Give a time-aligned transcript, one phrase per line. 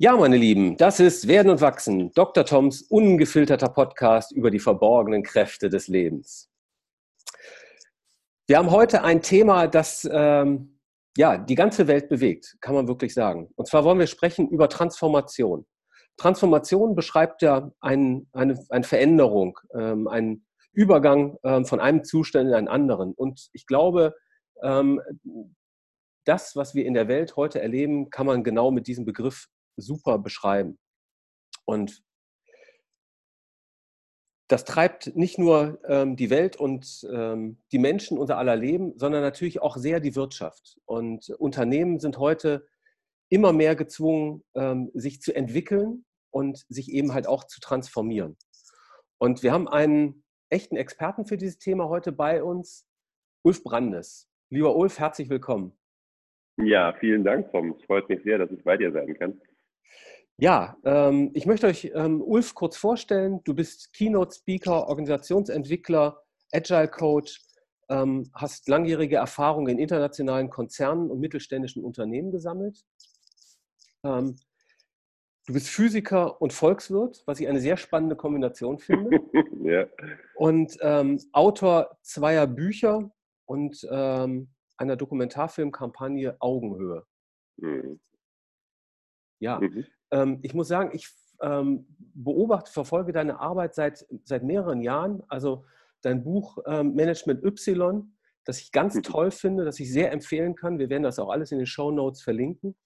[0.00, 2.44] Ja, meine Lieben, das ist Werden und Wachsen, Dr.
[2.44, 6.48] Toms ungefilterter Podcast über die verborgenen Kräfte des Lebens.
[8.46, 10.78] Wir haben heute ein Thema, das ähm,
[11.16, 13.50] ja, die ganze Welt bewegt, kann man wirklich sagen.
[13.56, 15.66] Und zwar wollen wir sprechen über Transformation.
[16.16, 22.54] Transformation beschreibt ja ein, eine, eine Veränderung, ähm, einen Übergang ähm, von einem Zustand in
[22.54, 23.14] einen anderen.
[23.14, 24.14] Und ich glaube,
[24.62, 25.00] ähm,
[26.24, 30.18] das, was wir in der Welt heute erleben, kann man genau mit diesem Begriff super
[30.18, 30.78] beschreiben.
[31.64, 32.02] Und
[34.48, 39.20] das treibt nicht nur ähm, die Welt und ähm, die Menschen unser aller Leben, sondern
[39.20, 40.78] natürlich auch sehr die Wirtschaft.
[40.86, 42.66] Und Unternehmen sind heute
[43.28, 48.38] immer mehr gezwungen, ähm, sich zu entwickeln und sich eben halt auch zu transformieren.
[49.18, 52.86] Und wir haben einen echten Experten für dieses Thema heute bei uns,
[53.42, 54.30] Ulf Brandes.
[54.50, 55.76] Lieber Ulf, herzlich willkommen.
[56.56, 57.72] Ja, vielen Dank, Tom.
[57.78, 59.40] Es freut mich sehr, dass ich bei dir sein kann.
[60.40, 63.40] Ja, ähm, ich möchte euch ähm, Ulf kurz vorstellen.
[63.42, 66.22] Du bist Keynote-Speaker, Organisationsentwickler,
[66.52, 67.40] Agile Coach,
[67.88, 72.84] ähm, hast langjährige Erfahrung in internationalen Konzernen und mittelständischen Unternehmen gesammelt.
[74.04, 74.36] Ähm,
[75.46, 79.18] du bist Physiker und Volkswirt, was ich eine sehr spannende Kombination finde.
[79.64, 79.86] ja.
[80.36, 83.10] Und ähm, Autor zweier Bücher
[83.44, 87.04] und ähm, einer Dokumentarfilmkampagne Augenhöhe.
[87.56, 87.98] Mhm.
[89.40, 89.86] Ja, mhm.
[90.10, 91.08] Ähm, ich muss sagen, ich
[91.40, 95.22] ähm, beobachte, verfolge deine Arbeit seit, seit mehreren Jahren.
[95.28, 95.64] Also
[96.02, 98.14] dein Buch ähm, Management Y,
[98.44, 99.02] das ich ganz mhm.
[99.02, 100.78] toll finde, das ich sehr empfehlen kann.
[100.78, 102.76] Wir werden das auch alles in den Show Notes verlinken.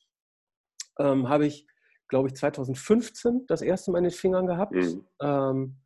[0.98, 1.66] Ähm, habe ich,
[2.08, 4.74] glaube ich, 2015 das erste Mal in den Fingern gehabt.
[4.74, 5.06] Mhm.
[5.20, 5.76] Ähm,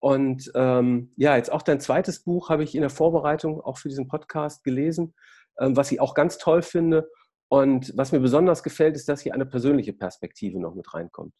[0.00, 3.88] und ähm, ja, jetzt auch dein zweites Buch habe ich in der Vorbereitung auch für
[3.88, 5.14] diesen Podcast gelesen,
[5.56, 7.08] was ich auch ganz toll finde.
[7.54, 11.32] Und was mir besonders gefällt, ist, dass hier eine persönliche Perspektive noch mit reinkommt.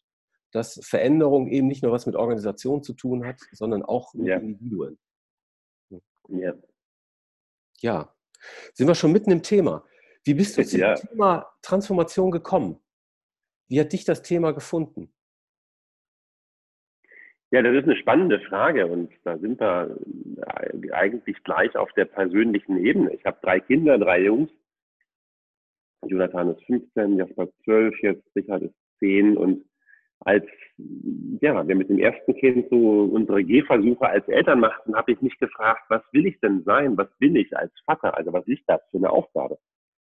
[0.53, 4.37] Dass Veränderung eben nicht nur was mit Organisation zu tun hat, sondern auch mit ja.
[4.37, 4.97] Individuen.
[6.29, 6.53] Ja.
[7.81, 8.15] ja.
[8.73, 9.83] Sind wir schon mitten im Thema.
[10.23, 10.93] Wie bist du zum ja.
[10.93, 12.79] Thema Transformation gekommen?
[13.67, 15.13] Wie hat dich das Thema gefunden?
[17.51, 19.97] Ja, das ist eine spannende Frage und da sind wir
[20.93, 23.13] eigentlich gleich auf der persönlichen Ebene.
[23.13, 24.49] Ich habe drei Kinder, drei Jungs
[26.07, 29.65] Jonathan ist 15, Jasper 12, jetzt Richard ist 10 und
[30.19, 30.45] als
[31.41, 35.37] ja, wir mit dem ersten Kind so unsere Gehversuche als Eltern machten, habe ich mich
[35.39, 36.97] gefragt, was will ich denn sein?
[36.97, 38.17] Was bin ich als Vater?
[38.17, 39.57] Also was ist das für eine Aufgabe?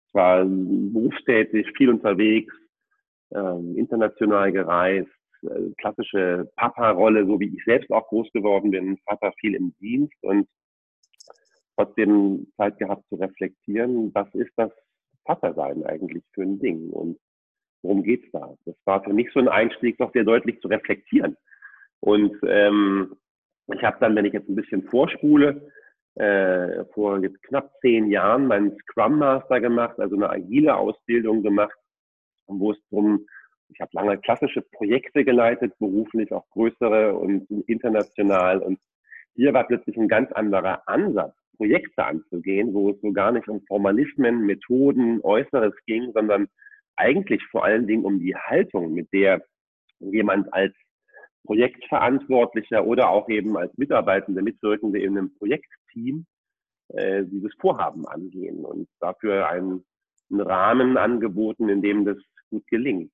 [0.07, 2.53] Ich war berufstätig, viel unterwegs,
[3.33, 5.09] ähm, international gereist,
[5.41, 10.15] äh, klassische Papa-Rolle, so wie ich selbst auch groß geworden bin, Vater viel im Dienst
[10.21, 10.47] und
[11.75, 14.71] trotzdem Zeit gehabt zu reflektieren, was ist das
[15.25, 17.17] Vater sein eigentlich für ein Ding und
[17.81, 18.53] worum geht's da?
[18.65, 21.37] Das war für mich so ein Einstieg, doch sehr deutlich zu reflektieren.
[21.99, 23.15] Und ähm,
[23.73, 25.71] ich habe dann, wenn ich jetzt ein bisschen vorspule,
[26.15, 31.77] äh, vor jetzt knapp zehn Jahren meinen Scrum Master gemacht, also eine agile Ausbildung gemacht,
[32.47, 33.25] wo es darum,
[33.69, 38.61] ich habe lange klassische Projekte geleitet, beruflich auch größere und international.
[38.61, 38.79] Und
[39.35, 43.61] hier war plötzlich ein ganz anderer Ansatz Projekte anzugehen, wo es so gar nicht um
[43.67, 46.47] Formalismen, Methoden, Äußeres ging, sondern
[46.95, 49.43] eigentlich vor allen Dingen um die Haltung, mit der
[49.99, 50.73] jemand als
[51.45, 56.25] Projektverantwortlicher oder auch eben als Mitarbeitende, Mitwirkende in einem Projektteam
[56.89, 59.85] äh, dieses Vorhaben angehen und dafür einen,
[60.31, 62.17] einen Rahmen angeboten, in dem das
[62.49, 63.11] gut gelingt.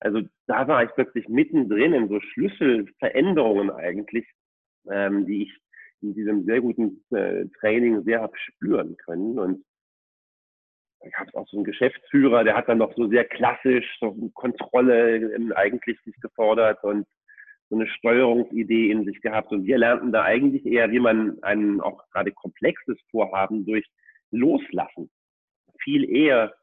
[0.00, 4.26] Also da war ich plötzlich mittendrin in so Schlüsselveränderungen eigentlich,
[4.90, 5.58] ähm, die ich
[6.02, 9.38] in diesem sehr guten äh, Training sehr habe spüren können.
[9.38, 9.64] Und
[11.04, 15.34] ich habe auch so einen Geschäftsführer, der hat dann noch so sehr klassisch so Kontrolle
[15.34, 17.06] ähm, eigentlich sich gefordert und
[17.68, 19.52] so eine Steuerungsidee in sich gehabt.
[19.52, 23.86] Und wir lernten da eigentlich eher, wie man ein auch gerade komplexes Vorhaben durch
[24.30, 25.10] Loslassen
[25.82, 26.54] viel eher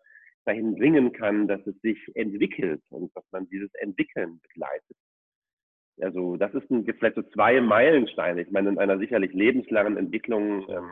[0.46, 4.97] dahin bringen kann, dass es sich entwickelt und dass man dieses Entwickeln begleitet.
[6.02, 8.41] Also das ist ein, vielleicht so zwei Meilensteine.
[8.41, 10.70] Ich meine, in einer sicherlich lebenslangen Entwicklung.
[10.70, 10.91] Ähm,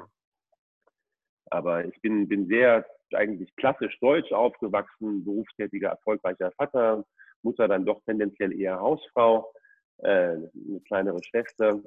[1.52, 7.06] aber ich bin, bin sehr eigentlich klassisch deutsch aufgewachsen, berufstätiger, erfolgreicher Vater,
[7.44, 9.52] Mutter dann doch tendenziell eher Hausfrau,
[10.00, 11.82] äh, eine kleinere Schwester.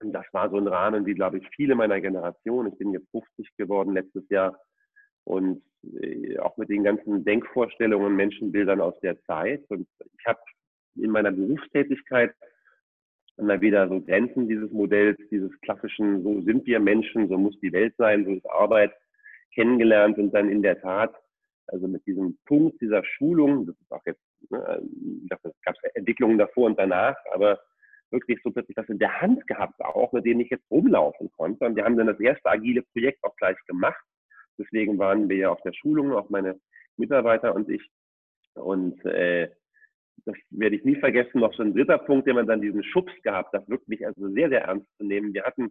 [0.00, 2.68] Und das war so ein Rahmen, wie, glaube ich, viele meiner Generation.
[2.68, 4.58] Ich bin jetzt 50 geworden letztes Jahr.
[5.24, 5.62] Und
[6.00, 9.64] äh, auch mit den ganzen Denkvorstellungen, Menschenbildern aus der Zeit.
[9.68, 9.86] Und
[10.18, 10.40] ich habe
[10.96, 12.34] in meiner Berufstätigkeit
[13.38, 17.72] immer wieder so Grenzen dieses Modells, dieses klassischen, so sind wir Menschen, so muss die
[17.72, 18.92] Welt sein, so ist Arbeit
[19.54, 21.14] kennengelernt und dann in der Tat,
[21.66, 24.82] also mit diesem Punkt dieser Schulung, das ist auch jetzt Ne?
[25.30, 27.60] Es gab Entwicklungen davor und danach, aber
[28.10, 31.64] wirklich so plötzlich was in der Hand gehabt, auch mit denen ich jetzt rumlaufen konnte.
[31.64, 34.02] Und wir haben dann das erste agile Projekt auch gleich gemacht.
[34.58, 36.58] Deswegen waren wir ja auf der Schulung, auch meine
[36.96, 37.90] Mitarbeiter und ich.
[38.54, 39.50] Und äh,
[40.24, 41.40] das werde ich nie vergessen.
[41.40, 44.48] Noch so ein dritter Punkt, den man dann diesen Schubs gehabt hat, wirklich also sehr,
[44.48, 45.34] sehr ernst zu nehmen.
[45.34, 45.70] Wir hatten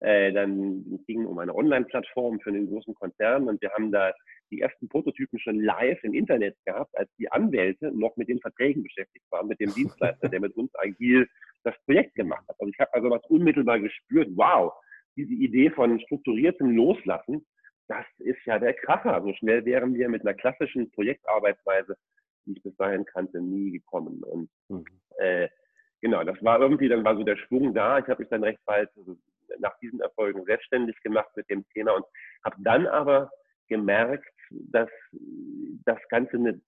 [0.00, 4.12] äh, dann es ging um eine Online-Plattform für einen großen Konzern und wir haben da
[4.50, 8.82] die ersten Prototypen schon live im Internet gehabt, als die Anwälte noch mit den Verträgen
[8.82, 11.26] beschäftigt waren, mit dem Dienstleister, der mit uns agil
[11.62, 12.56] das Projekt gemacht hat.
[12.58, 14.72] Also ich habe also was unmittelbar gespürt, wow,
[15.16, 17.46] diese Idee von strukturiertem Loslassen,
[17.88, 19.22] das ist ja der Kracher.
[19.22, 21.96] So schnell wären wir mit einer klassischen Projektarbeitsweise,
[22.46, 24.22] die ich bis dahin kannte, nie gekommen.
[24.22, 24.84] Und mhm.
[25.18, 25.48] äh,
[26.00, 27.98] genau, das war irgendwie, dann war so der Schwung da.
[27.98, 29.16] Ich habe mich dann recht bald also
[29.58, 32.04] nach diesen Erfolgen selbstständig gemacht mit dem Thema und
[32.44, 33.30] habe dann aber
[33.68, 34.90] gemerkt, dass
[35.84, 36.60] das Ganze eine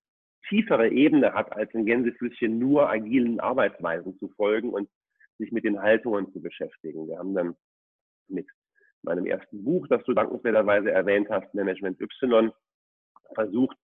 [0.48, 4.88] tiefere Ebene hat, als in Gänsefüßchen nur agilen Arbeitsweisen zu folgen und
[5.38, 7.08] sich mit den Haltungen zu beschäftigen.
[7.08, 7.56] Wir haben dann
[8.28, 8.46] mit
[9.02, 12.52] meinem ersten Buch, das du dankenswerterweise erwähnt hast, Management Y,
[13.34, 13.76] versucht,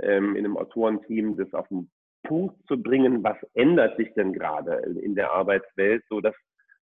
[0.00, 1.90] ähm, in einem Autorenteam das auf den
[2.24, 6.34] Punkt zu bringen, was ändert sich denn gerade in der Arbeitswelt, so dass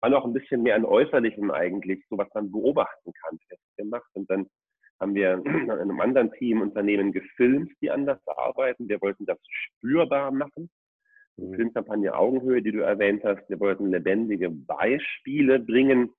[0.01, 4.11] man auch ein bisschen mehr an Äußerlichem eigentlich, so was man beobachten kann, festgemacht.
[4.15, 4.47] Und dann
[5.01, 8.89] haben wir in einem anderen Team Unternehmen gefilmt, die anders arbeiten.
[8.89, 10.71] Wir wollten das spürbar machen.
[11.37, 11.55] Die mhm.
[11.55, 13.49] Filmkampagne Augenhöhe, die du erwähnt hast.
[13.49, 16.11] Wir wollten lebendige Beispiele bringen,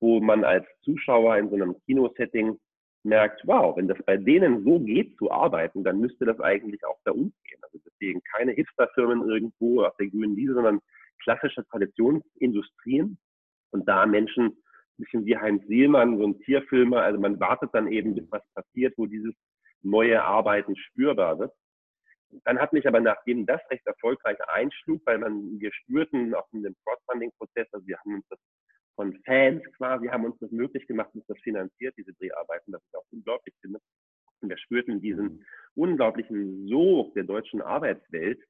[0.00, 2.58] wo man als Zuschauer in so einem Kinosetting
[3.02, 6.98] merkt, wow, wenn das bei denen so geht zu arbeiten, dann müsste das eigentlich auch
[7.04, 7.58] bei uns gehen.
[7.62, 10.80] Also deswegen keine Hipsterfirmen irgendwo auf der grünen Wiese, sondern
[11.22, 13.18] klassische Traditionsindustrien
[13.70, 17.90] und da Menschen, ein bisschen wie Heinz Sielmann, so ein Tierfilmer, also man wartet dann
[17.90, 19.34] eben, bis was passiert, wo dieses
[19.82, 21.52] neue Arbeiten spürbar wird.
[22.44, 26.62] Dann hat mich aber, nachdem das recht erfolgreich einschlug, weil man, wir spürten auch in
[26.62, 28.38] dem Crowdfunding-Prozess, also wir haben uns das
[29.00, 32.98] von Fans quasi, haben uns das möglich gemacht, uns das finanziert, diese Dreharbeiten, das ich
[32.98, 33.78] auch unglaublich finde.
[34.42, 35.44] Und wir spürten diesen mhm.
[35.74, 38.40] unglaublichen Sog der deutschen Arbeitswelt,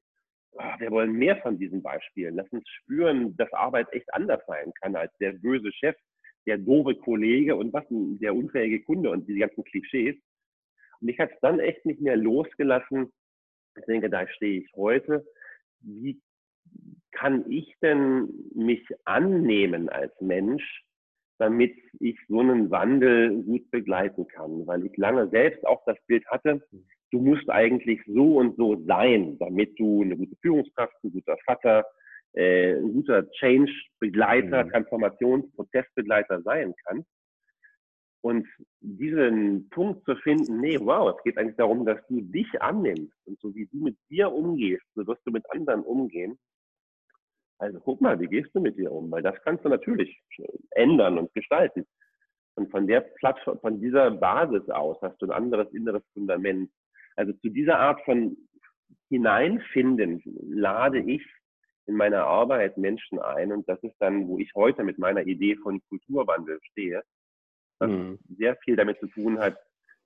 [0.57, 2.35] Ah, wir wollen mehr von diesen Beispielen.
[2.35, 5.95] Lass uns spüren, dass Arbeit echt anders sein kann als der böse Chef,
[6.45, 10.15] der doofe Kollege und was der unfähige Kunde und diese ganzen Klischees.
[10.99, 13.13] Und ich habe es dann echt nicht mehr losgelassen.
[13.77, 15.25] Ich denke, da stehe ich heute.
[15.79, 16.19] Wie
[17.11, 20.83] kann ich denn mich annehmen als Mensch,
[21.37, 24.65] damit ich so einen Wandel gut begleiten kann?
[24.67, 26.61] Weil ich lange selbst auch das Bild hatte,
[27.11, 31.85] du musst eigentlich so und so sein, damit du eine gute Führungskraft, ein guter Vater,
[32.33, 34.69] äh, ein guter Change-Begleiter, mhm.
[34.69, 37.07] Transformationsprozessbegleiter sein kannst.
[38.23, 38.47] Und
[38.81, 43.39] diesen Punkt zu finden, nee, wow, es geht eigentlich darum, dass du dich annimmst und
[43.39, 46.37] so wie du mit dir umgehst, so wirst du mit anderen umgehen.
[47.61, 49.11] Also guck mal, wie gehst du mit dir um?
[49.11, 50.19] Weil das kannst du natürlich
[50.71, 51.85] ändern und gestalten.
[52.55, 56.71] Und von der Plattform, von dieser Basis aus hast du ein anderes inneres Fundament,
[57.15, 58.35] also zu dieser Art von
[59.09, 61.23] Hineinfinden lade ich
[61.85, 65.55] in meiner Arbeit Menschen ein und das ist dann, wo ich heute mit meiner Idee
[65.57, 67.03] von Kulturwandel stehe,
[67.77, 68.17] was mhm.
[68.37, 69.57] sehr viel damit zu tun hat,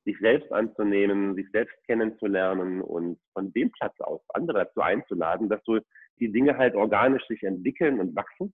[0.05, 5.63] sich selbst anzunehmen, sich selbst kennenzulernen und von dem Platz aus andere dazu einzuladen, dass
[5.65, 5.79] so
[6.19, 8.53] die Dinge halt organisch sich entwickeln und wachsen,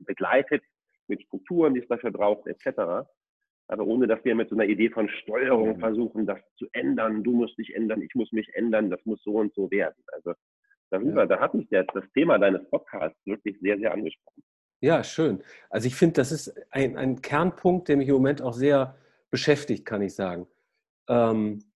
[0.00, 0.62] begleitet
[1.06, 3.06] mit Strukturen, die es dafür braucht, etc
[3.68, 5.80] aber ohne dass wir mit so einer Idee von Steuerung mhm.
[5.80, 7.24] versuchen, das zu ändern.
[7.24, 10.02] Du musst dich ändern, ich muss mich ändern, das muss so und so werden.
[10.12, 10.34] Also
[10.90, 11.26] darüber, ja.
[11.26, 14.42] da hat mich das Thema deines Podcasts wirklich sehr, sehr angesprochen.
[14.80, 15.42] Ja, schön.
[15.70, 18.96] Also ich finde, das ist ein, ein Kernpunkt, der mich im Moment auch sehr
[19.30, 20.46] beschäftigt, kann ich sagen.
[21.08, 21.70] Ähm,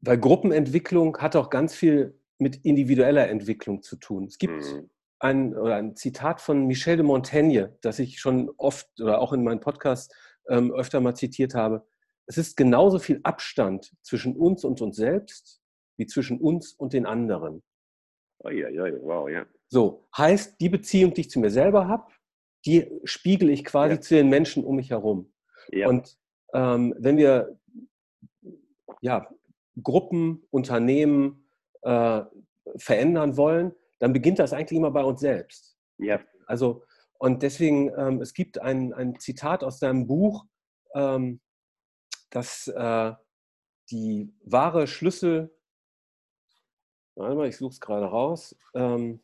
[0.00, 4.24] weil Gruppenentwicklung hat auch ganz viel mit individueller Entwicklung zu tun.
[4.24, 4.90] Es gibt mhm.
[5.18, 9.60] ein, ein Zitat von Michel de Montaigne, das ich schon oft oder auch in meinem
[9.60, 10.14] Podcast
[10.48, 11.86] ähm, öfter mal zitiert habe.
[12.26, 15.60] Es ist genauso viel Abstand zwischen uns und uns selbst
[15.96, 17.62] wie zwischen uns und den anderen.
[18.44, 19.46] Oh, ja, ja, wow, ja.
[19.68, 22.12] So, heißt, die Beziehung, die ich zu mir selber habe,
[22.64, 24.00] die spiegel ich quasi ja.
[24.00, 25.32] zu den Menschen um mich herum.
[25.70, 25.88] Ja.
[25.88, 26.16] Und
[26.54, 27.58] ähm, wenn wir
[29.00, 29.28] ja,
[29.82, 31.48] Gruppen, Unternehmen
[31.82, 32.22] äh,
[32.76, 35.76] verändern wollen, dann beginnt das eigentlich immer bei uns selbst.
[35.98, 36.20] Ja.
[36.46, 36.82] Also
[37.18, 40.46] und deswegen, ähm, es gibt ein, ein Zitat aus deinem Buch,
[40.94, 41.40] ähm,
[42.30, 43.12] dass äh,
[43.90, 45.54] die wahre Schlüssel,
[47.16, 49.20] warte mal, ich suche es gerade raus, ähm,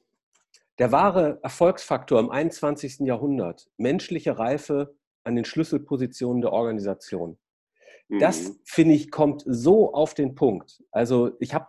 [0.79, 3.01] der wahre Erfolgsfaktor im 21.
[3.01, 7.39] Jahrhundert, menschliche Reife an den Schlüsselpositionen der Organisation.
[8.09, 8.59] Das, mhm.
[8.65, 10.83] finde ich, kommt so auf den Punkt.
[10.93, 11.67] Also ich habe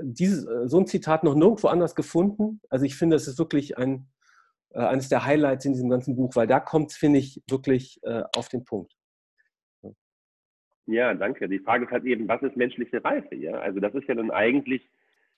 [0.00, 2.60] dieses, äh, so ein Zitat noch nirgendwo anders gefunden.
[2.68, 4.06] Also ich finde, es ist wirklich ein,
[4.70, 8.00] äh, eines der Highlights in diesem ganzen Buch, weil da kommt es, finde ich, wirklich
[8.02, 8.92] äh, auf den Punkt.
[10.86, 11.48] Ja, danke.
[11.48, 13.34] Die Frage ist halt eben, was ist menschliche Reife?
[13.34, 13.54] Ja?
[13.54, 14.90] Also das ist ja dann eigentlich,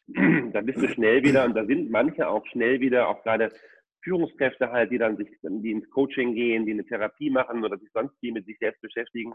[0.52, 3.52] da bist du schnell wieder, und da sind manche auch schnell wieder, auch gerade
[4.04, 7.90] Führungskräfte halt, die dann sich, die ins Coaching gehen, die eine Therapie machen oder sich
[7.92, 9.32] sonst die mit sich selbst beschäftigen.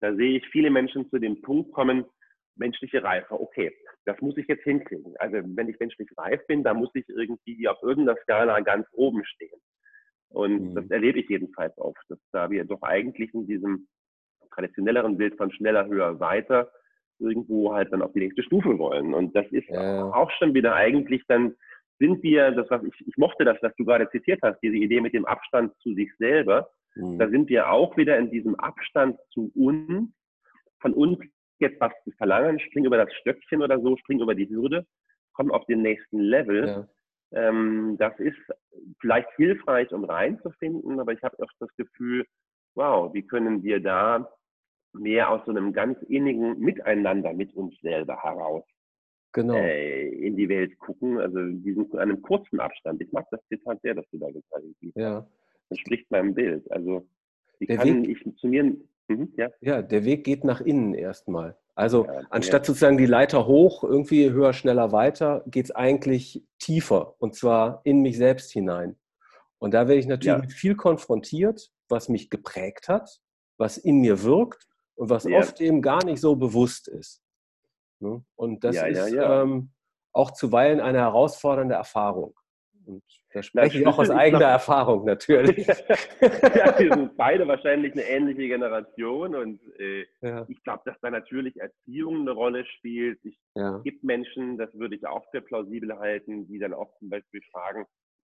[0.00, 2.04] Da sehe ich viele Menschen zu dem Punkt kommen,
[2.56, 3.72] menschliche Reife, okay,
[4.06, 5.14] das muss ich jetzt hinkriegen.
[5.18, 9.24] Also wenn ich menschlich reif bin, dann muss ich irgendwie auf irgendeiner Skala ganz oben
[9.24, 9.60] stehen.
[10.28, 10.74] Und mhm.
[10.74, 13.86] das erlebe ich jedenfalls oft, dass da wir doch eigentlich in diesem
[14.52, 16.70] traditionelleren Bild von schneller, höher, weiter
[17.18, 19.14] irgendwo halt dann auf die nächste Stufe wollen.
[19.14, 20.04] Und das ist ja.
[20.12, 21.54] auch schon wieder eigentlich dann
[21.98, 25.00] sind wir, das was ich, ich mochte das, was du gerade zitiert hast, diese Idee
[25.00, 27.18] mit dem Abstand zu sich selber, mhm.
[27.18, 30.10] da sind wir auch wieder in diesem Abstand zu uns,
[30.80, 31.18] von uns
[31.58, 34.86] jetzt was zu verlangen, spring über das Stöckchen oder so, spring über die Hürde,
[35.32, 36.66] komm auf den nächsten Level.
[36.66, 36.88] Ja.
[37.32, 38.38] Ähm, das ist
[39.00, 42.26] vielleicht hilfreich, um reinzufinden, aber ich habe oft das Gefühl,
[42.74, 44.30] wow, wie können wir da
[44.92, 48.64] mehr aus so einem ganz innigen Miteinander mit uns selber heraus
[49.36, 49.54] genau.
[49.54, 51.18] äh, in die Welt gucken.
[51.18, 53.00] Also diesen zu einem kurzen Abstand.
[53.00, 54.96] Ich mag das Zitat sehr, dass du da gezeigt hast.
[54.96, 55.26] Ja.
[55.68, 56.70] Das spricht meinem Bild.
[56.72, 57.06] Also
[57.58, 58.64] wie der kann Weg, ich zu mir.
[59.08, 59.48] Mhm, ja.
[59.60, 61.56] ja, der Weg geht nach innen erstmal.
[61.76, 62.66] Also ja, anstatt ja.
[62.66, 68.00] sozusagen die Leiter hoch, irgendwie höher, schneller, weiter, geht es eigentlich tiefer und zwar in
[68.00, 68.96] mich selbst hinein.
[69.58, 70.38] Und da werde ich natürlich ja.
[70.38, 73.20] mit viel konfrontiert, was mich geprägt hat,
[73.58, 74.66] was in mir wirkt
[74.96, 77.22] und was oft eben gar nicht so bewusst ist.
[78.00, 78.24] Ne?
[78.34, 79.42] Und das ja, ist ja, ja.
[79.42, 79.70] Ähm,
[80.12, 82.34] auch zuweilen eine herausfordernde Erfahrung.
[82.86, 85.66] Und da spreche ich auch aus eigener Erfahrung natürlich.
[85.66, 90.06] ja, wir sind beide wahrscheinlich eine ähnliche Generation und äh,
[90.48, 93.18] ich glaube, dass da natürlich Erziehung eine Rolle spielt.
[93.24, 93.78] Es ja.
[93.78, 97.84] gibt Menschen, das würde ich auch für plausibel halten, die dann auch zum Beispiel fragen,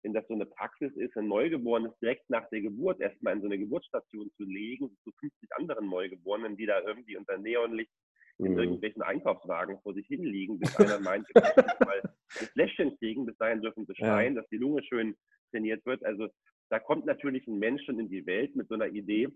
[0.03, 3.47] wenn das so eine Praxis ist, ein Neugeborenes direkt nach der Geburt erstmal in so
[3.47, 7.91] eine Geburtsstation zu legen, zu 50 anderen Neugeborenen, die da irgendwie unter Neonlicht
[8.39, 8.59] in mhm.
[8.59, 11.43] irgendwelchen Einkaufswagen vor sich hinliegen, bis einer meint, wir
[11.81, 12.03] mal
[12.41, 14.41] ein Fläschchen kriegen, bis dahin dürfen sie schreien, ja.
[14.41, 15.17] dass die Lunge schön
[15.51, 16.05] trainiert wird.
[16.05, 16.29] Also
[16.69, 19.29] da kommt natürlich ein Mensch schon in die Welt mit so einer Idee,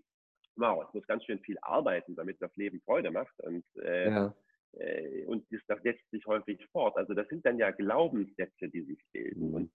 [0.55, 3.33] wow, ich muss ganz schön viel arbeiten, damit das Leben Freude macht.
[3.39, 4.35] Und, äh, ja.
[4.73, 6.97] äh, und das, das setzt sich häufig fort.
[6.97, 9.49] Also das sind dann ja Glaubenssätze, die sich bilden.
[9.49, 9.53] Mhm.
[9.53, 9.71] Und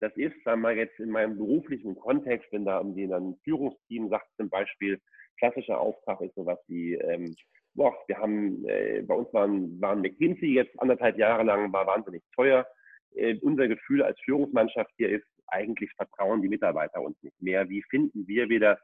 [0.00, 4.28] das ist, sagen wir jetzt in meinem beruflichen Kontext, wenn da irgendwie ein Führungsteam sagt
[4.36, 5.00] zum Beispiel,
[5.38, 7.34] klassischer Auftrag ist sowas wie, ähm,
[7.78, 12.22] boah, wir haben, äh, bei uns waren, waren McKinsey jetzt anderthalb Jahre lang, war wahnsinnig
[12.34, 12.66] teuer.
[13.14, 17.68] Äh, unser Gefühl als Führungsmannschaft hier ist, eigentlich vertrauen die Mitarbeiter uns nicht mehr.
[17.68, 18.78] Wie finden wir wieder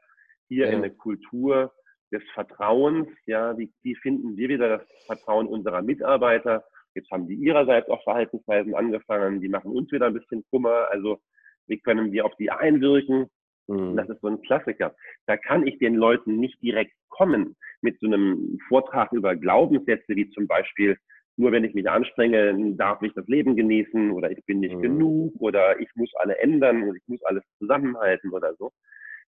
[0.47, 0.77] hier ja.
[0.77, 1.73] eine Kultur
[2.11, 3.07] des Vertrauens?
[3.25, 6.63] Ja, wie, wie finden wir wieder das Vertrauen unserer Mitarbeiter?
[6.95, 10.87] Jetzt haben die ihrerseits auch Verhaltensweisen angefangen, die machen uns wieder ein bisschen Kummer.
[10.89, 11.19] Also
[11.67, 13.29] wie können wir auf die einwirken?
[13.67, 13.95] Mhm.
[13.95, 14.95] Das ist so ein Klassiker.
[15.25, 20.29] Da kann ich den Leuten nicht direkt kommen mit so einem Vortrag über Glaubenssätze, wie
[20.29, 20.97] zum Beispiel,
[21.37, 24.81] nur wenn ich mich anstrenge, darf ich das Leben genießen oder ich bin nicht mhm.
[24.81, 28.71] genug oder ich muss alle ändern und ich muss alles zusammenhalten oder so.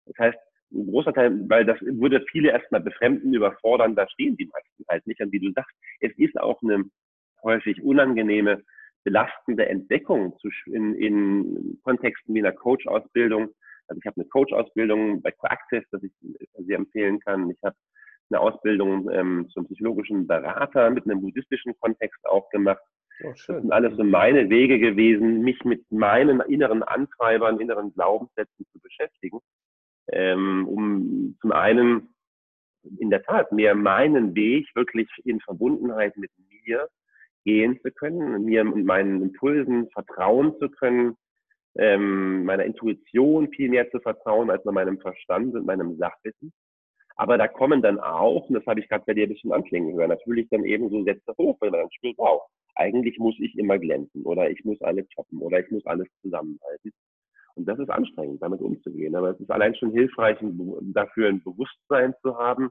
[0.05, 0.37] Das heißt,
[0.71, 5.05] ein großer Teil, weil das würde viele erstmal befremden, überfordern, da stehen die meisten halt
[5.07, 5.21] nicht.
[5.21, 6.83] Und wie du sagst, es ist auch eine
[7.43, 8.63] häufig unangenehme,
[9.03, 13.49] belastende Entdeckung in, in Kontexten wie einer Coach-Ausbildung,
[13.87, 16.11] also ich habe eine Coach-Ausbildung bei Coactive, das ich
[16.57, 17.49] sehr empfehlen kann.
[17.49, 17.75] Ich habe
[18.29, 22.81] eine Ausbildung ähm, zum psychologischen Berater mit einem buddhistischen Kontext auch gemacht.
[23.23, 28.65] Oh, das sind alles so meine Wege gewesen, mich mit meinen inneren Antreibern, inneren Glaubenssätzen
[28.71, 29.39] zu beschäftigen,
[30.11, 32.15] ähm, um zum einen
[32.99, 36.87] in der Tat mehr meinen Weg wirklich in Verbundenheit mit mir
[37.45, 41.15] gehen zu können, mir und meinen Impulsen vertrauen zu können,
[41.77, 46.53] ähm, meiner Intuition viel mehr zu vertrauen als meinem Verstand und meinem Sachwissen.
[47.17, 49.95] Aber da kommen dann auch, und das habe ich gerade bei dir ein bisschen anklingen
[49.95, 52.41] hören, natürlich dann eben so Sätze hoch, wenn man dann spürt, wow,
[52.75, 56.91] eigentlich muss ich immer glänzen oder ich muss alles toppen oder ich muss alles zusammenhalten.
[57.55, 59.15] Und das ist anstrengend, damit umzugehen.
[59.15, 62.69] Aber es ist allein schon hilfreich, dafür ein Bewusstsein zu haben.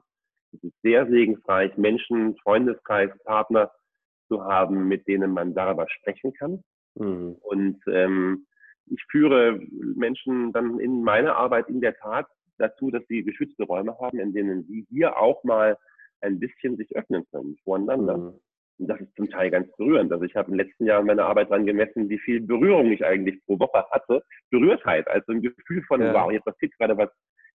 [0.53, 3.71] Es ist sehr segensreich, Menschen, Freundeskreis, Partner
[4.27, 6.63] zu haben, mit denen man darüber sprechen kann.
[6.93, 7.35] Mhm.
[7.41, 8.45] Und ähm,
[8.87, 9.59] ich führe
[9.95, 12.27] Menschen dann in meiner Arbeit in der Tat
[12.57, 15.77] dazu, dass sie geschützte Räume haben, in denen sie hier auch mal
[16.21, 18.17] ein bisschen sich öffnen können voreinander.
[18.17, 18.39] Mhm.
[18.77, 20.11] Und das ist zum Teil ganz berührend.
[20.11, 23.05] Also ich habe in den letzten Jahren meine Arbeit daran gemessen, wie viel Berührung ich
[23.05, 24.21] eigentlich pro Woche hatte.
[24.49, 26.13] Berührtheit, also ein Gefühl von, ja.
[26.13, 27.09] wow, jetzt passiert gerade was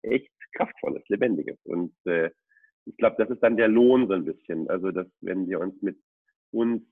[0.02, 1.58] echt Kraftvolles, Lebendiges.
[1.64, 2.30] Und äh,
[2.86, 4.68] ich glaube, das ist dann der Lohn so ein bisschen.
[4.70, 5.98] Also, dass wenn wir uns mit
[6.50, 6.82] uns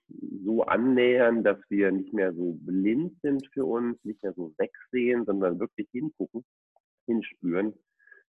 [0.45, 5.25] so annähern, dass wir nicht mehr so blind sind für uns, nicht mehr so wegsehen,
[5.25, 6.45] sondern wirklich hingucken,
[7.07, 7.75] hinspüren,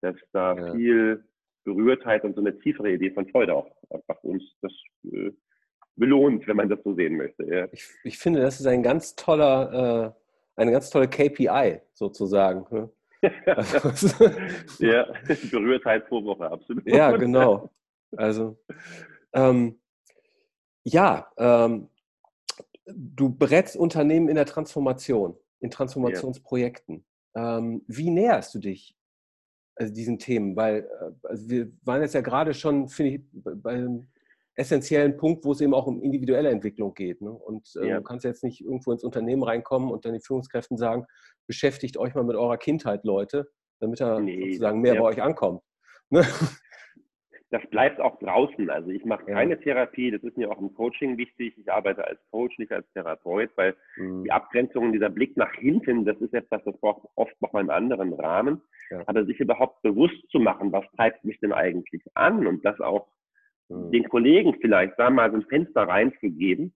[0.02, 0.74] dass da ja.
[0.74, 1.24] viel
[1.64, 4.74] Berührtheit und so eine tiefere Idee von Freude auch einfach uns das
[5.12, 5.32] äh,
[5.96, 7.44] belohnt, wenn man das so sehen möchte.
[7.44, 7.68] Ja.
[7.72, 10.16] Ich, ich, finde, das ist ein ganz toller,
[10.58, 12.66] äh, eine ganz tolle KPI sozusagen.
[12.72, 12.90] Ne?
[14.80, 15.08] ja,
[15.52, 16.88] Berührtheit pro Woche, absolut.
[16.88, 17.70] Ja, genau.
[18.18, 18.58] Also,
[19.34, 19.80] ähm,
[20.84, 21.90] ja, ähm,
[22.86, 27.06] du berätst Unternehmen in der Transformation, in Transformationsprojekten.
[27.36, 27.58] Ja.
[27.58, 28.96] Ähm, wie näherst du dich
[29.76, 30.56] also diesen Themen?
[30.56, 34.08] Weil äh, also wir waren jetzt ja gerade schon, finde ich, bei einem
[34.56, 37.22] essentiellen Punkt, wo es eben auch um individuelle Entwicklung geht.
[37.22, 37.32] Ne?
[37.32, 37.98] Und äh, ja.
[37.98, 41.06] du kannst jetzt nicht irgendwo ins Unternehmen reinkommen und dann den Führungskräften sagen,
[41.48, 45.02] beschäftigt euch mal mit eurer Kindheit, Leute, damit er nee, sozusagen mehr ja.
[45.02, 45.62] bei euch ankommt.
[46.10, 46.26] Ne?
[47.52, 48.70] Das bleibt auch draußen.
[48.70, 51.54] Also ich mache keine Therapie, das ist mir auch im Coaching wichtig.
[51.58, 54.24] Ich arbeite als Coach, nicht als Therapeut, weil mhm.
[54.24, 57.70] die Abgrenzung, dieser Blick nach hinten, das ist etwas, das braucht oft noch mal einen
[57.70, 58.62] anderen Rahmen.
[58.90, 59.04] Ja.
[59.06, 63.08] Aber sich überhaupt bewusst zu machen, was treibt mich denn eigentlich an und das auch
[63.68, 63.92] mhm.
[63.92, 66.74] den Kollegen vielleicht da mal so ein Fenster reinzugeben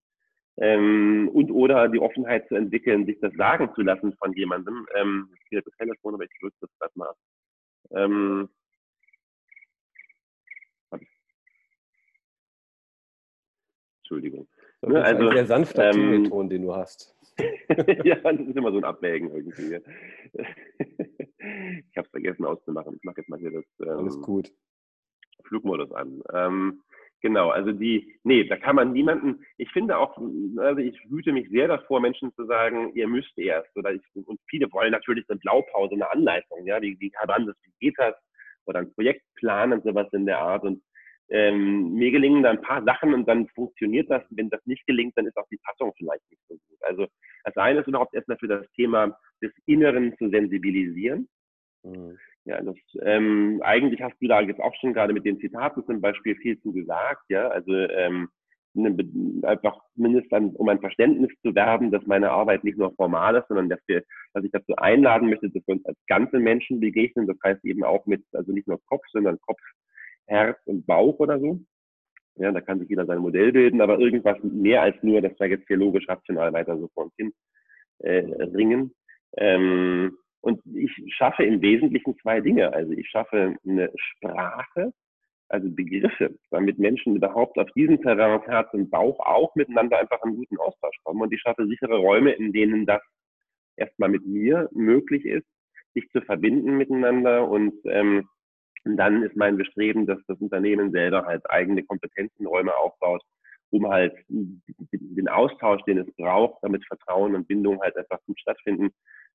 [0.58, 4.86] ähm, und oder die Offenheit zu entwickeln, sich das sagen zu lassen von jemandem.
[4.94, 7.12] Ähm, ich kriege das Telefon, aber ich löse das gerade mal.
[7.92, 8.48] Ähm,
[14.06, 14.46] Entschuldigung.
[14.82, 17.16] Das ne, ist also, ein sehr sanfter ähm, Klingelton, den du hast.
[18.04, 19.74] ja, das ist immer so ein Abwägen irgendwie.
[21.38, 22.94] ich habe es vergessen auszumachen.
[22.96, 24.52] Ich mache jetzt mal hier das ähm, Alles gut.
[25.44, 26.22] Flugmodus an.
[26.32, 26.82] Ähm,
[27.20, 30.16] genau, also die, nee, da kann man niemanden, ich finde auch,
[30.58, 33.76] also ich hüte mich sehr davor, Menschen zu sagen, ihr müsst erst.
[33.76, 37.46] Oder ich, und viele wollen natürlich eine Blaupause, eine Anleitung, ja, wie, wie kann man
[37.46, 38.14] das, wie geht das?
[38.66, 40.62] Oder ein Projektplan und sowas in der Art.
[40.64, 40.82] Und
[41.28, 44.22] ähm, mir gelingen da ein paar Sachen und dann funktioniert das.
[44.30, 46.78] Wenn das nicht gelingt, dann ist auch die Passung vielleicht nicht so gut.
[46.82, 47.06] Also
[47.44, 51.28] das eine ist überhaupt erstmal für das Thema des Inneren zu sensibilisieren.
[51.82, 52.18] Mhm.
[52.44, 56.00] Ja, das, ähm, eigentlich hast du da jetzt auch schon gerade mit den Zitaten zum
[56.00, 58.28] Beispiel viel zu gesagt, ja, also ähm,
[58.74, 58.96] ne,
[59.42, 63.68] einfach mindestens um ein Verständnis zu werben, dass meine Arbeit nicht nur formal ist, sondern
[63.68, 67.26] dass wir, dass ich dazu einladen möchte, dass wir uns als ganze Menschen begegnen.
[67.26, 69.60] Das heißt eben auch mit, also nicht nur Kopf, sondern Kopf,
[70.26, 71.60] Herz und Bauch oder so.
[72.36, 75.48] Ja, da kann sich jeder sein Modell bilden, aber irgendwas mehr als nur, dass wir
[75.48, 77.32] jetzt hier logisch rational weiter so vor uns hin
[78.00, 78.94] äh, ringen.
[79.38, 82.72] Ähm, und ich schaffe im Wesentlichen zwei Dinge.
[82.72, 84.92] Also ich schaffe eine Sprache,
[85.48, 90.36] also Begriffe, damit Menschen überhaupt auf diesem Terrain Herz und Bauch auch miteinander einfach einen
[90.36, 91.22] guten Austausch kommen.
[91.22, 93.02] Und ich schaffe sichere Räume, in denen das
[93.76, 95.46] erstmal mit mir möglich ist,
[95.94, 98.28] sich zu verbinden miteinander und ähm,
[98.86, 103.22] und dann ist mein Bestreben, dass das Unternehmen selber halt eigene Kompetenzenräume aufbaut,
[103.70, 108.90] um halt den Austausch, den es braucht, damit Vertrauen und Bindung halt einfach gut stattfinden,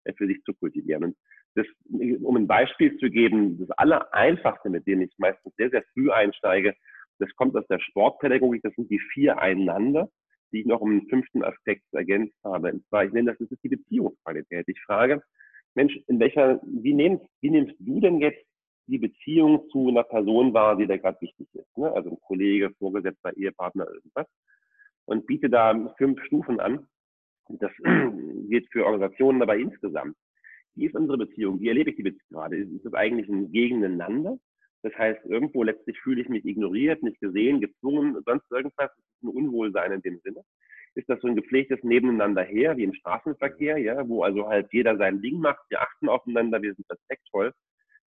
[0.06, 1.04] äh, für sich zu kultivieren.
[1.04, 1.18] Und
[1.56, 6.10] das, um ein Beispiel zu geben, das Allereinfachste, mit dem ich meistens sehr, sehr früh
[6.10, 6.74] einsteige,
[7.20, 10.10] das kommt aus der Sportpädagogik, das sind die vier einander,
[10.54, 12.72] die ich noch um einen fünften Aspekt ergänzt habe.
[12.72, 14.66] Und zwar, ich nenne das, das ist die Beziehungsqualität.
[14.68, 15.22] Ich frage,
[15.76, 18.46] Mensch, in welcher, wie nimmst, wie nimmst du denn jetzt
[18.92, 21.78] die Beziehung zu einer Person war, die da gerade wichtig ist.
[21.78, 21.92] Ne?
[21.94, 24.28] Also ein Kollege, Vorgesetzter, Ehepartner, irgendwas.
[25.06, 26.88] Und biete da fünf Stufen an.
[27.50, 27.72] Das
[28.50, 30.16] geht für Organisationen aber insgesamt.
[30.76, 31.60] Wie ist unsere Beziehung?
[31.60, 32.58] Wie erlebe ich die Beziehung gerade?
[32.58, 34.38] Ist das eigentlich ein Gegeneinander?
[34.84, 38.90] Das heißt, irgendwo letztlich fühle ich mich ignoriert, nicht gesehen, gezwungen, sonst irgendwas.
[38.90, 40.44] Das ist ein Unwohlsein in dem Sinne.
[40.96, 44.98] Ist das so ein gepflegtes Nebeneinander her, wie im Straßenverkehr, ja, wo also halt jeder
[44.98, 47.54] sein Ding macht, wir achten aufeinander, wir sind respektvoll.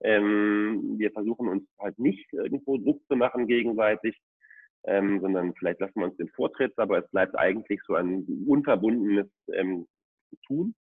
[0.01, 4.17] Ähm, wir versuchen uns halt nicht irgendwo Druck zu machen gegenseitig,
[4.85, 9.27] ähm, sondern vielleicht lassen wir uns den Vortritt, aber es bleibt eigentlich so ein unverbundenes
[9.53, 9.87] ähm,
[10.45, 10.75] Tun.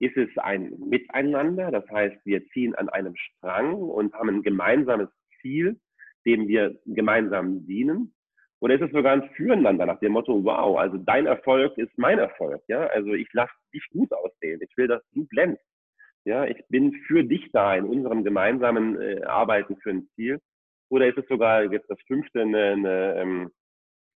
[0.00, 5.08] Ist es ein Miteinander, das heißt, wir ziehen an einem Strang und haben ein gemeinsames
[5.40, 5.80] Ziel,
[6.24, 8.14] dem wir gemeinsam dienen?
[8.60, 12.18] Oder ist es sogar ein Füreinander nach dem Motto, wow, also dein Erfolg ist mein
[12.18, 12.86] Erfolg, ja?
[12.88, 14.60] Also ich lasse dich gut aussehen.
[14.62, 15.64] Ich will, dass du blendest.
[16.28, 20.38] Ja, ich bin für dich da in unserem gemeinsamen äh, Arbeiten für ein Ziel.
[20.90, 23.50] Oder ist es sogar jetzt das fünfte eine, eine, ähm,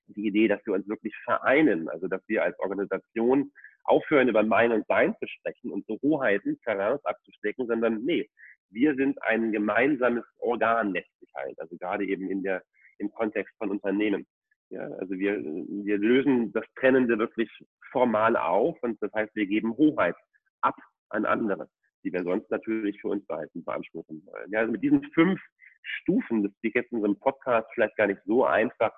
[0.09, 3.51] die Idee, dass wir uns wirklich vereinen, also dass wir als Organisation
[3.85, 8.29] aufhören, über mein und sein zu sprechen und so Hoheiten, Terrains abzustecken, sondern nee,
[8.69, 12.63] wir sind ein gemeinsames Organ letztlich halt, also gerade eben in der,
[12.99, 14.27] im Kontext von Unternehmen.
[14.69, 17.49] Ja, also wir, wir lösen das Trennende wirklich
[17.91, 20.17] formal auf und das heißt, wir geben Hoheit
[20.61, 20.77] ab
[21.09, 21.71] an andere
[22.05, 24.51] die wir sonst natürlich für uns behalten, beanspruchen wollen.
[24.51, 25.41] Ja, also mit diesen fünf
[25.83, 28.93] Stufen, das ist jetzt in unserem Podcast vielleicht gar nicht so einfach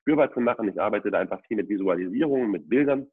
[0.00, 0.68] spürbar zu machen.
[0.68, 3.06] Ich arbeite da einfach viel mit Visualisierungen, mit Bildern,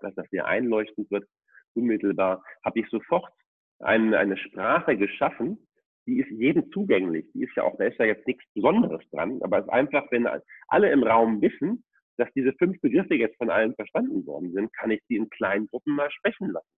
[0.00, 1.26] dass das sehr einleuchtend wird,
[1.74, 2.42] unmittelbar.
[2.64, 3.32] Habe ich sofort
[3.80, 5.58] eine, eine Sprache geschaffen,
[6.06, 7.26] die ist jedem zugänglich.
[7.34, 10.06] Die ist ja auch, da ist ja jetzt nichts Besonderes dran, aber es ist einfach,
[10.10, 10.28] wenn
[10.68, 11.84] alle im Raum wissen,
[12.16, 15.66] dass diese fünf Begriffe jetzt von allen verstanden worden sind, kann ich die in kleinen
[15.66, 16.68] Gruppen mal sprechen lassen.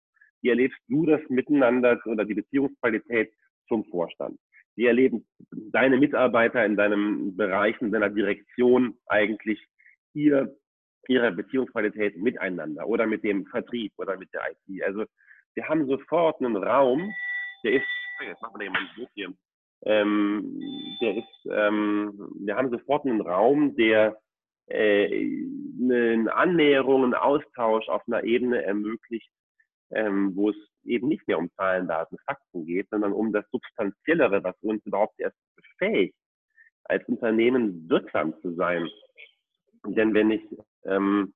[0.43, 3.33] Wie erlebst du das Miteinander oder die Beziehungsqualität
[3.69, 4.39] zum Vorstand?
[4.77, 9.59] Wie erleben deine Mitarbeiter in deinem Bereich, in deiner Direktion eigentlich
[10.13, 10.55] ihr,
[11.09, 14.83] ihre Beziehungsqualität miteinander oder mit dem Vertrieb oder mit der IT?
[14.85, 15.05] Also
[15.55, 17.11] wir haben sofort einen Raum,
[17.65, 17.87] der ist,
[18.21, 19.33] jetzt machen wir mal Buch hier,
[19.85, 20.61] ähm,
[21.01, 24.19] der ist, ähm, wir haben sofort einen Raum, der
[24.69, 25.39] äh,
[25.81, 29.31] eine Annäherung, einen Austausch auf einer Ebene ermöglicht,
[29.91, 34.43] ähm, wo es eben nicht mehr um Zahlen, Daten, Fakten geht, sondern um das Substanziellere,
[34.43, 36.15] was uns überhaupt erst befähigt,
[36.85, 38.89] als Unternehmen wirksam zu sein.
[39.87, 40.43] Denn wenn ich,
[40.85, 41.33] ähm,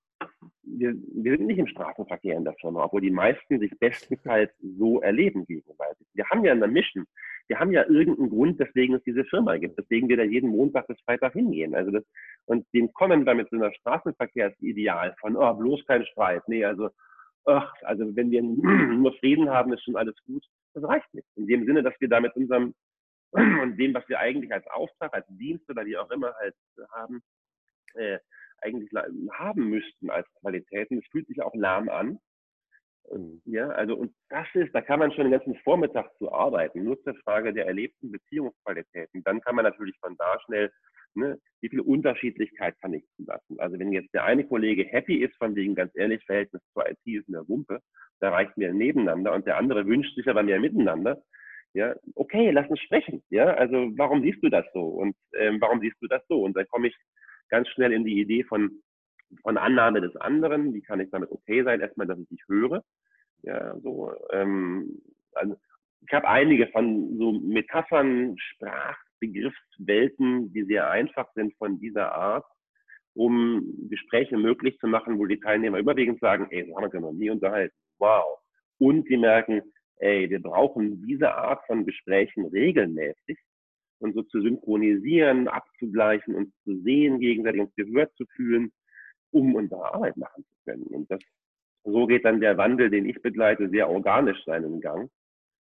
[0.63, 5.01] wir, wir sind nicht im Straßenverkehr in der Firma, obwohl die meisten sich bestenfalls so
[5.01, 6.07] erleben gegenseitig.
[6.15, 7.07] Wir haben ja eine Mission.
[7.49, 10.87] Wir haben ja irgendeinen Grund, weswegen es diese Firma gibt, weswegen wir da jeden Montag
[10.87, 11.75] bis Freitag hingehen.
[11.75, 12.05] Also das,
[12.47, 16.43] und dem kommen wir mit so einer Straßenverkehrsideal von, oh, bloß kein Streit.
[16.47, 16.91] Nee, also
[17.45, 20.45] ach, also wenn wir nur Frieden haben, ist schon alles gut.
[20.75, 21.27] Das reicht nicht.
[21.37, 22.75] In dem Sinne, dass wir da mit unserem
[23.33, 26.55] und dem, was wir eigentlich als Auftrag, als Dienst oder wie auch immer halt
[26.93, 27.23] haben,
[27.95, 28.19] äh,
[28.63, 28.91] eigentlich
[29.33, 30.99] haben müssten als Qualitäten.
[30.99, 32.19] Es fühlt sich auch lahm an.
[33.05, 36.85] Und, ja, also und das ist, da kann man schon den ganzen Vormittag zu arbeiten.
[36.85, 39.25] Nur zur Frage der erlebten Beziehungsqualitäten.
[39.25, 40.71] Dann kann man natürlich von da schnell
[41.15, 41.39] Ne?
[41.61, 43.59] Wie viel Unterschiedlichkeit kann ich zulassen?
[43.59, 46.99] Also wenn jetzt der eine Kollege happy ist, von wegen ganz ehrlich, Verhältnis zur IT
[47.05, 47.81] ist eine Wumpe,
[48.21, 51.23] da reicht mir nebeneinander und der andere wünscht sich aber mehr miteinander,
[51.73, 53.23] ja, okay, lass uns sprechen.
[53.31, 56.43] Ja, also warum siehst du das so und ähm, warum siehst du das so?
[56.43, 56.97] Und dann komme ich
[57.49, 58.83] ganz schnell in die Idee von
[59.43, 60.75] von Annahme des anderen.
[60.75, 61.81] Wie kann ich damit okay sein?
[61.81, 62.83] Erstmal, dass ich dich höre.
[63.43, 64.13] Ja, so.
[64.33, 65.01] Ähm,
[65.35, 65.57] also
[66.03, 72.45] ich habe einige von so Metaphern, Sprach, Begriffswelten, die sehr einfach sind von dieser Art,
[73.15, 76.95] um Gespräche möglich zu machen, wo die Teilnehmer überwiegend sagen, ey, so haben wir uns
[76.95, 77.77] ja noch nie unterhalten.
[77.99, 78.39] Wow.
[78.79, 79.63] Und sie merken,
[79.97, 83.39] ey, wir brauchen diese Art von Gesprächen regelmäßig
[84.01, 88.73] und so zu synchronisieren, abzugleichen und zu sehen, gegenseitig uns gehört zu fühlen,
[89.31, 90.85] um unsere Arbeit machen zu können.
[90.85, 91.21] Und das,
[91.85, 95.11] so geht dann der Wandel, den ich begleite, sehr organisch seinen Gang.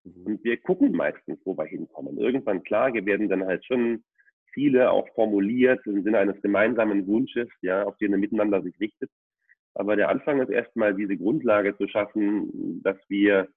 [0.04, 0.26] Mhm.
[0.26, 2.18] Und wir gucken meistens, wo wir hinkommen.
[2.18, 4.04] Irgendwann, klar, werden dann halt schon
[4.54, 9.10] Ziele auch formuliert im Sinne eines gemeinsamen Wunsches, ja, auf den er miteinander sich richtet.
[9.74, 13.48] Aber der Anfang ist erstmal diese Grundlage zu schaffen, dass wir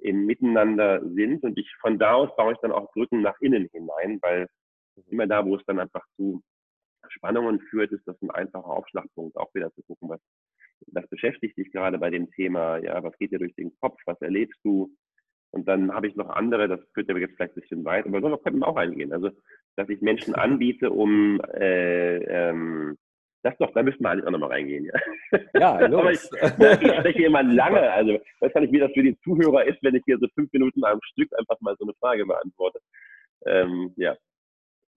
[0.00, 1.42] im Miteinander sind.
[1.42, 4.48] Und ich von da aus baue ich dann auch Brücken nach innen hinein, weil
[4.96, 5.04] mhm.
[5.08, 6.42] immer da, wo es dann einfach zu
[7.08, 10.20] Spannungen führt, ist das ein einfacher Aufschlagpunkt, auch wieder zu gucken, was,
[10.86, 14.20] was beschäftigt dich gerade bei dem Thema, ja, was geht dir durch den Kopf, was
[14.20, 14.90] erlebst du,
[15.52, 18.20] und dann habe ich noch andere, das führt aber jetzt vielleicht ein bisschen weit, aber
[18.20, 19.12] darauf könnten wir auch eingehen.
[19.12, 19.30] Also,
[19.76, 22.96] dass ich Menschen anbiete, um äh, ähm,
[23.42, 24.88] das doch, da müssen wir eigentlich auch nochmal reingehen.
[25.52, 26.30] Ja, ja los.
[26.32, 29.82] ich, ich spreche immer lange, also weiß gar nicht, wie das für die Zuhörer ist,
[29.82, 32.80] wenn ich hier so fünf Minuten am Stück einfach mal so eine Frage beantworte.
[33.44, 34.16] Ähm, ja.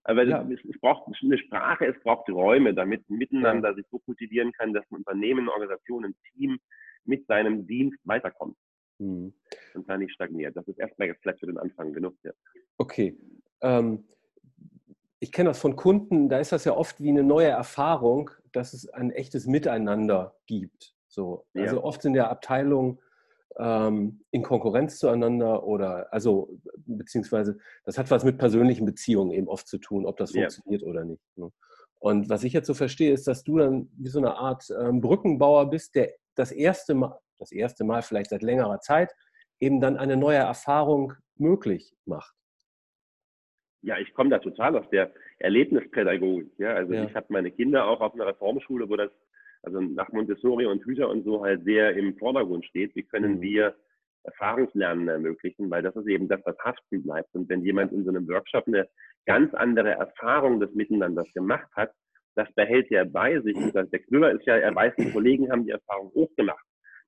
[0.03, 0.47] Aber ja.
[0.49, 3.75] Es, es, braucht eine Sprache, es braucht Räume, damit miteinander ja.
[3.75, 6.59] sich so kultivieren kann, dass ein Unternehmen, Organisation, ein Team
[7.05, 8.55] mit seinem Dienst weiterkommt.
[8.99, 9.33] Mhm.
[9.73, 10.55] Und da nicht stagniert.
[10.55, 12.15] Das ist erstmal jetzt vielleicht für den Anfang genug.
[12.23, 12.31] Ja.
[12.77, 13.17] Okay.
[13.61, 14.05] Ähm,
[15.19, 18.73] ich kenne das von Kunden, da ist das ja oft wie eine neue Erfahrung, dass
[18.73, 20.93] es ein echtes Miteinander gibt.
[21.07, 21.45] So.
[21.55, 21.83] Also ja.
[21.83, 22.99] oft in der Abteilung
[23.57, 29.67] ähm, in Konkurrenz zueinander oder also beziehungsweise das hat was mit persönlichen Beziehungen eben oft
[29.67, 30.41] zu tun, ob das ja.
[30.41, 31.23] funktioniert oder nicht.
[31.37, 31.51] Ne?
[31.99, 35.01] Und was ich jetzt so verstehe, ist, dass du dann wie so eine Art ähm,
[35.01, 39.13] Brückenbauer bist, der das erste Mal, das erste Mal vielleicht seit längerer Zeit,
[39.59, 42.33] eben dann eine neue Erfahrung möglich macht.
[43.81, 46.51] Ja, ich komme da total aus der Erlebnispädagogik.
[46.57, 47.05] Ja, also ja.
[47.05, 49.11] ich habe meine Kinder auch auf einer Reformschule, wo das
[49.61, 52.95] also nach Montessori und Hüter und so halt sehr im Vordergrund steht.
[52.95, 53.41] Wie können mhm.
[53.41, 53.75] wir
[54.23, 57.33] Erfahrungslernen ermöglichen, weil das ist eben das, was haften bleibt.
[57.35, 58.87] Und wenn jemand in so einem Workshop eine
[59.25, 61.91] ganz andere Erfahrung des Miteinanders gemacht hat,
[62.35, 63.55] das behält er bei sich.
[63.71, 66.65] Der Knüller ist ja, er weiß, die Kollegen haben die Erfahrung hochgemacht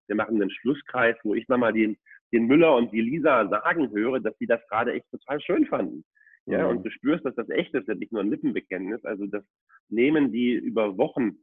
[0.07, 1.97] wir machen einen Schlusskreis, wo ich nochmal den,
[2.33, 6.03] den Müller und die Lisa sagen höre, dass sie das gerade echt total schön fanden.
[6.45, 6.77] Ja, mhm.
[6.77, 9.03] und du spürst, dass das echt ist, nicht nur ein Lippenbekenntnis.
[9.03, 9.43] Also das
[9.89, 11.37] nehmen die über Wochen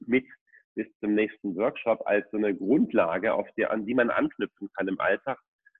[0.00, 0.26] mit
[0.76, 4.86] bis zum nächsten Workshop als so eine Grundlage, auf der, an die man anknüpfen kann
[4.86, 5.38] im Alltag,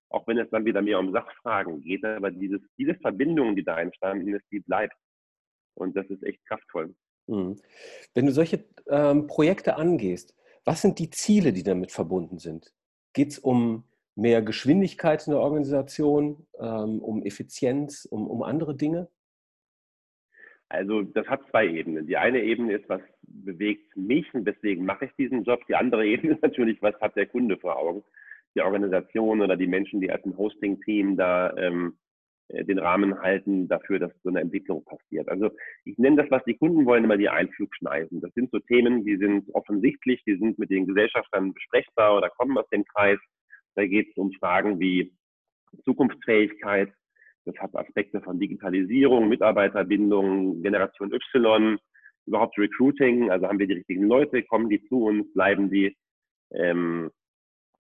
[0.09, 2.05] auch wenn es dann wieder mehr um Sachfragen geht.
[2.05, 4.97] Aber dieses, diese Verbindung, die da entstanden ist, die bleibt.
[5.75, 6.95] Und das ist echt kraftvoll.
[7.29, 7.61] Mhm.
[8.15, 10.35] Wenn du solche ähm, Projekte angehst,
[10.67, 12.75] was sind die Ziele, die damit verbunden sind?
[13.15, 13.85] Geht es um
[14.17, 19.09] mehr Geschwindigkeit in der Organisation, ähm, um Effizienz, um, um andere Dinge?
[20.69, 22.09] Also das hat zwei Ebenen.
[22.09, 25.65] Die eine Ebene ist, was bewegt mich und deswegen mache ich diesen Job.
[25.69, 28.03] Die andere Ebene ist natürlich, was hat der Kunde vor Augen?
[28.57, 32.06] Die Organisation oder die Menschen, die als ein Hosting-Team da ähm, äh,
[32.49, 35.29] den Rahmen halten dafür, dass so eine Entwicklung passiert.
[35.29, 35.51] Also
[35.85, 38.21] ich nenne das, was die Kunden wollen, immer die Einflugschneisen.
[38.21, 42.57] Das sind so Themen, die sind offensichtlich, die sind mit den Gesellschaftern besprechbar oder kommen
[42.57, 43.19] aus dem Kreis.
[43.75, 45.13] Da geht es um Fragen wie
[45.85, 46.93] Zukunftsfähigkeit.
[47.45, 51.79] Das hat Aspekte von Digitalisierung, Mitarbeiterbindung, Generation Y,
[52.27, 53.31] überhaupt Recruiting.
[53.31, 55.97] Also haben wir die richtigen Leute, kommen die zu uns, bleiben die.
[56.53, 57.11] Ähm,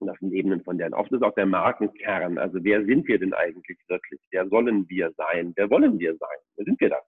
[0.00, 0.94] das sind Ebenen von deren.
[0.94, 2.38] Oft ist auch der Markenkern.
[2.38, 4.20] Also wer sind wir denn eigentlich wirklich?
[4.30, 5.52] Wer sollen wir sein?
[5.56, 6.38] Wer wollen wir sein?
[6.56, 7.04] Wer sind wir das?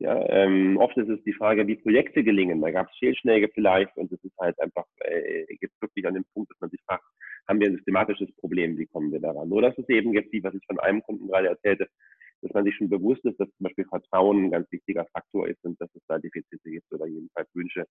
[0.00, 2.62] Ja, ähm, oft ist es die Frage, wie Projekte gelingen.
[2.62, 6.24] Da gab es Fehlschläge vielleicht und es ist halt einfach, äh, gibt wirklich an dem
[6.32, 7.04] Punkt, dass man sich fragt,
[7.46, 9.50] haben wir ein systematisches Problem, wie kommen wir daran?
[9.50, 11.86] Nur dass es eben gibt, wie was ich von einem Kunden gerade erzählte,
[12.40, 15.62] dass man sich schon bewusst ist, dass zum Beispiel Vertrauen ein ganz wichtiger Faktor ist
[15.64, 17.84] und dass es da Defizite gibt oder jedenfalls Wünsche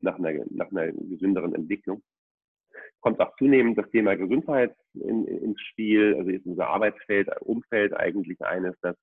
[0.00, 2.02] nach einer, nach einer gesünderen Entwicklung.
[3.00, 6.14] Kommt auch zunehmend das Thema Gesundheit in, ins Spiel.
[6.16, 8.96] Also ist unser Arbeitsfeld, Umfeld eigentlich eines, das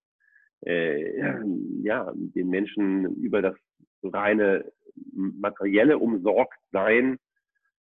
[0.66, 1.44] äh,
[1.84, 3.56] ja, den Menschen über das
[4.04, 4.72] reine
[5.14, 7.18] materielle Umsorgtsein,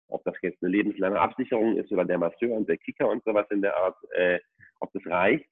[0.09, 3.47] ob das jetzt eine lebenslange Absicherung ist oder der Masseur und der Kicker und sowas
[3.51, 4.39] in der Art, äh,
[4.81, 5.49] ob das reicht.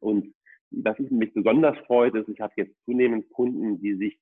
[0.00, 0.34] Und
[0.70, 4.18] was mich besonders freut, ist, ich habe jetzt zunehmend Kunden, die sich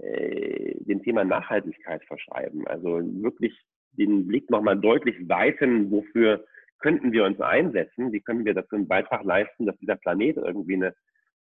[0.00, 2.66] äh, dem Thema Nachhaltigkeit verschreiben.
[2.66, 3.56] Also wirklich
[3.96, 6.44] den Blick nochmal deutlich weiten, wofür
[6.80, 10.74] könnten wir uns einsetzen, wie können wir dazu einen Beitrag leisten, dass dieser Planet irgendwie
[10.74, 10.94] eine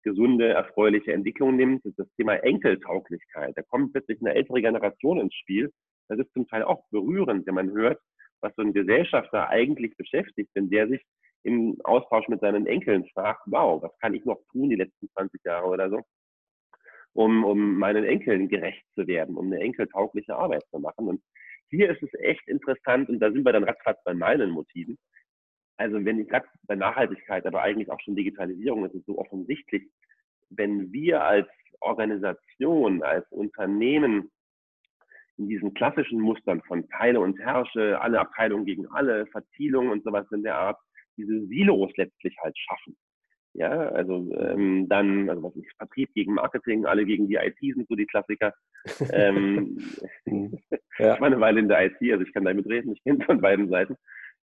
[0.03, 1.83] gesunde, erfreuliche Entwicklung nimmt.
[1.97, 3.57] Das Thema Enkeltauglichkeit.
[3.57, 5.71] Da kommt plötzlich eine ältere Generation ins Spiel.
[6.07, 7.99] Das ist zum Teil auch berührend, wenn man hört,
[8.41, 11.01] was so ein Gesellschafter eigentlich beschäftigt, wenn der sich
[11.43, 15.43] im Austausch mit seinen Enkeln fragt, wow, was kann ich noch tun die letzten 20
[15.43, 16.01] Jahre oder so,
[17.13, 21.07] um, um meinen Enkeln gerecht zu werden, um eine enkeltaugliche Arbeit zu machen.
[21.07, 21.21] Und
[21.69, 24.97] hier ist es echt interessant und da sind wir dann ratzfatz bei meinen Motiven.
[25.77, 29.89] Also wenn ich gerade bei Nachhaltigkeit, aber eigentlich auch schon Digitalisierung, ist es so offensichtlich,
[30.49, 31.47] wenn wir als
[31.79, 34.29] Organisation, als Unternehmen
[35.37, 40.25] in diesen klassischen Mustern von Teile und Herrsche, alle Abteilungen gegen alle, Verzielung und sowas
[40.31, 40.77] in der Art,
[41.15, 42.97] diese Silos letztlich halt schaffen.
[43.53, 47.87] Ja, also ähm, dann, also was ist Vertrieb gegen Marketing, alle gegen die IT sind
[47.87, 48.53] so die Klassiker.
[49.11, 49.77] ähm,
[50.99, 51.15] ja.
[51.15, 53.41] Ich war eine Weile in der IT, also ich kann damit reden, ich kenne von
[53.41, 53.95] beiden Seiten.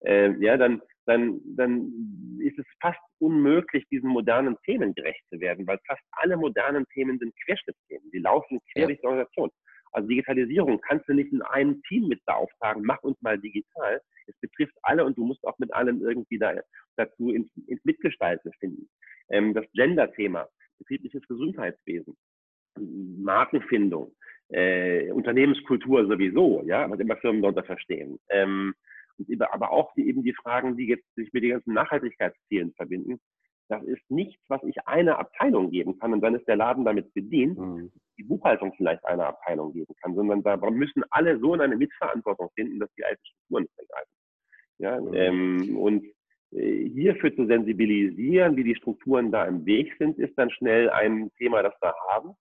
[0.07, 5.67] Ähm, ja, dann, dann, dann ist es fast unmöglich, diesen modernen Themen gerecht zu werden,
[5.67, 8.11] weil fast alle modernen Themen sind Querschnittsthemen.
[8.11, 9.51] Die laufen quer durch die Organisation.
[9.95, 14.01] Also Digitalisierung kannst du nicht in einem Team mit beauftragen, mach uns mal digital.
[14.27, 16.53] Es betrifft alle und du musst auch mit allen irgendwie da,
[16.97, 18.89] dazu ins, ins Mitgestalten finden.
[19.31, 22.17] Ähm, das Gender-Thema, betriebliches Gesundheitswesen,
[22.77, 24.13] Markenfindung,
[24.49, 28.19] äh, Unternehmenskultur sowieso, ja, was immer Firmen darunter verstehen.
[28.31, 28.75] Ähm,
[29.39, 33.21] aber auch die, eben die Fragen, die jetzt sich mit den ganzen Nachhaltigkeitszielen verbinden.
[33.69, 37.13] Das ist nichts, was ich einer Abteilung geben kann und dann ist der Laden damit
[37.15, 37.59] bedient.
[37.59, 41.77] Mhm die Buchhaltung vielleicht einer Abteilung geben kann, sondern da müssen alle so in eine
[41.77, 44.13] Mitverantwortung finden, dass die alten Strukturen nicht ergreifen.
[44.79, 45.15] Ja, mhm.
[45.15, 46.05] ähm, und
[46.53, 51.31] äh, hierfür zu sensibilisieren, wie die Strukturen da im Weg sind, ist dann schnell ein
[51.39, 52.35] Thema, das wir haben.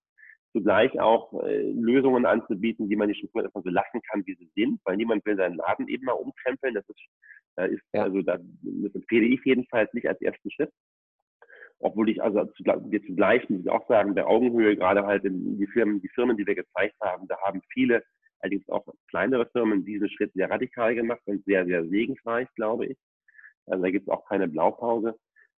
[0.52, 4.50] Zugleich auch äh, Lösungen anzubieten, wie man die Strukturen erstmal so lassen kann, wie sie
[4.56, 6.76] sind, weil niemand will seinen Laden eben mal umkrempeln.
[6.76, 7.00] Das ist,
[7.56, 8.04] da ist ja.
[8.04, 10.72] also da, das empfehle ich jedenfalls nicht als ersten Schritt
[11.80, 15.68] obwohl ich also wir zugleich, muss ich auch sagen, der Augenhöhe, gerade halt in die
[15.68, 18.04] Firmen, die Firmen, die wir gezeigt haben, da haben viele,
[18.40, 22.98] allerdings auch kleinere Firmen, diesen Schritt sehr radikal gemacht und sehr, sehr segensreich, glaube ich.
[23.68, 25.16] Also da gibt es auch keine Blaupause.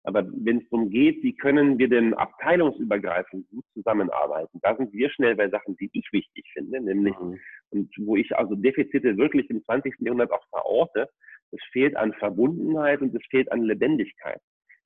[0.07, 5.09] Aber wenn es darum geht, wie können wir denn abteilungsübergreifend gut zusammenarbeiten, da sind wir
[5.09, 7.41] schnell bei Sachen, die ich wichtig finde, nämlich, mhm.
[7.71, 9.95] und wo ich also Defizite wirklich im 20.
[10.01, 11.09] Jahrhundert auch verorte,
[11.53, 14.41] es fehlt an Verbundenheit und es fehlt an Lebendigkeit.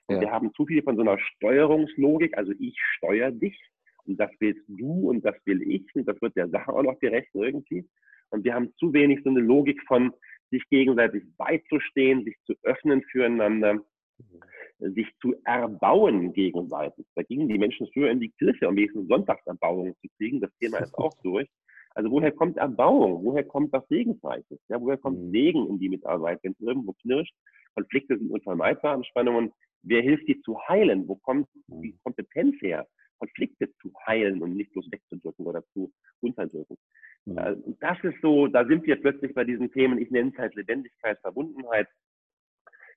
[0.08, 0.20] Ja.
[0.20, 3.58] Wir haben zu viel von so einer Steuerungslogik, also ich steuere dich
[4.06, 6.98] und das willst du und das will ich und das wird der Sache auch noch
[6.98, 7.86] gerecht irgendwie.
[8.30, 10.12] Und wir haben zu wenig so eine Logik von
[10.50, 14.94] sich gegenseitig beizustehen, sich zu öffnen füreinander, mhm.
[14.94, 17.06] sich zu erbauen gegenseitig.
[17.14, 20.40] Da gingen die Menschen früher in die Kirche, um wenigstens Sonntagserbauungen zu kriegen.
[20.40, 21.48] Das Thema ist auch durch.
[21.94, 23.24] Also woher kommt Erbauung?
[23.24, 24.58] Woher kommt das Segensreiches?
[24.68, 25.30] Ja, woher kommt mhm.
[25.32, 27.34] Segen in die Mitarbeit, wenn es irgendwo knirscht?
[27.74, 31.06] Konflikte sind unvermeidbar, Anspannungen wer hilft dir zu heilen?
[31.08, 32.86] Wo kommt die Kompetenz her?
[33.18, 36.78] Konflikte zu heilen und nicht bloß wegzudrücken oder zu unterdrücken.
[37.24, 37.38] Mhm.
[37.38, 40.54] Äh, das ist so, da sind wir plötzlich bei diesen Themen, ich nenne es halt
[40.54, 41.88] Lebendigkeit, Verbundenheit,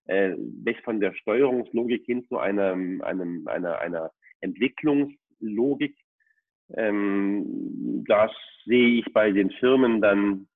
[0.05, 5.95] äh, weg von der Steuerungslogik hin zu einem, einem, einer, einer Entwicklungslogik.
[6.75, 8.31] Ähm, das
[8.65, 10.47] sehe ich bei den Firmen dann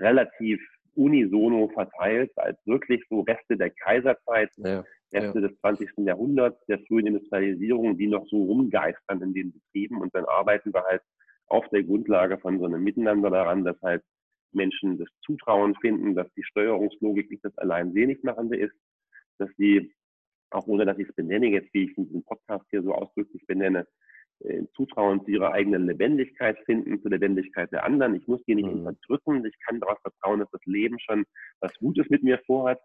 [0.00, 0.60] relativ
[0.94, 5.48] unisono verteilt, als wirklich so Reste der Kaiserzeit, ja, Reste ja.
[5.48, 5.90] des 20.
[5.98, 10.00] Jahrhunderts, der frühen Industrialisierung, die noch so rumgeistern in den Betrieben.
[10.00, 11.02] Und dann arbeiten wir halt
[11.46, 14.02] auf der Grundlage von so einem Miteinander daran, dass halt
[14.52, 18.74] Menschen das Zutrauen finden, dass die Steuerungslogik nicht das allein Seligmachende ist,
[19.38, 19.92] dass sie,
[20.50, 23.46] auch ohne dass ich es benenne, jetzt wie ich in diesem Podcast hier so ausdrücklich
[23.46, 23.86] benenne,
[24.40, 28.14] äh, Zutrauen zu ihrer eigenen Lebendigkeit finden, zur Lebendigkeit der anderen.
[28.14, 28.86] Ich muss die nicht mhm.
[28.86, 29.44] unterdrücken.
[29.44, 31.24] Ich kann darauf vertrauen, dass das Leben schon
[31.60, 32.80] was Gutes mit mir vorhat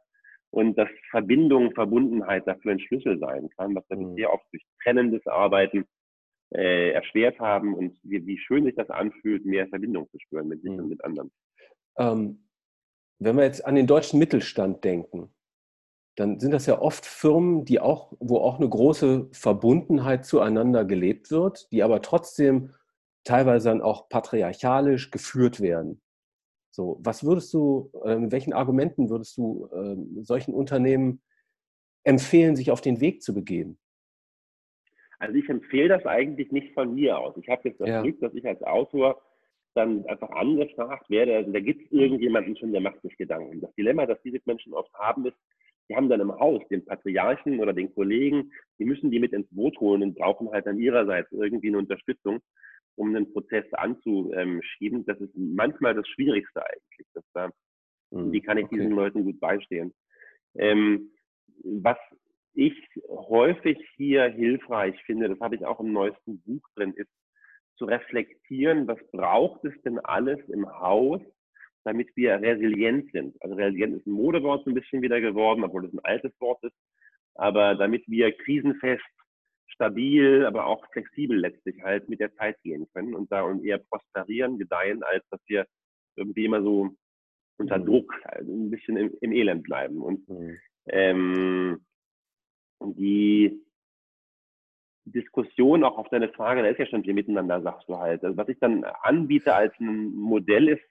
[0.54, 4.16] und dass Verbindung, Verbundenheit dafür ein Schlüssel sein kann, was wir mhm.
[4.16, 5.86] sehr oft durch trennendes Arbeiten
[6.54, 10.62] äh, erschwert haben und wie, wie, schön sich das anfühlt, mehr Verbindung zu spüren mit
[10.62, 10.80] sich mhm.
[10.80, 11.32] und mit anderen.
[11.98, 12.48] Ähm,
[13.18, 15.34] wenn wir jetzt an den deutschen Mittelstand denken,
[16.16, 21.32] dann sind das ja oft Firmen, die auch, wo auch eine große Verbundenheit zueinander gelebt
[21.32, 22.70] wird, die aber trotzdem
[23.24, 26.03] teilweise dann auch patriarchalisch geführt werden.
[26.76, 31.22] So, was würdest du, äh, mit welchen Argumenten würdest du äh, solchen Unternehmen
[32.04, 33.78] empfehlen, sich auf den Weg zu begeben?
[35.20, 37.38] Also ich empfehle das eigentlich nicht von mir aus.
[37.38, 38.02] Ich habe jetzt das ja.
[38.02, 39.22] Glück, dass ich als Autor
[39.76, 41.36] dann einfach angefragt werde.
[41.36, 43.62] Also da gibt es irgendjemanden schon, der macht sich Gedanken.
[43.62, 45.38] Das Dilemma, das diese Menschen oft haben, ist,
[45.90, 49.48] die haben dann im Haus den Patriarchen oder den Kollegen, die müssen die mit ins
[49.52, 52.40] Boot holen und brauchen halt dann ihrerseits irgendwie eine Unterstützung,
[52.96, 55.06] um einen Prozess anzuschieben.
[55.06, 57.08] Das ist manchmal das Schwierigste eigentlich.
[57.14, 57.50] Das da,
[58.12, 58.78] hm, wie kann ich okay.
[58.78, 59.94] diesen Leuten gut beistehen?
[60.56, 61.12] Ähm,
[61.64, 61.98] was
[62.54, 62.76] ich
[63.10, 67.10] häufig hier hilfreich finde, das habe ich auch im neuesten Buch drin, ist
[67.78, 71.22] zu reflektieren, was braucht es denn alles im Haus,
[71.84, 73.36] damit wir resilient sind.
[73.42, 76.64] Also resilient ist ein Modewort so ein bisschen wieder geworden, obwohl es ein altes Wort
[76.64, 76.76] ist.
[77.36, 79.04] Aber damit wir krisenfest,
[79.68, 84.58] stabil, aber auch flexibel letztlich halt mit der Zeit gehen können und da eher prosperieren,
[84.58, 85.66] gedeihen, als dass wir
[86.16, 86.96] irgendwie immer so
[87.58, 87.86] unter mhm.
[87.86, 90.02] Druck, also ein bisschen im, im Elend bleiben.
[90.02, 90.58] Und mhm.
[90.88, 91.86] ähm,
[92.82, 93.60] die
[95.06, 98.24] Diskussion auch auf deine Frage, da ist ja schon viel miteinander, sagst du halt.
[98.24, 100.84] Also was ich dann anbiete als ein Modell ist,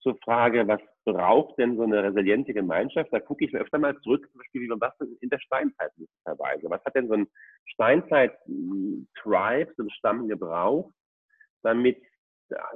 [0.00, 3.12] zur Frage, was braucht denn so eine resiliente Gemeinschaft?
[3.12, 5.92] Da gucke ich mir öfter mal zurück, zum Beispiel, wie man das in der Steinzeit
[5.96, 6.68] möglicherweise.
[6.68, 7.28] Was hat denn so ein
[7.66, 10.92] Steinzeit-Tribe, so ein Stamm gebraucht,
[11.62, 12.02] damit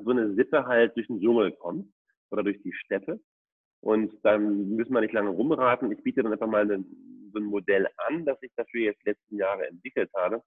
[0.05, 1.93] so eine Sippe halt durch den Dschungel kommt
[2.31, 3.21] oder durch die Steppe?
[3.81, 5.91] Und dann müssen wir nicht lange rumraten.
[5.91, 6.85] Ich biete dann einfach mal eine,
[7.33, 10.41] so ein Modell an, das ich dafür jetzt letzten Jahre entwickelt habe.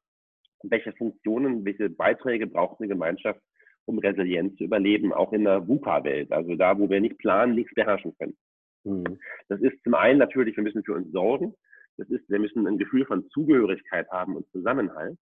[0.64, 3.42] Welche Funktionen, welche Beiträge braucht eine Gemeinschaft,
[3.86, 7.74] um resilient zu überleben, auch in der VUCA-Welt, also da, wo wir nicht planen, nichts
[7.74, 8.38] beherrschen können.
[8.84, 9.20] Mhm.
[9.50, 11.54] Das ist zum einen natürlich, wir müssen für uns sorgen.
[11.98, 15.18] Das ist, wir müssen ein Gefühl von Zugehörigkeit haben und Zusammenhalt.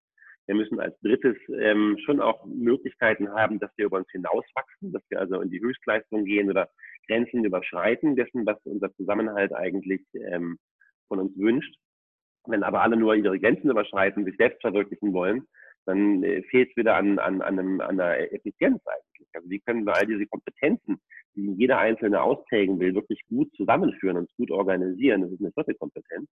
[0.47, 5.03] Wir müssen als drittes ähm, schon auch Möglichkeiten haben, dass wir über uns hinauswachsen, dass
[5.09, 6.69] wir also in die Höchstleistung gehen oder
[7.07, 10.57] Grenzen überschreiten dessen, was unser Zusammenhalt eigentlich ähm,
[11.07, 11.75] von uns wünscht.
[12.47, 15.45] Wenn aber alle nur ihre Grenzen überschreiten, sich selbst verwirklichen wollen,
[15.85, 19.27] dann äh, fehlt es wieder an, an, an, einem, an einer Effizienz eigentlich.
[19.33, 20.99] Also wie können wir all diese Kompetenzen,
[21.35, 25.21] die jeder Einzelne ausprägen will, wirklich gut zusammenführen und gut organisieren?
[25.21, 26.29] Das ist eine vierte Kompetenz.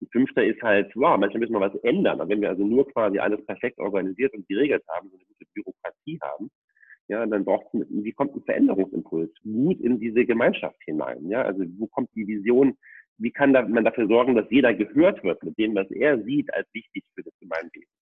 [0.00, 2.20] Die fünfte ist halt, wow, manchmal müssen wir was ändern.
[2.20, 5.46] Aber wenn wir also nur quasi alles perfekt organisiert und geregelt haben, so eine gute
[5.54, 6.50] Bürokratie haben,
[7.08, 11.28] ja, dann braucht es, wie kommt ein Veränderungsimpuls gut in diese Gemeinschaft hinein?
[11.28, 12.76] Ja, also wo kommt die Vision?
[13.18, 16.68] Wie kann man dafür sorgen, dass jeder gehört wird mit dem, was er sieht als
[16.74, 17.95] wichtig für das Gemeinwesen?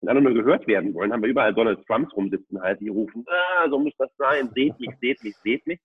[0.00, 3.24] Wenn alle nur gehört werden wollen, haben wir überall Donald Trumps rumsitzen halt, die rufen,
[3.28, 5.80] ah, so muss das sein, seht mich, seht mich, seht mich.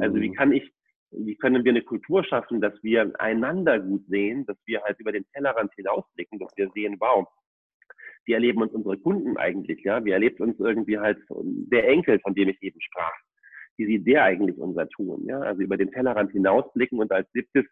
[0.00, 0.34] Also wie mhm.
[0.34, 0.72] kann ich,
[1.10, 5.12] wie können wir eine Kultur schaffen, dass wir einander gut sehen, dass wir halt über
[5.12, 7.26] den Tellerrand hinausblicken, dass wir sehen, wow,
[8.24, 10.04] wie erleben uns unsere Kunden eigentlich, ja?
[10.04, 13.12] Wie erlebt uns irgendwie halt der Enkel, von dem ich eben sprach?
[13.76, 15.40] Wie sieht der eigentlich unser Tun, ja?
[15.40, 17.66] Also über den Tellerrand hinausblicken und als siebtes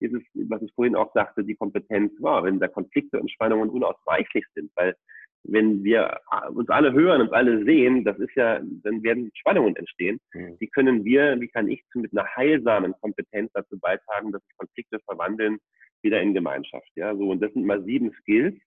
[0.00, 3.68] ist es, was ich vorhin auch sagte, die Kompetenz, wow, wenn da Konflikte und Spannungen
[3.68, 4.96] unausweichlich sind, weil
[5.44, 6.20] wenn wir
[6.54, 10.20] uns alle hören, uns alle sehen, das ist ja, dann werden Spannungen entstehen.
[10.34, 10.58] Mhm.
[10.58, 15.00] Die können wir, wie kann ich mit einer heilsamen Kompetenz dazu beitragen, dass sich Konflikte
[15.00, 15.58] verwandeln
[16.02, 16.90] wieder in Gemeinschaft.
[16.94, 18.58] Ja, so und das sind mal sieben Skills.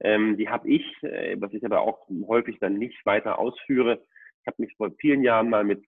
[0.00, 4.02] Ähm, die habe ich, äh, was ich aber auch häufig dann nicht weiter ausführe.
[4.40, 5.84] Ich habe mich vor vielen Jahren mal mit,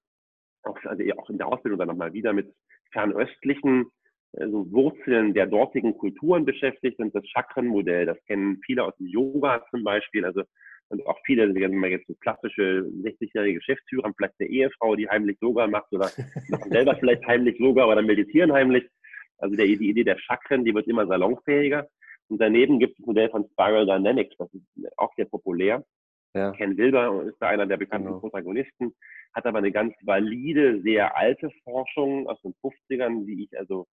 [0.62, 2.54] auch, also auch in der Ausbildung dann nochmal wieder mit
[2.92, 3.86] fernöstlichen
[4.36, 9.64] also Wurzeln der dortigen Kulturen beschäftigt und das Chakrenmodell, das kennen viele aus dem Yoga
[9.70, 10.42] zum Beispiel, also
[10.88, 15.38] und auch viele, wenn man jetzt so klassische 60-jährige Geschäftsführer vielleicht eine Ehefrau, die heimlich
[15.40, 16.10] Yoga macht oder
[16.48, 18.84] machen selber vielleicht heimlich Yoga oder meditieren heimlich.
[19.38, 21.88] Also der, die Idee der Chakren, die wird immer salonfähiger.
[22.28, 25.84] Und daneben gibt es das Modell von Spiral Dynamics, das ist auch sehr populär.
[26.34, 26.50] Ja.
[26.52, 28.20] Ken Wilber ist da einer der bekannten genau.
[28.20, 28.94] Protagonisten,
[29.34, 33.86] hat aber eine ganz valide, sehr alte Forschung aus den 50ern, die ich also,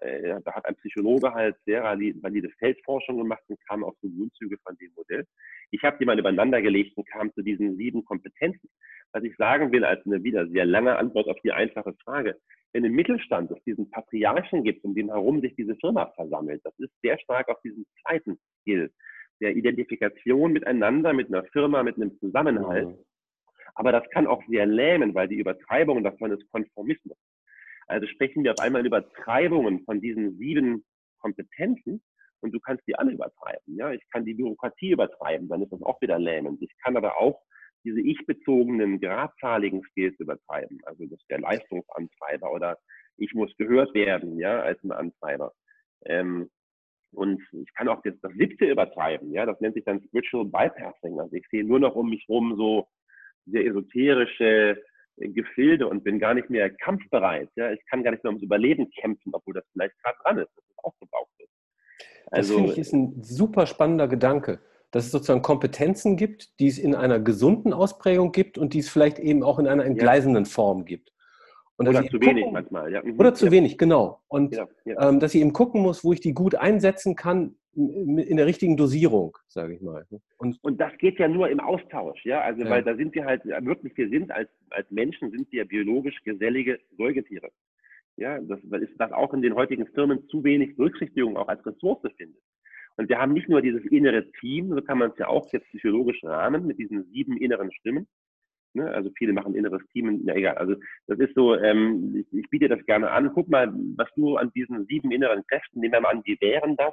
[0.00, 4.56] äh, da hat ein Psychologe halt sehr valide Feldforschung gemacht und kam auf so Grundzüge
[4.64, 5.26] von dem Modell.
[5.70, 8.70] Ich habe die mal übereinander gelegt und kam zu diesen sieben Kompetenzen.
[9.12, 12.36] Was ich sagen will, als eine wieder sehr lange Antwort auf die einfache Frage,
[12.72, 16.78] wenn im Mittelstand es diesen Patriarchen gibt, um den herum sich diese Firma versammelt, das
[16.78, 18.92] ist sehr stark auf diesem zweiten Skill,
[19.40, 22.88] der Identifikation miteinander, mit einer Firma, mit einem Zusammenhalt.
[22.88, 22.98] Mhm.
[23.74, 27.16] Aber das kann auch sehr lähmen, weil die Übertreibung davon ist Konformismus.
[27.90, 30.84] Also sprechen wir auf einmal über Übertreibungen von diesen sieben
[31.18, 32.00] Kompetenzen
[32.40, 33.76] und du kannst die alle übertreiben.
[33.76, 36.62] Ja, ich kann die Bürokratie übertreiben, dann ist das auch wieder lähmend.
[36.62, 37.42] Ich kann aber auch
[37.82, 40.80] diese ich-bezogenen, gradzahligen Skills übertreiben.
[40.84, 42.78] Also das ist der Leistungsantreiber oder
[43.16, 45.52] ich muss gehört werden, ja, als ein Antreiber.
[46.04, 46.48] Ähm,
[47.12, 51.18] und ich kann auch das, das siebte übertreiben, ja, das nennt sich dann Spiritual Bypassing.
[51.18, 52.86] Also ich sehe nur noch um mich rum so
[53.46, 54.80] sehr esoterische
[55.28, 57.48] Gefilde und bin gar nicht mehr kampfbereit.
[57.56, 60.50] Ja, ich kann gar nicht mehr ums Überleben kämpfen, obwohl das vielleicht gerade dran ist.
[60.56, 61.50] Das ist auch gebraucht ist.
[62.30, 64.60] Also, das finde ich ist ein super spannender Gedanke
[64.90, 68.88] dass es sozusagen Kompetenzen gibt, die es in einer gesunden Ausprägung gibt und die es
[68.88, 70.50] vielleicht eben auch in einer entgleisenden ja.
[70.50, 71.12] Form gibt.
[71.76, 72.92] Und oder zu gucken, wenig manchmal.
[72.92, 73.02] Ja.
[73.02, 73.18] Mhm.
[73.18, 73.52] Oder zu ja.
[73.52, 74.20] wenig, genau.
[74.28, 78.46] Und ähm, dass ich eben gucken muss, wo ich die gut einsetzen kann in der
[78.46, 80.04] richtigen Dosierung, sage ich mal.
[80.38, 82.40] Und, und das geht ja nur im Austausch, ja.
[82.40, 86.20] Also weil da sind wir halt wirklich, wir sind als, als Menschen sind wir biologisch
[86.24, 87.50] gesellige Säugetiere.
[88.16, 92.02] Ja, das ist das auch in den heutigen Firmen zu wenig Berücksichtigung auch als Ressource
[92.16, 92.42] findet.
[92.96, 95.66] Und wir haben nicht nur dieses innere Team, so kann man es ja auch jetzt
[95.68, 98.06] psychologisch rahmen mit diesen sieben inneren Stimmen.
[98.74, 98.90] Ne?
[98.90, 100.56] Also viele machen inneres Team, na egal.
[100.58, 100.74] Also
[101.06, 103.32] das ist so, ähm, ich, ich, biete das gerne an.
[103.32, 106.76] Guck mal, was du an diesen sieben inneren Kräften, nehmen wir mal an, wie wären
[106.76, 106.92] das?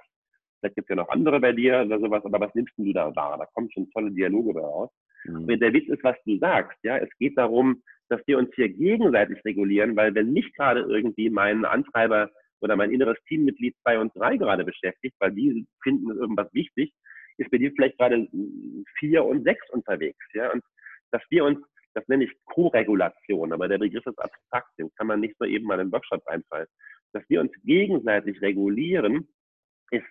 [0.60, 3.16] Vielleicht gibt es ja noch andere bei dir oder sowas, aber was nimmst du da
[3.16, 3.38] wahr?
[3.38, 4.90] Da kommen schon tolle Dialoge bei raus.
[5.26, 5.48] Mhm.
[5.48, 8.70] Und der Witz ist, was du sagst, ja, es geht darum, dass wir uns hier
[8.70, 12.30] gegenseitig regulieren, weil wenn nicht gerade irgendwie mein Antreiber
[12.62, 16.94] oder mein inneres Teammitglied zwei und drei gerade beschäftigt, weil die finden irgendwas wichtig,
[17.38, 18.28] ist bei dir vielleicht gerade
[18.98, 20.26] vier und sechs unterwegs.
[20.34, 20.52] Ja?
[20.52, 20.64] Und
[21.12, 21.60] dass wir uns,
[21.94, 25.66] das nenne ich Co-Regulation, aber der Begriff ist abstrakt, den kann man nicht so eben
[25.66, 26.68] mal im Workshop einfallen.
[27.14, 29.28] Dass wir uns gegenseitig regulieren,
[29.92, 30.06] ist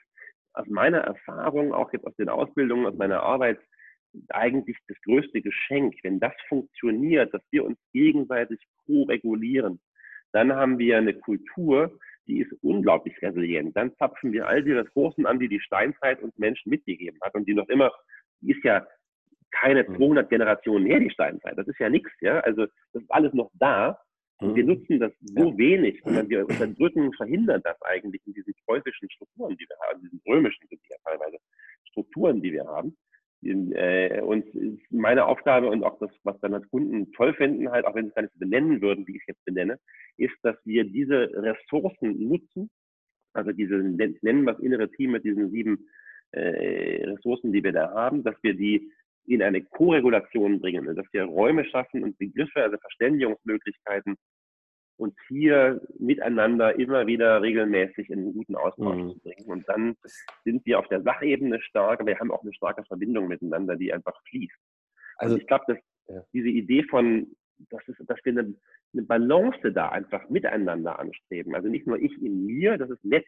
[0.56, 3.58] aus meiner Erfahrung, auch jetzt aus den Ausbildungen, aus meiner Arbeit,
[4.28, 5.94] eigentlich das größte Geschenk.
[6.02, 9.80] Wenn das funktioniert, dass wir uns gegenseitig co-regulieren,
[10.32, 13.76] dann haben wir eine Kultur, die ist unglaublich resilient.
[13.76, 17.46] Dann zapfen wir all die Ressourcen an, die die Steinzeit uns Menschen mitgegeben hat und
[17.46, 17.92] die noch immer,
[18.40, 18.86] die ist ja
[19.50, 20.28] keine 200 mhm.
[20.28, 21.56] Generationen her, die Steinzeit.
[21.56, 22.40] Das ist ja nichts, ja.
[22.40, 23.98] Also das ist alles noch da.
[24.38, 24.70] Und wir mhm.
[24.70, 25.58] nutzen das so ja.
[25.58, 30.20] wenig, sondern wir unterdrücken, verhindern das eigentlich in diesen preußischen Strukturen, die wir haben, diesen
[30.26, 31.38] römischen sind ja teilweise
[31.84, 32.96] Strukturen, die wir haben.
[33.42, 34.44] Äh, und
[34.90, 38.08] meine Aufgabe und auch das, was dann als Kunden toll finden, halt, auch wenn sie
[38.08, 39.78] es gar nicht benennen würden, wie ich es jetzt benenne,
[40.16, 42.70] ist, dass wir diese Ressourcen nutzen,
[43.32, 45.88] also diese, nennen wir das innere Team mit diesen sieben
[46.32, 48.90] äh, Ressourcen, die wir da haben, dass wir die
[49.26, 54.16] in eine Koregulation bringen, dass wir Räume schaffen und Begriffe, also Verständigungsmöglichkeiten
[54.98, 59.10] uns hier miteinander immer wieder regelmäßig in einen guten Austausch mhm.
[59.10, 59.46] zu bringen.
[59.46, 59.96] Und dann
[60.44, 63.92] sind wir auf der Sachebene stark, aber wir haben auch eine starke Verbindung miteinander, die
[63.92, 64.56] einfach fließt.
[65.18, 66.22] Also und ich glaube, dass ja.
[66.32, 67.26] diese Idee von,
[67.70, 68.54] dass, es, dass wir eine,
[68.92, 71.54] eine Balance da einfach miteinander anstreben.
[71.54, 73.26] Also nicht nur ich in mir, das ist nett,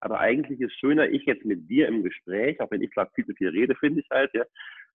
[0.00, 3.26] aber eigentlich ist schöner, ich jetzt mit dir im Gespräch, auch wenn ich glaube, viel
[3.26, 4.44] zu viel rede, finde ich halt, ja,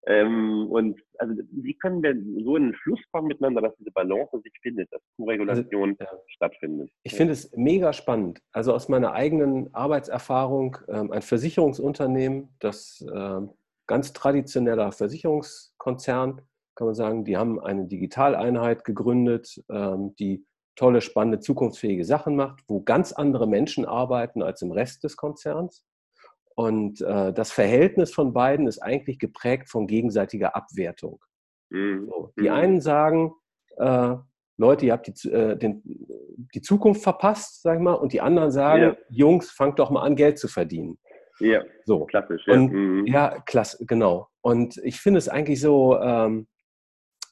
[0.08, 4.40] ähm, und also wie können wir so in den Fluss kommen miteinander, dass diese Balance
[4.42, 6.22] sich findet, dass Co-Regulation also, ja.
[6.28, 6.90] stattfindet?
[7.04, 8.42] Ich finde es mega spannend.
[8.52, 13.52] Also aus meiner eigenen Arbeitserfahrung, ähm, ein Versicherungsunternehmen, das ähm,
[13.86, 16.42] ganz traditioneller Versicherungskonzern,
[16.76, 20.46] kann man sagen, die haben eine Digitaleinheit gegründet, ähm, die
[20.76, 25.86] tolle, spannende, zukunftsfähige Sachen macht, wo ganz andere Menschen arbeiten als im Rest des Konzerns.
[26.56, 31.20] Und äh, das Verhältnis von beiden ist eigentlich geprägt von gegenseitiger Abwertung.
[31.70, 32.08] Mhm.
[32.08, 32.56] So, die mhm.
[32.56, 33.34] einen sagen,
[33.78, 34.16] äh,
[34.58, 35.82] Leute, ihr habt die, äh, den,
[36.54, 38.96] die Zukunft verpasst, sag ich mal, und die anderen sagen, ja.
[39.10, 41.00] Jungs, fangt doch mal an, Geld zu verdienen.
[41.40, 42.06] Ja, so.
[42.06, 42.44] klassisch.
[42.46, 43.06] Ja, und, mhm.
[43.08, 44.28] ja klasse, genau.
[44.42, 46.48] Und ich finde es eigentlich so, ähm,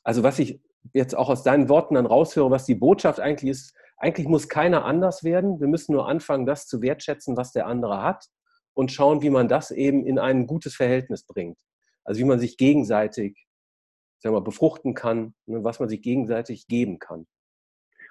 [0.04, 0.62] also was ich
[0.94, 4.86] jetzt auch aus deinen Worten dann raushöre, was die Botschaft eigentlich ist, eigentlich muss keiner
[4.86, 5.60] anders werden.
[5.60, 8.26] Wir müssen nur anfangen, das zu wertschätzen, was der andere hat
[8.74, 11.60] und schauen, wie man das eben in ein gutes Verhältnis bringt.
[12.04, 13.50] Also wie man sich gegenseitig
[14.20, 17.26] sagen wir, befruchten kann, ne, was man sich gegenseitig geben kann.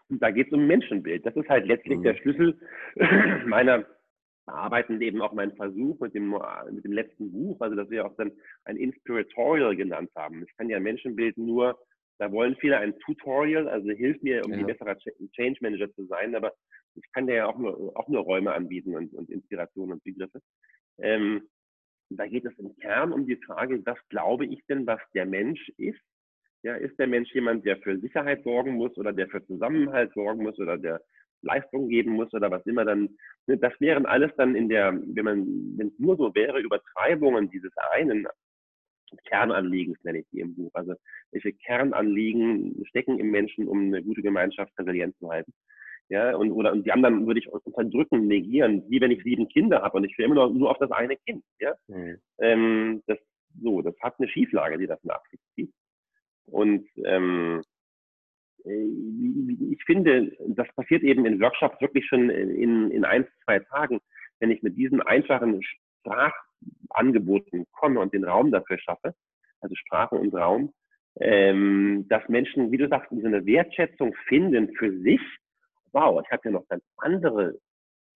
[0.09, 1.25] Und da geht es um Menschenbild.
[1.27, 2.03] Das ist halt letztlich mhm.
[2.03, 2.59] der Schlüssel
[3.47, 3.85] meiner
[4.47, 6.35] Arbeiten, eben auch mein Versuch mit dem,
[6.73, 8.33] mit dem letzten Buch, also dass wir auch dann
[8.65, 10.43] ein Inspiratorial genannt haben.
[10.43, 11.79] Ich kann ja Menschenbild nur,
[12.19, 14.59] da wollen viele ein Tutorial, also hilf mir, um ja.
[14.59, 14.97] die bessere
[15.37, 16.55] Change Manager zu sein, aber
[16.95, 20.41] ich kann ja auch nur, auch nur Räume anbieten und, und Inspiration und Begriffe.
[20.99, 21.49] Ähm,
[22.11, 25.69] da geht es im Kern um die Frage, was glaube ich denn, was der Mensch
[25.77, 26.01] ist?
[26.63, 30.43] Ja, ist der Mensch jemand, der für Sicherheit sorgen muss oder der für Zusammenhalt sorgen
[30.43, 31.01] muss oder der
[31.43, 33.17] Leistung geben muss oder was immer dann.
[33.47, 37.51] Ne, das wären alles dann in der, wenn man, wenn es nur so wäre, Übertreibungen
[37.51, 38.27] dieses einen
[39.27, 40.71] Kernanliegens, nenne ich die im Buch.
[40.75, 40.95] Also
[41.31, 45.53] welche Kernanliegen stecken im Menschen, um eine gute Gemeinschaft resilient zu halten.
[46.11, 49.83] Ja, und, oder, und die anderen würde ich unterdrücken, negieren, wie wenn ich sieben Kinder
[49.83, 51.45] habe und ich will immer nur, nur auf das eine Kind.
[51.61, 51.75] Ja?
[51.89, 52.19] Mhm.
[52.41, 53.19] Ähm, das,
[53.61, 55.73] so, das hat eine Schieflage, die das nach sich zieht.
[56.47, 57.63] Und ähm,
[58.65, 58.85] äh,
[59.71, 64.01] ich finde, das passiert eben in Workshops wirklich schon in, in ein, zwei Tagen,
[64.41, 65.61] wenn ich mit diesen einfachen
[66.03, 69.15] Sprachangeboten komme und den Raum dafür schaffe,
[69.61, 70.73] also Sprache und Raum,
[71.21, 75.21] ähm, dass Menschen, wie du sagst, so eine Wertschätzung finden für sich
[75.99, 77.59] wow, ich habe ja noch ganz andere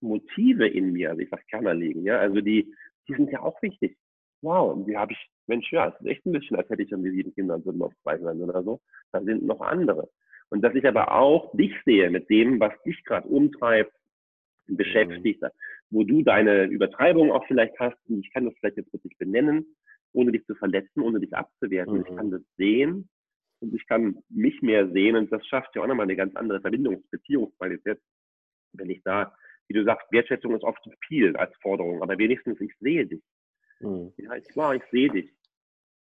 [0.01, 2.74] Motive in mir, also ich sag Kerner liegen, ja, also die,
[3.09, 3.97] die sind ja auch wichtig.
[4.43, 6.89] Wow, und die habe ich, Mensch, ja, es ist echt ein bisschen, als hätte ich
[6.89, 8.80] schon die sieben Kinder und würden auf zwei sein oder so.
[9.12, 10.09] Da sind noch andere.
[10.51, 13.93] Und dass ich aber auch dich sehe mit dem, was dich gerade umtreibt,
[14.66, 15.49] beschäftigt, mhm.
[15.91, 19.76] wo du deine Übertreibung auch vielleicht hast, und ich kann das vielleicht jetzt wirklich benennen,
[20.12, 21.99] ohne dich zu verletzen, ohne dich abzuwerten.
[21.99, 22.05] Mhm.
[22.09, 23.09] Ich kann das sehen
[23.63, 26.59] und ich kann mich mehr sehen und das schafft ja auch nochmal eine ganz andere
[26.59, 28.01] Verbindungs-, Beziehungsqualität,
[28.73, 29.35] wenn ich da,
[29.69, 33.23] wie du sagst, Wertschätzung ist oft zu viel als Forderung, aber wenigstens ich sehe dich.
[33.81, 34.13] Mhm.
[34.17, 35.33] Ja, ich war, ich sehe dich.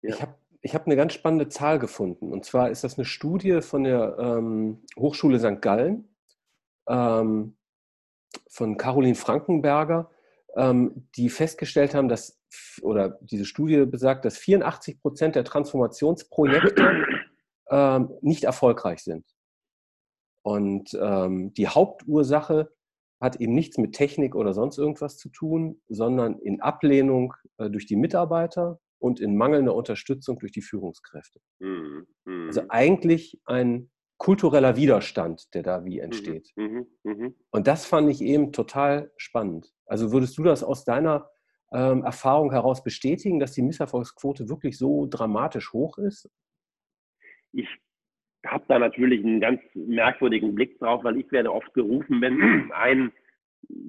[0.02, 0.10] Ja.
[0.10, 3.60] Ich habe ich hab eine ganz spannende Zahl gefunden und zwar ist das eine Studie
[3.60, 5.62] von der ähm, Hochschule St.
[5.62, 6.08] Gallen
[6.88, 7.56] ähm,
[8.48, 10.10] von Caroline Frankenberger,
[10.56, 12.40] ähm, die festgestellt haben, dass,
[12.82, 17.06] oder diese Studie besagt, dass 84 Prozent der Transformationsprojekte
[17.70, 19.24] ähm, nicht erfolgreich sind.
[20.42, 22.70] Und ähm, die Hauptursache
[23.20, 27.86] hat eben nichts mit Technik oder sonst irgendwas zu tun, sondern in Ablehnung äh, durch
[27.86, 31.40] die Mitarbeiter und in mangelnder Unterstützung durch die Führungskräfte.
[31.58, 32.06] Mhm.
[32.46, 32.70] Also mhm.
[32.70, 36.52] eigentlich ein kultureller Widerstand, der da wie mhm, entsteht.
[36.56, 36.86] Mhm.
[37.04, 37.34] Mhm.
[37.50, 39.72] Und das fand ich eben total spannend.
[39.86, 41.28] Also würdest du das aus deiner
[41.72, 46.30] ähm, Erfahrung heraus bestätigen, dass die Misserfolgsquote wirklich so dramatisch hoch ist?
[47.52, 47.68] Ich
[48.46, 53.12] habe da natürlich einen ganz merkwürdigen Blick drauf, weil ich werde oft gerufen, wenn ein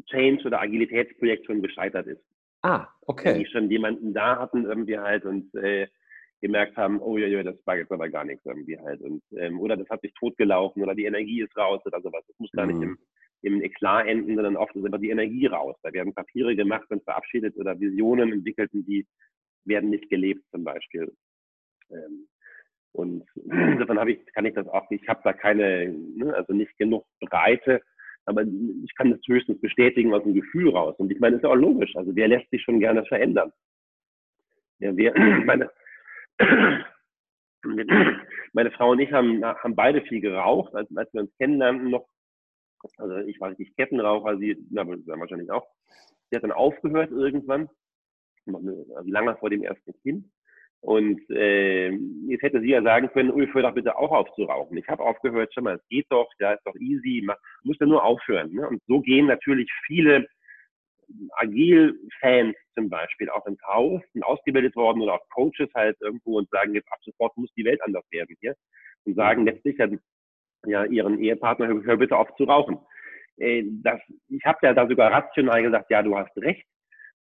[0.09, 2.23] Change- oder Agilitätsprojekt schon gescheitert ist.
[2.63, 3.33] Ah, okay.
[3.33, 5.87] Wenn die schon jemanden da hatten irgendwie halt und äh,
[6.41, 9.01] gemerkt haben, oh ja, ja, das war jetzt aber gar nichts irgendwie halt.
[9.01, 12.23] Und, ähm, oder das hat sich totgelaufen oder die Energie ist raus oder sowas.
[12.27, 12.57] Das muss mhm.
[12.57, 12.97] gar nicht im,
[13.41, 15.75] im Eklat enden, sondern oft ist einfach die Energie raus.
[15.83, 19.05] Da werden Papiere gemacht und verabschiedet oder Visionen entwickelt und die
[19.65, 21.11] werden nicht gelebt zum Beispiel.
[21.91, 22.27] Ähm,
[22.97, 26.75] und insofern habe ich, kann ich das auch ich habe da keine, ne, also nicht
[26.77, 27.81] genug Breite,
[28.25, 30.95] aber ich kann das höchstens bestätigen aus dem Gefühl raus.
[30.97, 31.95] Und ich meine, das ist ja auch logisch.
[31.95, 33.53] Also wer lässt sich schon gerne verändern?
[34.79, 35.13] Ja, wir,
[35.45, 35.71] meine,
[38.53, 42.07] meine Frau und ich haben, haben beide viel geraucht, als, als wir uns kennenlernten noch.
[42.97, 45.67] Also ich war richtig Kettenraucher, sie na, wahrscheinlich auch.
[46.29, 47.69] Sie hat dann aufgehört irgendwann,
[48.45, 50.25] also lange vor dem ersten Kind.
[50.82, 51.89] Und äh,
[52.28, 54.78] jetzt hätte sie ja sagen können, Ulf, hör doch bitte auch auf zu rauchen.
[54.78, 57.88] Ich habe aufgehört, schon mal, es geht doch, ja, ist doch easy, man muss ja
[57.88, 58.51] nur aufhören.
[58.53, 58.67] Ne?
[58.67, 60.28] Und so gehen natürlich viele
[61.38, 66.49] Agil-Fans zum Beispiel auch ins Haus, sind ausgebildet worden oder auch Coaches halt irgendwo und
[66.49, 68.55] sagen, jetzt ab sofort muss die Welt anders werden hier.
[69.05, 69.88] Und sagen letztlich ja,
[70.65, 72.78] ja ihren Ehepartner, hör bitte auf zu rauchen.
[73.38, 73.99] Äh, das,
[74.30, 76.67] ich habe ja da sogar rational gesagt, ja, du hast recht.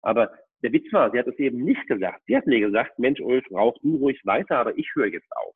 [0.03, 0.31] Aber
[0.63, 2.23] der Witz war, sie hat es eben nicht gesagt.
[2.27, 5.55] Sie hat mir gesagt, Mensch, Ulf, rauch du ruhig weiter, aber ich höre jetzt auf.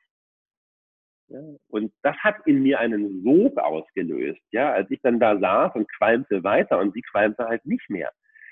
[1.28, 5.74] Ja, und das hat in mir einen Sog ausgelöst, ja, als ich dann da saß
[5.74, 8.10] und qualmte weiter und sie qualmte halt nicht mehr.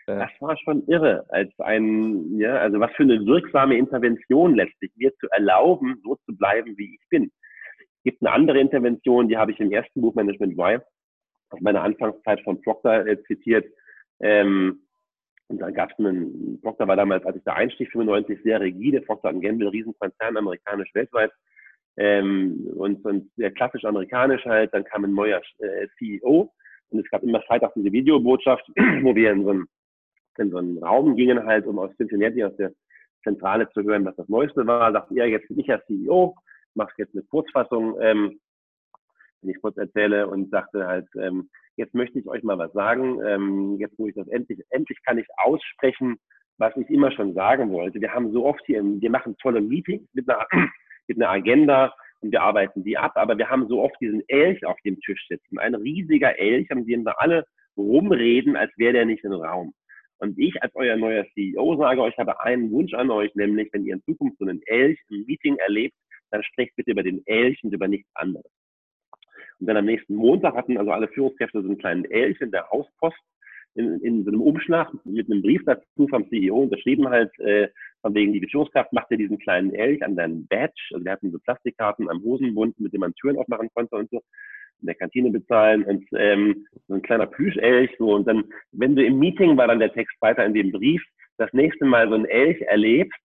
[0.09, 0.21] Ja.
[0.21, 5.15] Das war schon irre, als ein, ja, also was für eine wirksame Intervention letztlich, mir
[5.17, 7.31] zu erlauben, so zu bleiben, wie ich bin.
[7.79, 10.79] Es gibt eine andere Intervention, die habe ich im ersten Buch Management Why
[11.51, 13.67] aus meiner Anfangszeit von Proctor äh, zitiert.
[14.21, 14.82] Ähm,
[15.53, 19.03] und da gab es einen, Procter war damals, als ich da einstieg, 95, sehr rigide,
[19.03, 21.31] Procter Gamble, Riesenkonzern, amerikanisch weltweit.
[21.99, 26.51] Ähm, und, und sehr klassisch amerikanisch halt, dann kam ein neuer äh, CEO
[26.89, 28.67] und es gab immer Freitag diese Videobotschaft,
[29.03, 29.67] wo wir in so, einen,
[30.39, 32.73] in so einen Raum gingen halt, um aus Cincinnati, aus der
[33.23, 34.91] Zentrale zu hören, was das Neueste war.
[34.91, 36.35] Sagt ihr, jetzt bin ich ja CEO,
[36.75, 38.41] machst jetzt eine Kurzfassung, ähm,
[39.43, 43.21] wenn ich kurz erzähle und sagte halt, ähm, jetzt möchte ich euch mal was sagen.
[43.27, 46.17] Ähm, jetzt, wo ich das endlich, endlich kann ich aussprechen,
[46.59, 48.01] was ich immer schon sagen wollte.
[48.01, 50.47] Wir haben so oft hier, wir machen tolle Meetings mit einer,
[51.09, 54.65] mit einer Agenda und wir arbeiten die ab, aber wir haben so oft diesen Elch
[54.65, 55.59] auf dem Tisch sitzen.
[55.59, 57.45] Ein riesiger Elch, an dem wir alle
[57.77, 59.75] rumreden, als wäre der nicht im Raum.
[60.19, 63.85] Und ich als euer neuer CEO sage euch, habe einen Wunsch an euch, nämlich wenn
[63.85, 65.97] ihr in Zukunft so einen Elch im Meeting erlebt,
[66.31, 68.51] dann sprecht bitte über den Elch und über nichts anderes.
[69.63, 72.69] Und dann am nächsten Montag hatten also alle Führungskräfte so einen kleinen Elch in der
[72.69, 73.17] Hauspost
[73.77, 77.69] in, in so einem Umschlag mit einem Brief dazu vom CEO unterschrieben halt, äh,
[78.01, 80.83] von wegen die Führungskraft macht ja diesen kleinen Elch an deinem Badge.
[80.91, 84.21] Also wir hatten so Plastikkarten am Hosenbund, mit dem man Türen aufmachen konnte und so
[84.81, 88.43] in der Kantine bezahlen und ähm, so ein kleiner Plüschelch so und dann,
[88.73, 91.01] wenn du im Meeting war dann der Text weiter in dem Brief,
[91.37, 93.17] das nächste Mal so ein Elch erlebst,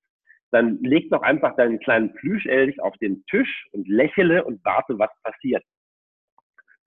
[0.51, 5.09] dann leg doch einfach deinen kleinen Plüschelch auf den Tisch und lächele und warte, was
[5.23, 5.63] passiert.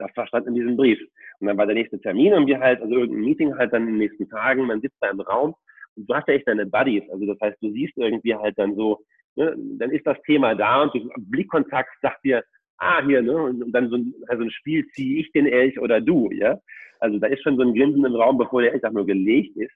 [0.00, 0.98] Das verstand in diesem Brief.
[1.40, 3.88] Und dann war der nächste Termin und wir halt, also irgendein Meeting halt dann in
[3.88, 5.54] den nächsten Tagen, man sitzt da im Raum
[5.94, 7.02] und du hast ja echt deine Buddies.
[7.10, 9.00] Also das heißt, du siehst irgendwie halt dann so,
[9.36, 12.42] ne, dann ist das Thema da und du, Blickkontakt sagt dir,
[12.78, 13.36] ah, hier, ne?
[13.36, 16.58] Und dann so ein, also ein Spiel, ziehe ich den Elch oder du, ja?
[16.98, 19.54] Also da ist schon so ein Grinsen im Raum, bevor der Elch auch nur gelegt
[19.56, 19.74] ist.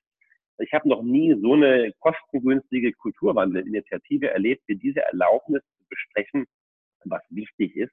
[0.58, 6.46] Ich habe noch nie so eine kostengünstige Kulturwandelinitiative erlebt, wie diese Erlaubnis zu besprechen,
[7.04, 7.92] was wichtig ist.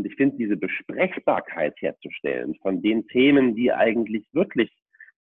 [0.00, 4.72] Und ich finde, diese Besprechbarkeit herzustellen von den Themen, die eigentlich wirklich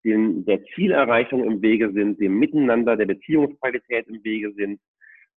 [0.03, 4.80] den, der Zielerreichung im Wege sind, dem Miteinander, der Beziehungsqualität im Wege sind,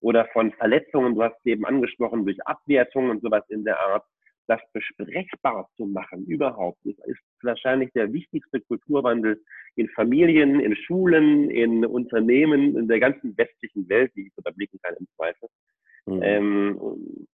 [0.01, 4.05] oder von Verletzungen, du hast es eben angesprochen, durch Abwertungen und sowas in der Art,
[4.47, 9.41] das besprechbar zu machen überhaupt, ist, ist wahrscheinlich der wichtigste Kulturwandel
[9.76, 14.97] in Familien, in Schulen, in Unternehmen, in der ganzen westlichen Welt, die ich überblicken kann
[15.01, 15.49] im Zweifel.
[16.05, 16.20] Mhm.
[16.22, 17.26] Ähm,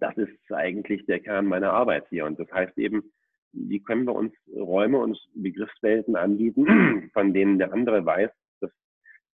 [0.00, 2.26] das ist eigentlich der Kern meiner Arbeit hier.
[2.26, 3.12] Und das heißt eben,
[3.52, 8.30] wie können wir uns Räume und Begriffswelten anbieten, von denen der andere weiß,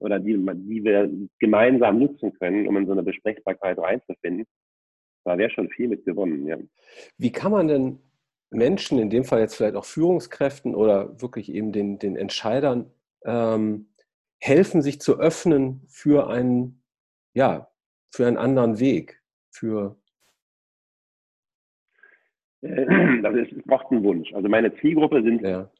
[0.00, 4.46] oder die, die wir gemeinsam nutzen können, um in so eine Besprechbarkeit reinzufinden.
[5.24, 6.56] Da wäre schon viel mit gewonnen, ja.
[7.16, 7.98] Wie kann man denn
[8.50, 12.90] Menschen, in dem Fall jetzt vielleicht auch Führungskräften oder wirklich eben den, den Entscheidern,
[13.24, 13.88] ähm,
[14.38, 16.82] helfen, sich zu öffnen für einen,
[17.34, 17.68] ja,
[18.10, 19.96] für einen anderen Weg, für
[22.62, 24.32] also es braucht einen Wunsch.
[24.32, 25.70] Also meine Zielgruppe sind, ja.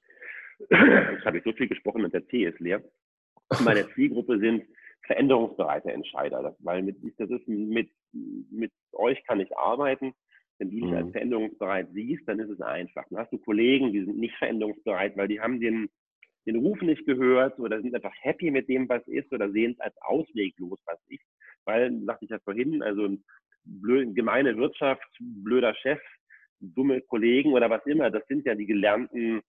[0.70, 2.83] jetzt habe ich so viel gesprochen und der Tee ist leer
[3.61, 4.64] meine Zielgruppe sind
[5.07, 10.12] veränderungsbereite Entscheider, das, weil mit, das ist mit, mit euch kann ich arbeiten.
[10.59, 10.97] Wenn du dich mhm.
[10.97, 13.05] als veränderungsbereit siehst, dann ist es einfach.
[13.11, 15.89] Dann hast du Kollegen, die sind nicht veränderungsbereit, weil die haben den,
[16.47, 19.81] den Ruf nicht gehört oder sind einfach happy mit dem, was ist oder sehen es
[19.81, 21.24] als ausweglos, was ist.
[21.64, 23.09] Weil, sagte ich ja vorhin, also
[23.64, 26.01] blöd, gemeine Wirtschaft, blöder Chef,
[26.61, 29.40] dumme Kollegen oder was immer, das sind ja die gelernten,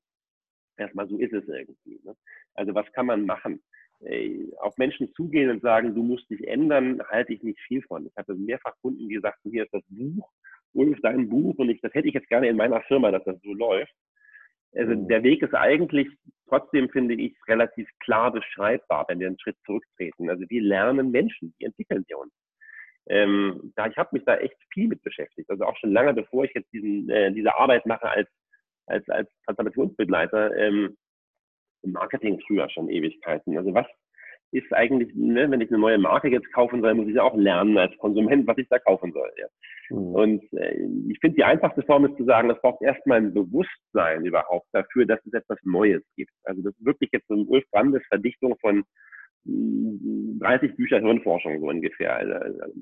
[0.77, 1.99] erstmal so ist es irgendwie.
[2.03, 2.15] Ne?
[2.55, 3.61] Also was kann man machen?
[4.59, 8.05] Auf Menschen zugehen und sagen, du musst dich ändern, halte ich nicht viel von.
[8.05, 10.29] Ich hatte mehrfach Kunden, die sagten, hier ist das Buch,
[10.73, 13.41] Ulf, dein Buch, und ich, das hätte ich jetzt gerne in meiner Firma, dass das
[13.41, 13.93] so läuft.
[14.73, 15.07] Also mhm.
[15.07, 16.07] der Weg ist eigentlich
[16.47, 20.29] trotzdem, finde ich, relativ klar beschreibbar, wenn wir einen Schritt zurücktreten.
[20.29, 22.31] Also wir lernen Menschen, wie entwickeln wir uns.
[23.07, 25.49] Ähm, da, ich habe mich da echt viel mit beschäftigt.
[25.49, 28.29] Also auch schon lange bevor ich jetzt diesen, äh, diese Arbeit mache als,
[28.85, 30.97] als, als Transformationsbegleiter, ähm,
[31.83, 33.57] im Marketing früher schon Ewigkeiten.
[33.57, 33.87] Also was
[34.51, 37.35] ist eigentlich, ne, wenn ich eine neue Marke jetzt kaufen soll, muss ich ja auch
[37.35, 39.31] lernen als Konsument, was ich da kaufen soll.
[39.37, 39.47] Ja.
[39.89, 40.15] Mhm.
[40.15, 40.75] Und äh,
[41.07, 45.05] ich finde, die einfachste Form ist zu sagen, es braucht erstmal ein Bewusstsein überhaupt dafür,
[45.05, 46.31] dass es etwas Neues gibt.
[46.43, 48.83] Also das ist wirklich jetzt so ein Ulf Brandes Verdichtung von
[49.45, 52.15] 30 hm, Bücher Hirnforschung so ungefähr.
[52.15, 52.33] Also,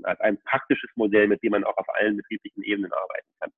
[0.04, 3.52] als ein praktisches Modell, mit dem man auch auf allen betrieblichen Ebenen arbeiten kann.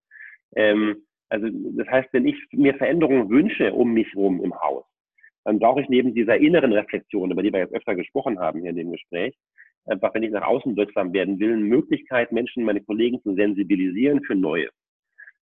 [0.55, 4.83] Ähm, also das heißt, wenn ich mir Veränderungen wünsche um mich rum im Haus,
[5.45, 8.71] dann brauche ich neben dieser inneren Reflexion, über die wir jetzt öfter gesprochen haben hier
[8.71, 9.35] in dem Gespräch,
[9.85, 14.23] einfach, wenn ich nach außen wirksam werden will, eine Möglichkeit, Menschen, meine Kollegen zu sensibilisieren
[14.23, 14.71] für Neues.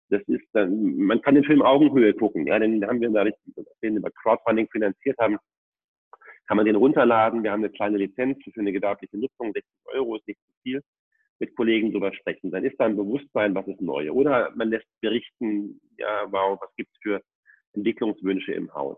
[0.09, 3.25] Das ist dann, man kann den Film Augenhöhe gucken, ja, den haben wir da,
[3.81, 5.37] den über Crowdfunding finanziert haben,
[6.47, 7.43] kann man den runterladen.
[7.43, 10.81] Wir haben eine kleine Lizenz für eine gewerbliche Nutzung, 60 Euro ist nicht zu viel,
[11.39, 12.51] mit Kollegen drüber sprechen.
[12.51, 14.11] Dann ist da ein Bewusstsein, was ist neu.
[14.11, 17.21] Oder man lässt berichten, ja, wow, was gibt's für
[17.73, 18.97] Entwicklungswünsche im Haus.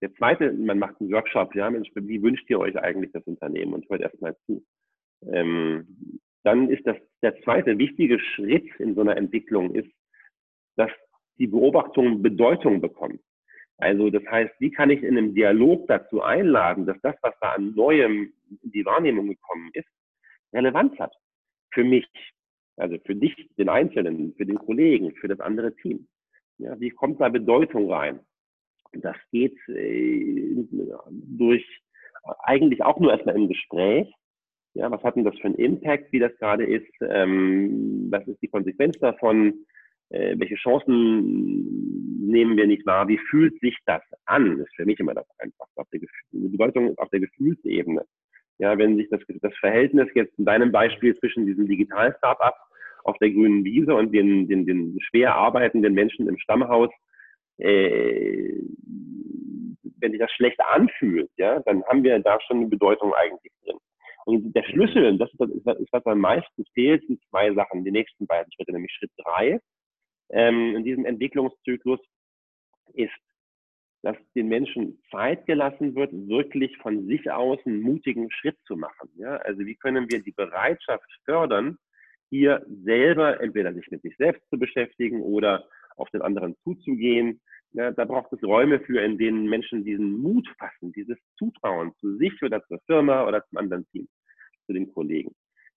[0.00, 3.74] Der zweite, man macht einen Workshop, ja, Mensch, wie wünscht ihr euch eigentlich das Unternehmen?
[3.74, 4.64] Und hört erstmal zu.
[5.26, 9.90] Ähm, dann ist das der zweite wichtige Schritt in so einer Entwicklung ist,
[10.76, 10.90] dass
[11.38, 13.20] die Beobachtung Bedeutung bekommt.
[13.78, 17.52] Also das heißt, wie kann ich in einem Dialog dazu einladen, dass das, was da
[17.52, 19.88] an Neuem in die Wahrnehmung gekommen ist,
[20.52, 21.14] Relevanz hat
[21.72, 22.06] für mich,
[22.76, 26.08] also für dich, den Einzelnen, für den Kollegen, für das andere Team.
[26.58, 28.20] Ja, wie kommt da Bedeutung rein?
[28.92, 30.64] Das geht äh,
[31.10, 31.64] durch
[32.42, 34.12] eigentlich auch nur erstmal im Gespräch.
[34.74, 36.92] Ja, was hat denn das für einen Impact, wie das gerade ist?
[37.00, 39.66] Ähm, was ist die Konsequenz davon?
[40.10, 43.08] Äh, welche Chancen nehmen wir nicht wahr?
[43.08, 44.60] Wie fühlt sich das an?
[44.60, 45.80] Ist für mich immer das Einfachste.
[45.80, 46.00] Auf der
[46.32, 48.04] die Bedeutung auf der Gefühlsebene.
[48.58, 52.54] Ja, wenn sich das, das Verhältnis jetzt in deinem Beispiel zwischen diesem Digital-Startup
[53.04, 56.90] auf der grünen Wiese und den, den, den schwer arbeitenden Menschen im Stammhaus,
[57.58, 58.52] äh,
[60.00, 63.78] wenn sich das schlecht anfühlt, ja, dann haben wir da schon eine Bedeutung eigentlich drin.
[64.26, 67.90] Und der Schlüssel, das ist, das ist was am meisten fehlt, sind zwei Sachen, die
[67.90, 69.60] nächsten beiden Schritte, nämlich Schritt drei
[70.30, 72.00] ähm, in diesem Entwicklungszyklus
[72.94, 73.12] ist,
[74.02, 79.10] dass den Menschen Zeit gelassen wird, wirklich von sich aus einen mutigen Schritt zu machen.
[79.16, 79.36] Ja?
[79.36, 81.78] Also wie können wir die Bereitschaft fördern,
[82.30, 87.40] hier selber entweder sich mit sich selbst zu beschäftigen oder auf den anderen zuzugehen.
[87.72, 92.16] Ja, da braucht es Räume für, in denen Menschen diesen Mut fassen, dieses Zutrauen zu
[92.16, 94.08] sich oder zur Firma oder zum anderen Team,
[94.66, 95.34] zu den Kollegen.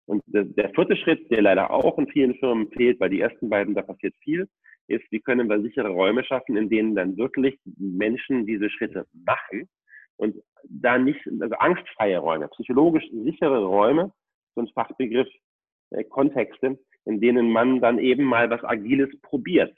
[0.09, 3.75] Und der, vierte Schritt, der leider auch in vielen Firmen fehlt, weil die ersten beiden,
[3.75, 4.49] da passiert viel,
[4.87, 9.69] ist, wie können wir sichere Räume schaffen, in denen dann wirklich Menschen diese Schritte machen
[10.17, 10.35] und
[10.67, 14.11] da nicht, also angstfreie Räume, psychologisch sichere Räume,
[14.55, 15.27] so ein Fachbegriff,
[15.91, 19.77] äh, Kontexte, in denen man dann eben mal was Agiles probiert.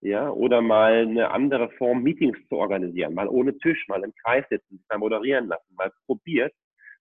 [0.00, 4.44] Ja, oder mal eine andere Form Meetings zu organisieren, mal ohne Tisch, mal im Kreis
[4.48, 6.52] sitzen, mal moderieren lassen, mal probiert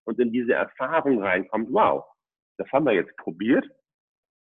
[0.05, 2.03] und in diese Erfahrung reinkommt, wow,
[2.57, 3.65] das haben wir jetzt probiert.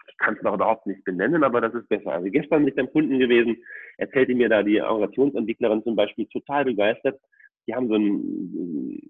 [0.09, 2.13] Ich kann es noch überhaupt nicht benennen, aber das ist besser.
[2.13, 3.57] Also gestern mit dem Kunden gewesen,
[3.99, 7.21] erzählte mir da die Organisationsentwicklerin zum Beispiel total begeistert.
[7.67, 9.01] Die haben so ein,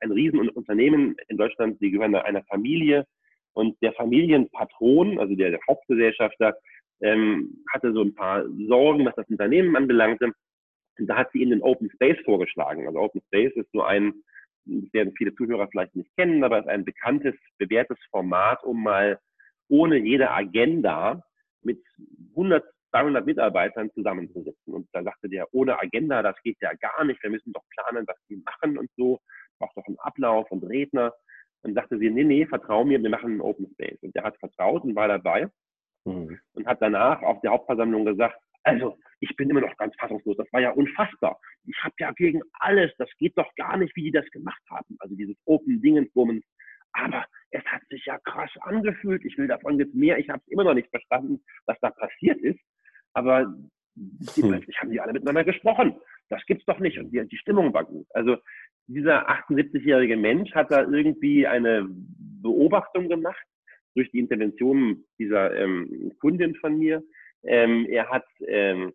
[0.00, 3.06] ein, Riesenunternehmen in Deutschland, die gehören einer Familie
[3.54, 6.56] und der Familienpatron, also der, der Hauptgesellschafter,
[7.00, 10.32] ähm, hatte so ein paar Sorgen, was das Unternehmen anbelangte.
[10.98, 12.86] Und da hat sie ihnen den Open Space vorgeschlagen.
[12.86, 14.12] Also Open Space ist so ein
[14.92, 19.18] werden viele Zuhörer vielleicht nicht kennen, aber es ist ein bekanntes, bewährtes Format, um mal
[19.68, 21.22] ohne jede Agenda
[21.62, 21.82] mit
[22.30, 24.74] 100, 200 Mitarbeitern zusammenzusitzen.
[24.74, 28.06] Und da sagte der, ohne Agenda, das geht ja gar nicht, wir müssen doch planen,
[28.06, 29.20] was die machen und so,
[29.58, 31.12] braucht doch einen Ablauf und Redner.
[31.62, 33.98] Und sagte sie, nee, nee, vertrau mir, wir machen einen Open Space.
[34.00, 35.46] Und der hat vertraut und war dabei
[36.04, 36.38] mhm.
[36.54, 40.36] und hat danach auf der Hauptversammlung gesagt, also, ich bin immer noch ganz fassungslos.
[40.36, 41.38] Das war ja unfassbar.
[41.66, 44.96] Ich habe ja gegen alles, das geht doch gar nicht, wie die das gemacht haben.
[44.98, 46.42] Also dieses Open Dingensbummen.
[46.92, 49.24] Aber es hat sich ja krass angefühlt.
[49.24, 50.18] Ich will davon jetzt mehr.
[50.18, 52.60] Ich habe es immer noch nicht verstanden, was da passiert ist.
[53.12, 53.54] Aber
[53.94, 54.48] die, hm.
[54.50, 56.00] plötzlich haben die alle miteinander gesprochen.
[56.30, 56.98] Das gibt's doch nicht.
[56.98, 58.06] Und die, die Stimmung war gut.
[58.14, 58.38] Also
[58.86, 63.44] dieser 78-jährige Mensch hat da irgendwie eine Beobachtung gemacht
[63.94, 67.02] durch die Intervention dieser ähm, Kundin von mir,
[67.42, 68.92] ähm, er hat ähm,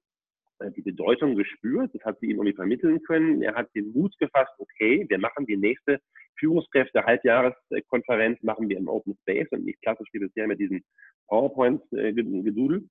[0.75, 3.41] die Bedeutung gespürt, das hat sie ihm irgendwie vermitteln können.
[3.41, 5.99] Er hat den Mut gefasst, okay, wir machen die nächste
[6.39, 10.83] Führungskräfte-Halbjahreskonferenz, machen wir im Open Space und nicht klassisch wie bisher mit diesen
[11.27, 12.79] PowerPoints-Gedudel.
[12.79, 12.87] Äh,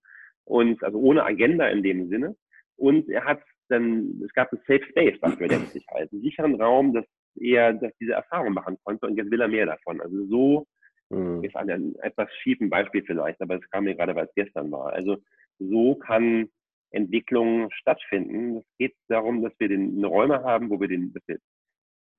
[0.47, 2.37] und also ohne Agenda in dem Sinne.
[2.77, 6.61] Und er hat dann, es gab einen Safe Space dafür, der sich halt, einen sicheren
[6.61, 7.07] Raum, dass
[7.37, 10.01] er dass diese Erfahrung machen konnte und jetzt will er mehr davon.
[10.01, 10.67] Also so
[11.11, 11.43] mhm.
[11.43, 14.71] ist ein, ein etwas schiefen Beispiel vielleicht, aber es kam mir gerade, weil es gestern
[14.71, 14.93] war.
[14.93, 15.17] Also
[15.59, 16.49] so kann
[16.95, 18.59] Entwicklung stattfinden.
[18.59, 21.39] Es geht darum, dass wir den Räume haben, wo wir den, dass, wir,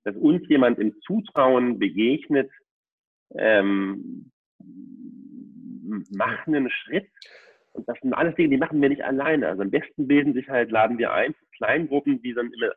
[0.04, 2.52] dass uns jemand im Zutrauen begegnet,
[3.38, 4.32] ähm,
[6.12, 7.10] machen einen Schritt.
[7.74, 9.48] Und das sind alles Dinge, die machen wir nicht alleine.
[9.48, 12.72] Also am besten bilden sich halt, laden wir ein, Kleingruppen, die dann immer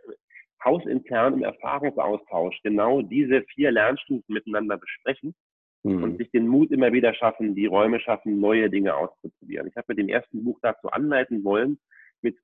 [0.64, 5.34] hausintern im Erfahrungsaustausch genau diese vier Lernstufen miteinander besprechen
[5.82, 6.02] mhm.
[6.02, 9.68] und sich den Mut immer wieder schaffen, die Räume schaffen, neue Dinge auszuprobieren.
[9.68, 11.78] Ich habe mit dem ersten Buch dazu anleiten wollen,
[12.22, 12.36] mit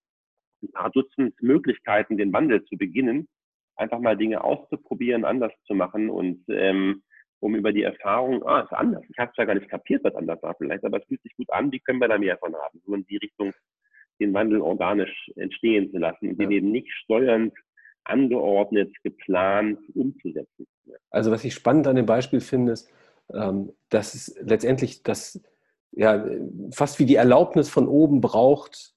[0.62, 3.28] ein paar Dutzend Möglichkeiten, den Wandel zu beginnen,
[3.76, 7.03] einfach mal Dinge auszuprobieren, anders zu machen und ähm,
[7.41, 9.05] um über die Erfahrung, ah, ist anders.
[9.11, 11.51] Ich habe zwar gar nicht kapiert, was anders war vielleicht, aber es fühlt sich gut
[11.51, 12.80] an, wie können wir da mehr von haben?
[12.87, 13.53] So in die Richtung
[14.20, 16.47] den Wandel organisch entstehen zu lassen und ja.
[16.47, 17.53] den eben nicht steuernd,
[18.05, 20.66] angeordnet, geplant umzusetzen.
[21.11, 22.91] Also was ich spannend an dem Beispiel finde, ist,
[23.29, 25.41] dass es letztendlich das
[25.93, 26.25] ja,
[26.72, 28.95] fast wie die Erlaubnis von oben braucht,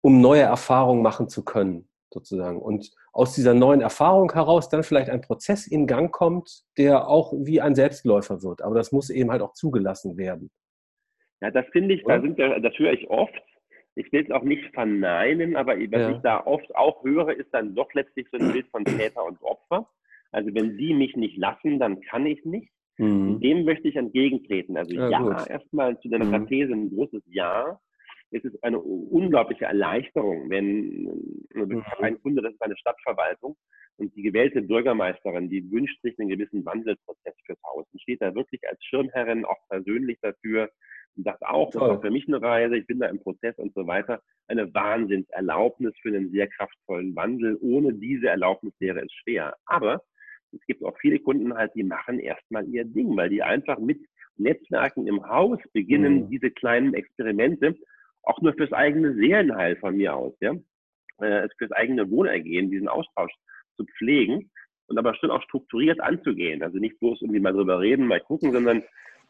[0.00, 1.88] um neue Erfahrungen machen zu können.
[2.10, 2.60] sozusagen.
[2.60, 7.32] Und aus dieser neuen Erfahrung heraus dann vielleicht ein Prozess in Gang kommt, der auch
[7.36, 8.62] wie ein Selbstläufer wird.
[8.62, 10.50] Aber das muss eben halt auch zugelassen werden.
[11.40, 13.34] Ja, das finde ich, da sind das höre ich oft.
[13.94, 16.10] Ich will es auch nicht verneinen, aber was ja.
[16.12, 19.42] ich da oft auch höre, ist dann doch letztlich so ein Bild von Täter und
[19.42, 19.88] Opfer.
[20.30, 22.70] Also wenn die mich nicht lassen, dann kann ich nicht.
[22.98, 23.40] Mhm.
[23.40, 24.76] Dem möchte ich entgegentreten.
[24.76, 26.46] Also ja, ja erstmal zu deiner mhm.
[26.48, 27.78] These ein großes Ja
[28.30, 31.04] es ist eine unglaubliche Erleichterung, wenn
[31.54, 31.84] mhm.
[32.00, 33.56] ein Kunde, das ist eine Stadtverwaltung
[33.96, 38.34] und die gewählte Bürgermeisterin, die wünscht sich einen gewissen Wandelprozess fürs Haus und steht da
[38.34, 40.70] wirklich als Schirmherrin auch persönlich dafür
[41.16, 43.74] und sagt auch, das war für mich eine Reise, ich bin da im Prozess und
[43.74, 44.22] so weiter.
[44.46, 47.58] Eine Wahnsinnserlaubnis für einen sehr kraftvollen Wandel.
[47.60, 49.56] Ohne diese Erlaubnis wäre es schwer.
[49.66, 50.02] Aber
[50.52, 54.00] es gibt auch viele Kunden halt, die machen erstmal ihr Ding, weil die einfach mit
[54.36, 56.30] Netzwerken im Haus beginnen, mhm.
[56.30, 57.76] diese kleinen Experimente
[58.22, 60.54] auch nur fürs eigene Seelenheil von mir aus, ja,
[61.18, 63.32] äh, fürs eigene Wohlergehen, diesen Austausch
[63.76, 64.50] zu pflegen
[64.86, 66.62] und aber schon auch strukturiert anzugehen.
[66.62, 68.82] Also nicht bloß irgendwie mal drüber reden, mal gucken, sondern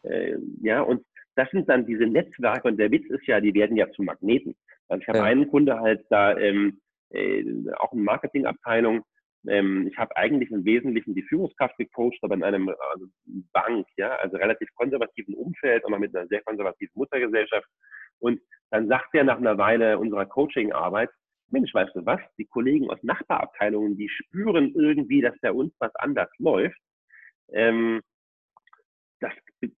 [0.03, 1.03] äh, ja, und
[1.35, 4.55] das sind dann diese Netzwerke und der Witz ist ja, die werden ja zu Magneten.
[4.87, 5.23] Also ich habe ja.
[5.25, 6.79] einen Kunde halt da, ähm,
[7.11, 7.43] äh,
[7.77, 9.03] auch eine Marketingabteilung,
[9.47, 13.05] ähm, ich habe eigentlich im Wesentlichen die Führungskraft gecoacht, aber in einem also
[13.53, 17.67] Bank, ja, also relativ konservativen Umfeld, aber mit einer sehr konservativen Muttergesellschaft.
[18.19, 21.09] Und dann sagt er nach einer Weile unserer Coaching-Arbeit,
[21.51, 25.95] Mensch, weißt du was, die Kollegen aus Nachbarabteilungen, die spüren irgendwie, dass bei uns was
[25.95, 26.77] anders läuft.
[27.51, 28.01] Ähm,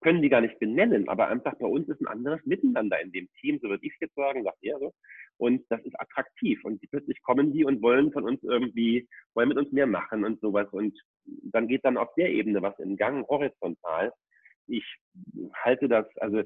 [0.01, 3.27] können die gar nicht benennen, aber einfach bei uns ist ein anderes Miteinander in dem
[3.39, 4.93] Team, so würde ich jetzt sagen, sagt er so.
[5.37, 6.63] Und das ist attraktiv.
[6.63, 10.39] Und plötzlich kommen die und wollen von uns irgendwie, wollen mit uns mehr machen und
[10.41, 10.67] sowas.
[10.71, 14.13] Und dann geht dann auf der Ebene was in Gang, horizontal.
[14.67, 14.85] Ich
[15.53, 16.43] halte das, also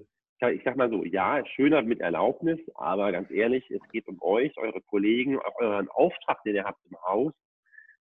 [0.51, 4.57] ich sag mal so, ja, schöner mit Erlaubnis, aber ganz ehrlich, es geht um euch,
[4.57, 7.33] eure Kollegen, auch euren Auftrag, den ihr habt im Haus.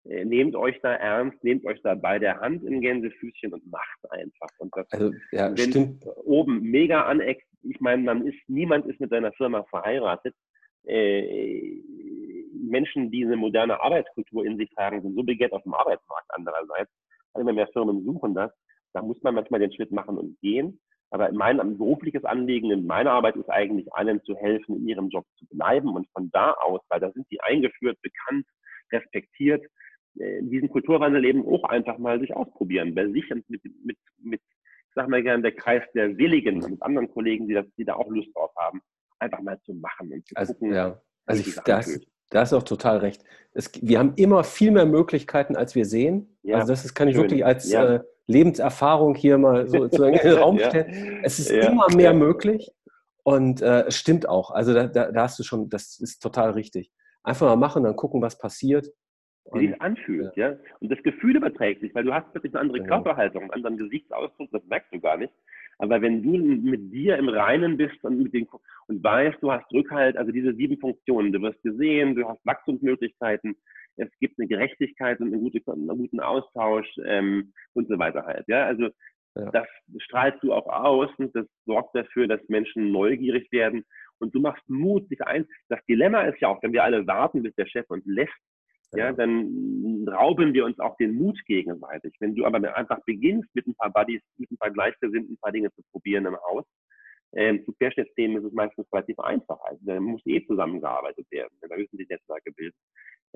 [0.08, 4.12] Äh, nehmt euch da ernst, nehmt euch da bei der Hand in Gänsefüßchen und macht
[4.12, 4.50] einfach.
[4.60, 6.06] Und das, also, ja, wenn stimmt.
[6.24, 10.36] oben mega aneckt, ich meine, man ist, niemand ist mit seiner Firma verheiratet.
[10.84, 11.82] Äh,
[12.54, 16.92] Menschen, die eine moderne Arbeitskultur in sich tragen, sind so begehrt auf dem Arbeitsmarkt andererseits.
[17.38, 18.52] Immer mehr Firmen suchen das.
[18.94, 20.80] Da muss man manchmal den Schritt machen und gehen.
[21.10, 25.26] Aber mein berufliches Anliegen in meiner Arbeit ist eigentlich, allen zu helfen, in ihrem Job
[25.38, 25.90] zu bleiben.
[25.96, 28.46] Und von da aus, weil da sind sie eingeführt, bekannt,
[28.92, 29.66] respektiert,
[30.16, 32.96] diesen Kulturwandel eben auch einfach mal sich ausprobieren.
[32.96, 36.82] Bei sich und mit, mit, mit ich sag mal gerne, der Kreis der Willigen, mit
[36.82, 38.82] anderen Kollegen, die, das, die da auch Lust drauf haben,
[39.20, 40.74] einfach mal zu machen und zu also, gucken.
[40.74, 41.02] Ja.
[41.26, 42.00] Also ich, das,
[42.30, 43.24] da hast du auch total recht.
[43.54, 46.38] Es, wir haben immer viel mehr Möglichkeiten, als wir sehen.
[46.44, 47.24] Ja, also das ist, kann ich schön.
[47.24, 47.96] wirklich als ja.
[47.96, 51.20] äh, Lebenserfahrung hier mal so in den Raum stellen.
[51.24, 52.72] Es ist immer mehr möglich
[53.24, 54.52] und äh, es stimmt auch.
[54.52, 56.92] Also da, da, da, hast du schon, das ist total richtig.
[57.24, 58.88] Einfach mal machen, dann gucken, was passiert.
[59.54, 60.52] Wie es anfühlt, ja.
[60.52, 60.58] ja.
[60.80, 64.50] Und das Gefühl überträgt sich, weil du hast wirklich eine andere Körperhaltung, einen anderen Gesichtsausdruck,
[64.52, 65.34] das merkst du gar nicht.
[65.78, 68.48] Aber wenn du mit dir im Reinen bist und, mit den,
[68.88, 73.56] und weißt, du hast Rückhalt, also diese sieben Funktionen, du wirst gesehen, du hast Wachstumsmöglichkeiten,
[73.98, 78.46] es gibt eine Gerechtigkeit und eine gute, einen guten Austausch ähm, und so weiter halt.
[78.48, 78.90] Ja, also
[79.36, 79.52] ja.
[79.52, 79.68] das
[80.00, 83.86] strahlst du auch aus und das sorgt dafür, dass Menschen neugierig werden
[84.20, 85.46] und du machst Mut, sich ein.
[85.70, 88.34] Das Dilemma ist ja auch, wenn wir alle warten, bis der Chef uns lässt,
[88.98, 92.16] ja, dann rauben wir uns auch den Mut gegenseitig.
[92.20, 95.52] Wenn du aber einfach beginnst, mit ein paar Buddies, mit ein paar Gleichgesinnten ein paar
[95.52, 96.66] Dinge zu probieren im Haus,
[97.34, 99.60] ähm, zu Querschnittsthemen ist es meistens relativ einfach.
[99.66, 102.78] Also, da muss eh zusammengearbeitet werden, da müssen die Netzwerke bilden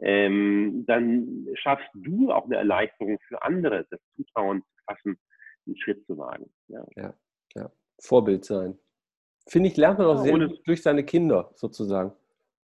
[0.01, 5.19] ähm, dann schaffst du auch eine Erleichterung für andere, das Zutrauen zu fassen,
[5.65, 6.49] einen Schritt zu wagen.
[6.67, 7.13] Ja, ja,
[7.55, 7.71] ja.
[7.99, 8.77] Vorbild sein.
[9.47, 12.13] Finde ich, lernt man auch ja, sehr durch seine Kinder sozusagen.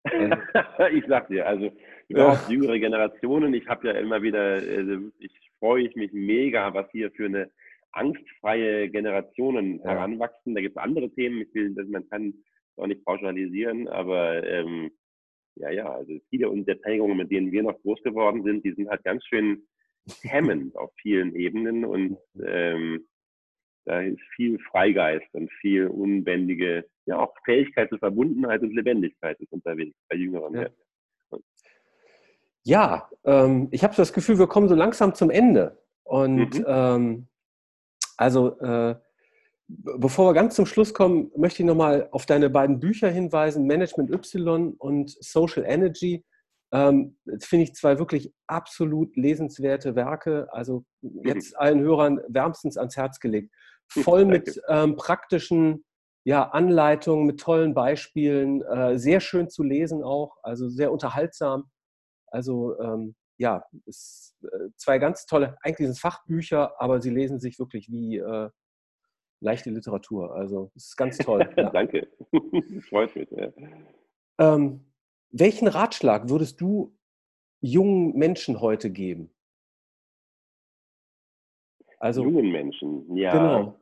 [0.93, 1.73] ich sag dir, also
[2.09, 2.55] überhaupt ja.
[2.55, 7.27] jüngere Generationen, ich habe ja immer wieder, also ich freue mich mega, was hier für
[7.27, 7.51] eine
[7.93, 9.91] angstfreie Generationen ja.
[9.91, 10.55] heranwachsen.
[10.55, 12.35] Da gibt es andere Themen, ich will, man kann
[12.77, 14.91] auch nicht pauschalisieren, aber ähm,
[15.57, 18.89] ja, ja, also viele der Prägungen, mit denen wir noch groß geworden sind, die sind
[18.89, 19.63] halt ganz schön
[20.23, 23.07] hemmend auf vielen Ebenen und ähm,
[23.85, 29.53] da ist viel Freigeist und viel unbändige, ja auch Fähigkeit zur Verbundenheit und Lebendigkeit ist
[29.53, 30.69] unterwegs bei jüngeren ja.
[32.67, 35.83] Ja, ähm, ich habe das Gefühl, wir kommen so langsam zum Ende.
[36.03, 36.65] Und mhm.
[36.67, 37.29] ähm,
[38.17, 38.95] also äh,
[39.67, 44.11] Bevor wir ganz zum Schluss kommen, möchte ich nochmal auf deine beiden Bücher hinweisen, Management
[44.11, 46.23] Y und Social Energy.
[46.71, 50.49] Ähm, das finde ich zwei wirklich absolut lesenswerte Werke.
[50.53, 50.85] Also
[51.25, 51.59] jetzt mhm.
[51.59, 53.55] allen Hörern wärmstens ans Herz gelegt.
[53.89, 55.85] Voll mit ähm, praktischen
[56.25, 61.71] ja, Anleitungen, mit tollen Beispielen, äh, sehr schön zu lesen auch, also sehr unterhaltsam.
[62.29, 67.41] Also ähm, ja, es, äh, zwei ganz tolle, eigentlich sind es Fachbücher, aber sie lesen
[67.41, 68.49] sich wirklich wie äh,
[69.41, 70.35] leichte Literatur.
[70.35, 71.49] Also es ist ganz toll.
[71.57, 71.71] Ja.
[71.71, 72.09] Danke,
[72.89, 73.31] freut mich.
[73.31, 73.53] Ja.
[74.39, 74.93] Ähm,
[75.31, 76.97] welchen Ratschlag würdest du
[77.61, 79.34] jungen Menschen heute geben?
[82.05, 83.33] Also, jungen Menschen, ja.
[83.33, 83.81] Genau.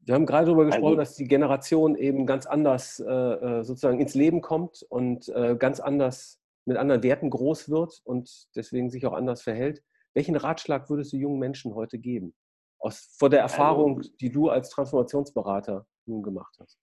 [0.00, 3.98] Wir haben gerade darüber gesprochen, also, dass die Generation eben ganz anders äh, äh, sozusagen
[3.98, 9.06] ins Leben kommt und äh, ganz anders mit anderen Werten groß wird und deswegen sich
[9.06, 9.82] auch anders verhält.
[10.12, 12.34] Welchen Ratschlag würdest du jungen Menschen heute geben?
[12.78, 16.78] Aus, vor der Erfahrung, also, die du als Transformationsberater nun gemacht hast.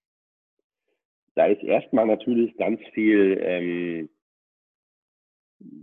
[1.35, 4.09] Da ist erstmal natürlich ganz viel ähm,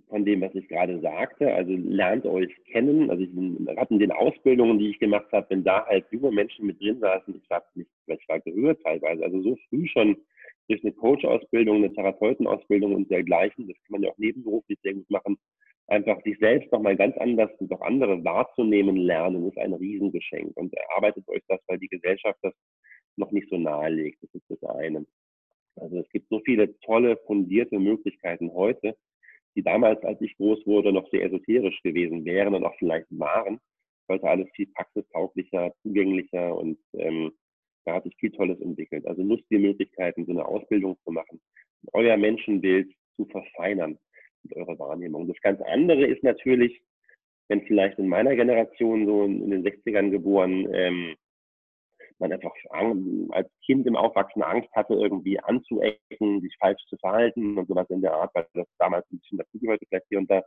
[0.08, 1.52] von dem, was ich gerade sagte.
[1.52, 3.10] Also lernt euch kennen.
[3.10, 6.66] Also ich gerade in den Ausbildungen, die ich gemacht habe, wenn da halt junge Menschen
[6.66, 9.22] mit drin saßen, ich habe nicht, ich war gerührt teilweise.
[9.22, 10.16] Also so früh schon
[10.68, 15.08] durch eine Coach-Ausbildung, eine Therapeutenausbildung und dergleichen, das kann man ja auch nebenberuflich sehr gut
[15.10, 15.36] machen,
[15.86, 20.56] einfach sich selbst nochmal ganz anders und auch andere wahrzunehmen lernen, ist ein Riesengeschenk.
[20.56, 22.54] Und erarbeitet euch das, weil die Gesellschaft das
[23.16, 24.22] noch nicht so nahelegt.
[24.22, 25.06] Das ist das eine.
[25.76, 28.96] Also es gibt so viele tolle, fundierte Möglichkeiten heute,
[29.56, 33.58] die damals, als ich groß wurde, noch sehr esoterisch gewesen wären und auch vielleicht waren.
[34.08, 37.32] Heute alles viel praxistauglicher, zugänglicher und ähm,
[37.86, 39.06] da hat sich viel Tolles entwickelt.
[39.06, 41.40] Also nutzt die Möglichkeiten, so eine Ausbildung zu machen,
[41.92, 43.98] euer Menschenbild zu verfeinern
[44.44, 45.26] und eure Wahrnehmung.
[45.26, 46.80] Das ganz andere ist natürlich,
[47.48, 51.14] wenn vielleicht in meiner Generation, so in, den 60ern geboren, ähm,
[52.18, 52.52] man einfach
[53.30, 58.00] als Kind im Aufwachsen Angst hatte, irgendwie anzuecken, sich falsch zu verhalten und sowas in
[58.00, 60.42] der Art, weil das damals ein bisschen dazugehörte vielleicht hier und da,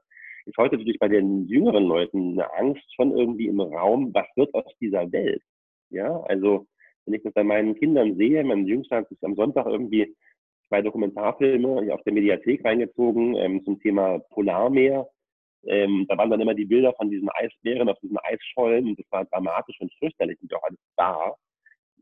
[0.46, 4.54] ist heute natürlich bei den jüngeren Leuten eine Angst schon irgendwie im Raum, was wird
[4.54, 5.44] aus dieser Welt?
[5.90, 6.66] Ja, also
[7.06, 10.16] wenn ich das bei meinen Kindern sehe, mein Jüngster hat sich am Sonntag irgendwie
[10.68, 15.08] zwei Dokumentarfilme auf der Mediathek reingezogen ähm, zum Thema Polarmeer.
[15.66, 19.06] Ähm, da waren dann immer die Bilder von diesen Eisbären auf diesen Eisschollen und das
[19.12, 21.36] war dramatisch und fürchterlich und auch alles da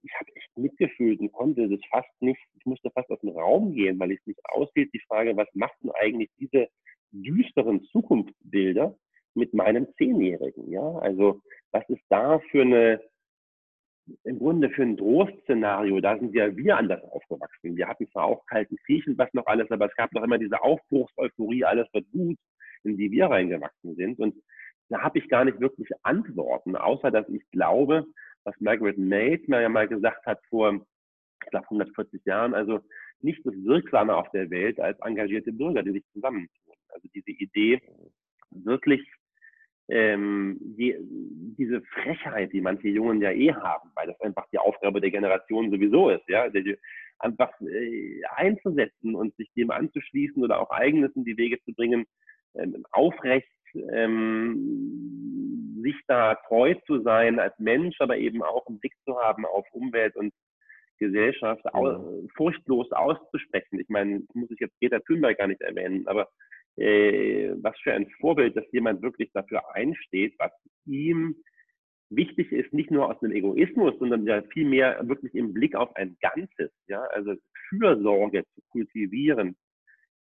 [0.03, 3.73] ich habe echt mitgefühlt und konnte das fast nicht, ich musste fast aus dem Raum
[3.73, 6.67] gehen, weil ich es nicht aushielt, die Frage, was macht denn eigentlich diese
[7.11, 8.97] düsteren Zukunftsbilder
[9.33, 10.69] mit meinem Zehnjährigen?
[10.71, 11.41] Ja, also
[11.71, 13.01] was ist da für eine,
[14.23, 17.75] im Grunde für ein Drohszenario, da sind ja wir anders aufgewachsen.
[17.75, 20.61] Wir hatten zwar auch kalten Kriechen, was noch alles, aber es gab noch immer diese
[20.61, 22.37] Aufbruchseuphorie, alles wird gut,
[22.83, 24.19] in die wir reingewachsen sind.
[24.19, 24.35] Und
[24.89, 28.05] da habe ich gar nicht wirklich Antworten, außer dass ich glaube,
[28.47, 30.73] was Margaret Mead mir ja mal gesagt hat vor,
[31.43, 32.79] ich glaube, 140 Jahren, also
[33.19, 36.75] nicht das Wirksame auf der Welt als engagierte Bürger, die sich zusammentun.
[36.89, 37.81] Also diese Idee,
[38.51, 39.01] wirklich
[39.89, 40.95] ähm, die,
[41.57, 45.69] diese Frechheit, die manche Jungen ja eh haben, weil das einfach die Aufgabe der Generation
[45.69, 46.49] sowieso ist, ja,
[47.19, 52.05] einfach äh, einzusetzen und sich dem anzuschließen oder auch eigenes in die Wege zu bringen,
[52.55, 55.37] ähm, aufrecht ähm,
[55.81, 59.65] sich da treu zu sein als Mensch, aber eben auch einen Blick zu haben auf
[59.71, 60.33] Umwelt und
[60.99, 63.79] Gesellschaft, au furchtlos auszusprechen.
[63.79, 66.27] Ich meine, muss ich jetzt Greta Thunberg gar nicht erwähnen, aber
[66.77, 70.51] äh, was für ein Vorbild, dass jemand wirklich dafür einsteht, was
[70.85, 71.35] ihm
[72.09, 76.17] wichtig ist, nicht nur aus dem Egoismus, sondern ja vielmehr wirklich im Blick auf ein
[76.21, 77.33] Ganzes, ja, also
[77.69, 79.55] Fürsorge zu kultivieren,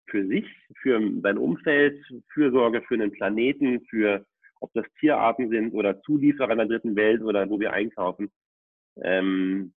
[0.07, 0.45] für sich,
[0.81, 1.99] für sein Umfeld,
[2.33, 4.25] Fürsorge für den Planeten, für
[4.61, 8.31] ob das Tierarten sind oder Zulieferer in der dritten Welt oder wo wir einkaufen.
[9.01, 9.73] Ähm,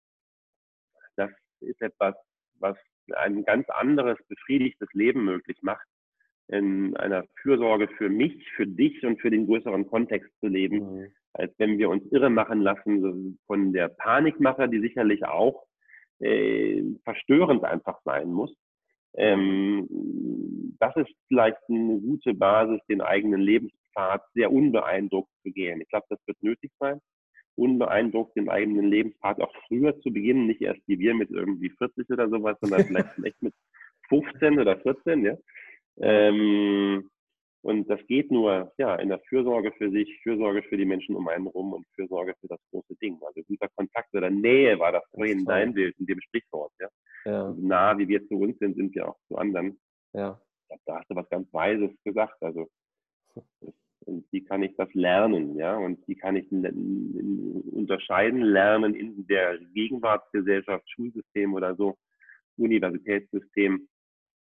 [1.16, 2.16] das ist etwas,
[2.60, 2.78] was
[3.16, 5.86] ein ganz anderes, befriedigtes Leben möglich macht,
[6.48, 11.08] in einer Fürsorge für mich, für dich und für den größeren Kontext zu leben, mhm.
[11.34, 15.66] als wenn wir uns irre machen lassen von der Panikmache, die sicherlich auch
[16.20, 18.56] äh, verstörend einfach sein muss.
[19.18, 25.82] Ähm, das ist vielleicht eine gute Basis, den eigenen Lebenspfad sehr unbeeindruckt zu gehen.
[25.82, 27.00] Ich glaube, das wird nötig sein,
[27.56, 32.10] unbeeindruckt den eigenen Lebenspfad auch früher zu beginnen, nicht erst wie wir mit irgendwie 40
[32.10, 33.54] oder sowas, sondern vielleicht echt mit
[34.10, 35.38] 15 oder 14, ja.
[36.02, 37.10] Ähm,
[37.66, 41.28] und das geht nur ja, in der Fürsorge für sich, Fürsorge für die Menschen um
[41.28, 43.20] einen rum und Fürsorge für das große Ding.
[43.26, 46.72] Also guter Kontakt oder Nähe war das vorhin dein Bild in dem Sprichwort.
[46.80, 46.88] Ja?
[47.26, 47.52] Ja.
[47.52, 49.80] So nah wie wir zu uns sind, sind wir auch zu anderen.
[50.14, 50.40] Ja.
[50.86, 52.38] Da hast du was ganz Weises gesagt.
[52.42, 52.70] Also
[54.06, 55.76] und wie kann ich das lernen, ja?
[55.76, 61.98] Und wie kann ich unterscheiden lernen in der Gegenwartsgesellschaft, Schulsystem oder so,
[62.58, 63.88] Universitätssystem,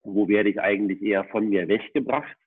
[0.03, 2.38] wo werde ich eigentlich eher von mir weggebracht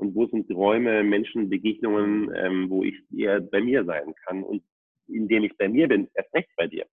[0.00, 4.62] und wo sind Räume, Menschen, Begegnungen, ähm, wo ich eher bei mir sein kann und
[5.06, 6.86] indem ich bei mir bin, erst recht bei dir.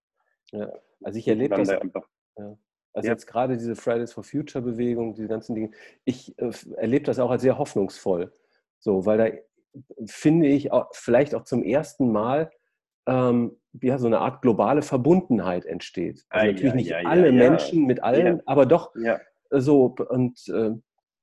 [0.51, 0.71] Ja,
[1.03, 2.57] also ich erlebe das, einfach, ja.
[2.93, 3.13] Also ja.
[3.13, 5.71] jetzt gerade diese Fridays for Future Bewegung, diese ganzen Dinge,
[6.03, 8.33] ich äh, erlebe das auch als sehr hoffnungsvoll.
[8.79, 9.29] So, weil da
[10.05, 12.49] finde ich auch, vielleicht auch zum ersten Mal
[13.07, 16.25] ähm, ja, so eine Art globale Verbundenheit entsteht.
[16.29, 18.93] Also ah, natürlich ja, nicht alle Menschen mit allen, aber doch
[19.51, 20.71] so und äh,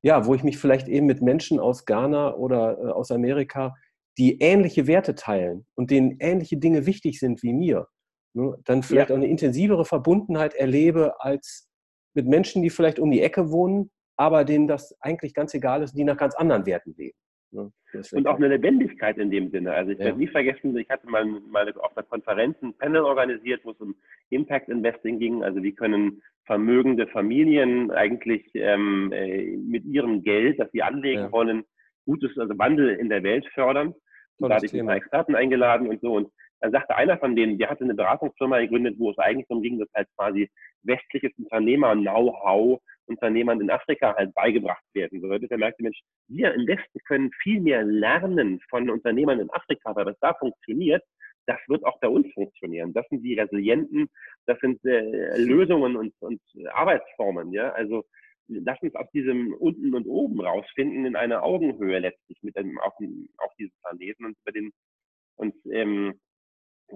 [0.04, 3.74] ja, wo ich mich vielleicht eben mit Menschen aus Ghana oder äh, aus Amerika,
[4.18, 7.88] die ähnliche Werte teilen und denen ähnliche Dinge wichtig sind wie mir,
[8.34, 11.70] ne, dann vielleicht auch eine intensivere Verbundenheit erlebe als
[12.12, 15.94] mit Menschen, die vielleicht um die Ecke wohnen, aber denen das eigentlich ganz egal ist,
[15.94, 17.16] die nach ganz anderen Werten leben.
[17.54, 17.72] Ne?
[18.12, 19.72] Und auch eine Lebendigkeit in dem Sinne.
[19.72, 20.06] Also ich ja.
[20.06, 23.80] werde nie vergessen, ich hatte mal, mal auf einer Konferenz ein Panel organisiert, wo es
[23.80, 23.94] um
[24.30, 25.44] Impact Investing ging.
[25.44, 31.32] Also wie können vermögende Familien eigentlich ähm, äh, mit ihrem Geld, das sie anlegen ja.
[31.32, 31.64] wollen,
[32.04, 33.94] gutes also Wandel in der Welt fördern.
[34.38, 36.14] Und da hatte ich ein paar Experten eingeladen und so.
[36.14, 36.30] Und
[36.60, 39.78] dann sagte einer von denen, der hatte eine Beratungsfirma gegründet, wo es eigentlich darum ging,
[39.78, 40.50] dass halt quasi
[40.82, 45.48] westliches Unternehmer-Know-how Unternehmern in Afrika halt beigebracht werden würde.
[45.48, 50.06] Der merkte, Mensch, wir im Westen können viel mehr lernen von Unternehmern in Afrika, weil
[50.06, 51.02] das da funktioniert.
[51.46, 52.94] Das wird auch bei uns funktionieren.
[52.94, 54.08] Das sind die resilienten,
[54.46, 56.40] das sind äh, Lösungen und, und
[56.72, 57.52] Arbeitsformen.
[57.52, 58.04] Ja, also
[58.48, 62.94] lass uns aus diesem unten und oben rausfinden in einer Augenhöhe letztlich mit einem auf,
[63.38, 64.72] auf diesem Planeten und über den
[65.36, 66.20] und ähm,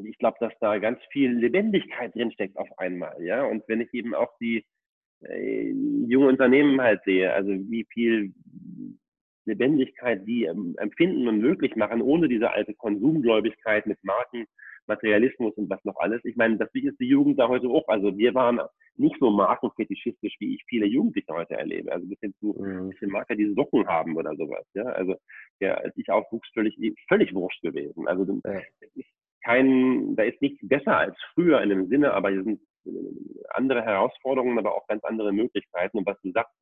[0.04, 3.44] ich glaube, dass da ganz viel Lebendigkeit drinsteckt auf einmal, ja.
[3.44, 4.64] Und wenn ich eben auch die
[5.22, 5.70] äh,
[6.06, 8.32] junge Unternehmen halt sehe, also wie viel
[9.44, 14.46] Lebendigkeit die ähm, empfinden und möglich machen, ohne diese alte Konsumgläubigkeit mit Marken,
[14.86, 16.24] Materialismus und was noch alles.
[16.24, 17.88] Ich meine, das ist die Jugend da heute auch.
[17.88, 18.60] Also wir waren
[18.96, 21.92] nicht so markenfetischistisch, wie ich viele Jugendliche heute erlebe.
[21.92, 22.90] Also bis hin zu mhm.
[22.90, 24.64] bisschen Marker, die Socken haben oder sowas.
[24.74, 25.16] Ja, also
[25.60, 26.76] ja, als ich aufwuchs, völlig
[27.08, 28.08] völlig wurscht gewesen.
[28.08, 28.60] Also ja.
[29.44, 32.60] kein, da ist nichts besser als früher in dem Sinne, aber hier sind
[33.50, 35.98] andere Herausforderungen, aber auch ganz andere Möglichkeiten.
[35.98, 36.52] Und was du sagst,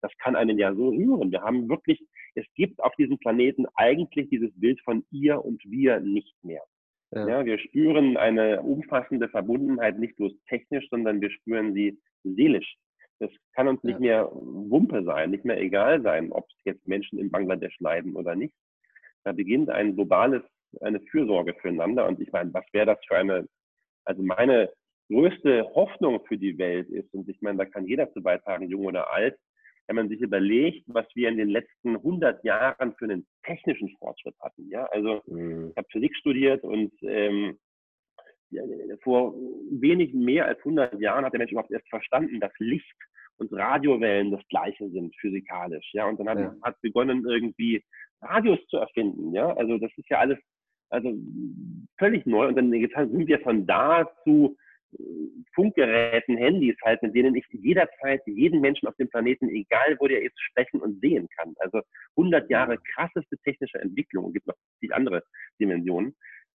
[0.00, 1.32] das kann einen ja so rühren.
[1.32, 2.00] Wir haben wirklich,
[2.34, 6.62] es gibt auf diesem Planeten eigentlich dieses Bild von ihr und wir nicht mehr.
[7.10, 7.26] Ja.
[7.26, 7.44] ja.
[7.44, 12.76] wir spüren eine umfassende Verbundenheit nicht bloß technisch, sondern wir spüren sie seelisch.
[13.18, 13.90] Das kann uns ja.
[13.90, 18.14] nicht mehr Wumpe sein, nicht mehr egal sein, ob es jetzt Menschen in Bangladesch leiden
[18.14, 18.54] oder nicht.
[19.24, 20.42] Da beginnt ein globales,
[20.80, 22.06] eine Fürsorge füreinander.
[22.06, 23.48] Und ich meine, was wäre das für eine,
[24.04, 24.70] also meine
[25.08, 28.86] größte Hoffnung für die Welt ist, und ich meine, da kann jeder zu beitragen, jung
[28.86, 29.38] oder alt,
[29.86, 34.34] wenn man sich überlegt, was wir in den letzten 100 Jahren für einen technischen Fortschritt
[34.40, 34.68] hatten.
[34.68, 35.70] Ja, also mhm.
[35.70, 37.58] ich habe Physik studiert und ähm,
[39.02, 39.34] vor
[39.70, 42.96] wenig mehr als 100 Jahren hat der Mensch überhaupt erst verstanden, dass Licht
[43.38, 45.88] und Radiowellen das Gleiche sind physikalisch.
[45.92, 46.54] Ja, und dann hat, ja.
[46.62, 47.82] hat begonnen irgendwie
[48.20, 49.32] Radios zu erfinden.
[49.32, 50.38] Ja, also das ist ja alles
[50.90, 51.14] also
[51.98, 52.48] völlig neu.
[52.48, 54.56] Und dann sind wir von da zu
[55.54, 60.22] Funkgeräten, Handys halt, mit denen ich jederzeit jeden Menschen auf dem Planeten, egal wo der
[60.22, 61.54] ist, sprechen und sehen kann.
[61.58, 61.82] Also
[62.16, 65.22] 100 Jahre krasseste technische Entwicklung und gibt noch viele andere
[65.60, 66.14] Dimensionen.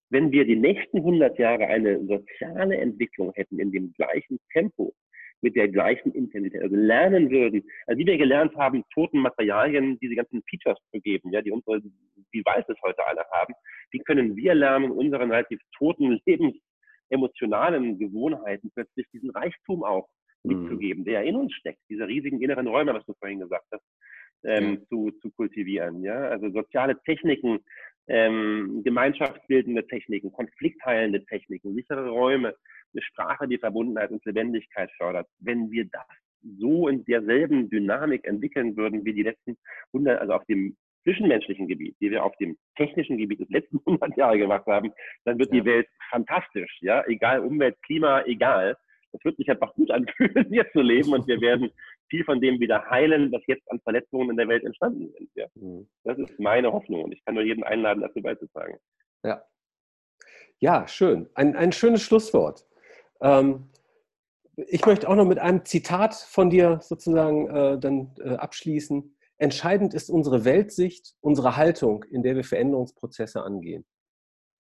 [0.09, 4.93] Wenn wir die nächsten 100 Jahre eine soziale Entwicklung hätten in dem gleichen Tempo,
[5.41, 10.15] mit der gleichen Intensität, also lernen würden, also wie wir gelernt haben, toten Materialien diese
[10.15, 11.81] ganzen Features zu geben, ja, die unsere
[12.33, 13.53] Devices heute alle haben,
[13.91, 16.55] wie können wir lernen, unseren relativ toten Lebens
[17.13, 20.09] emotionalen Gewohnheiten plötzlich diesen Reichtum auch
[20.43, 21.05] mitzugeben, mhm.
[21.05, 23.83] der in uns steckt, diese riesigen inneren Räume, was du vorhin gesagt hast,
[24.43, 24.87] ähm, ja.
[24.89, 26.03] zu, zu kultivieren.
[26.03, 26.29] Ja?
[26.29, 27.59] Also soziale Techniken,
[28.07, 32.55] ähm, gemeinschaftsbildende Techniken, konfliktheilende Techniken, sichere Räume,
[32.93, 35.27] eine Sprache, die Verbundenheit und Lebendigkeit fördert.
[35.39, 36.05] Wenn wir das
[36.59, 39.57] so in derselben Dynamik entwickeln würden wie die letzten
[39.93, 44.17] 100, also auf dem zwischenmenschlichen Gebiet, die wir auf dem technischen Gebiet des letzten 100
[44.17, 44.91] Jahre gemacht haben,
[45.25, 45.61] dann wird ja.
[45.61, 46.77] die Welt fantastisch.
[46.81, 48.75] Ja, egal Umwelt, Klima, egal.
[49.11, 51.71] Das wird sich einfach gut anfühlen, hier zu leben und wir werden
[52.09, 55.29] viel von dem wieder heilen, was jetzt an Verletzungen in der Welt entstanden sind.
[55.35, 55.47] Ja.
[55.55, 55.87] Mhm.
[56.03, 58.77] Das ist meine Hoffnung und ich kann nur jeden einladen, dazu beizutragen.
[59.23, 59.43] Ja.
[60.59, 61.29] Ja, schön.
[61.35, 62.65] Ein, ein schönes Schlusswort.
[63.21, 63.69] Ähm,
[64.55, 69.15] ich möchte auch noch mit einem Zitat von dir sozusagen äh, dann äh, abschließen.
[69.37, 73.85] Entscheidend ist unsere Weltsicht, unsere Haltung, in der wir Veränderungsprozesse angehen.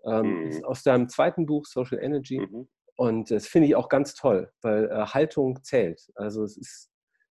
[0.05, 0.65] Ähm, mhm.
[0.65, 2.39] Aus deinem zweiten Buch, Social Energy.
[2.39, 2.67] Mhm.
[2.95, 6.11] Und das finde ich auch ganz toll, weil äh, Haltung zählt.
[6.15, 6.89] Also es ist,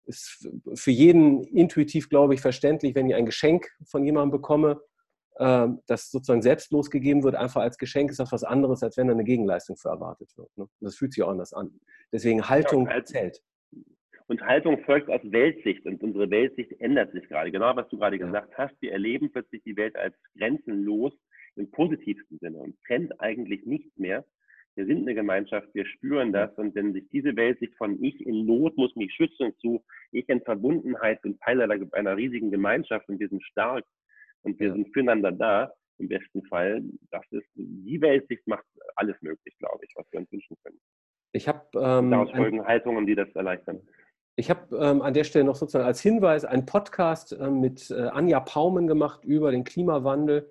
[0.04, 4.80] ist für jeden intuitiv, glaube ich, verständlich, wenn ich ein Geschenk von jemandem bekomme,
[5.36, 9.08] äh, das sozusagen selbstlos gegeben wird, einfach als Geschenk ist das was anderes, als wenn
[9.08, 10.50] da eine Gegenleistung für erwartet wird.
[10.56, 10.68] Ne?
[10.80, 11.80] Das fühlt sich auch anders an.
[12.12, 13.42] Deswegen Haltung ja, zählt.
[14.28, 17.50] Und Haltung folgt aus Weltsicht und unsere Weltsicht ändert sich gerade.
[17.50, 18.74] Genau, was du gerade gesagt hast.
[18.80, 21.12] Wir erleben plötzlich die Welt als grenzenlos
[21.56, 24.24] im positivsten Sinne und trennt eigentlich nichts mehr.
[24.76, 28.46] Wir sind eine Gemeinschaft, wir spüren das und wenn sich diese Weltsicht von ich in
[28.46, 29.82] Not muss mich schützen zu
[30.12, 33.84] ich in Verbundenheit bin Teil einer, einer riesigen Gemeinschaft und wir sind stark,
[34.42, 34.74] und wir ja.
[34.74, 38.64] sind füreinander da, im besten Fall, das ist, die Weltsicht macht
[38.94, 40.78] alles möglich, glaube ich, was wir uns wünschen können.
[41.32, 43.80] Ich habe ähm, daraus folgen Haltungen, die das erleichtern.
[44.38, 48.02] Ich habe ähm, an der Stelle noch sozusagen als Hinweis einen Podcast ähm, mit äh,
[48.02, 50.48] Anja Paumen gemacht über den Klimawandel.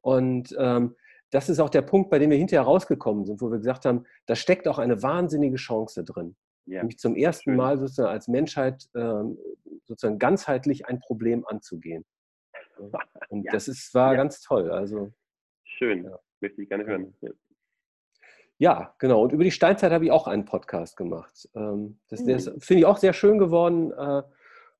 [0.00, 0.96] Und ähm,
[1.28, 4.06] das ist auch der Punkt, bei dem wir hinterher rausgekommen sind, wo wir gesagt haben,
[4.24, 6.34] da steckt auch eine wahnsinnige Chance drin.
[6.64, 6.78] Ja.
[6.78, 7.56] Nämlich zum ersten Schön.
[7.56, 9.36] Mal sozusagen als Menschheit ähm,
[9.84, 12.06] sozusagen ganzheitlich ein Problem anzugehen.
[13.28, 13.52] Und ja.
[13.52, 14.16] das ist, war ja.
[14.16, 14.70] ganz toll.
[14.70, 15.12] Also,
[15.64, 16.10] Schön,
[16.40, 17.14] möchte ich gerne hören.
[18.58, 19.22] Ja, genau.
[19.22, 21.48] Und über die Steinzeit habe ich auch einen Podcast gemacht.
[21.54, 22.60] Ähm, das, das hm.
[22.60, 24.22] finde ich auch sehr schön geworden, äh,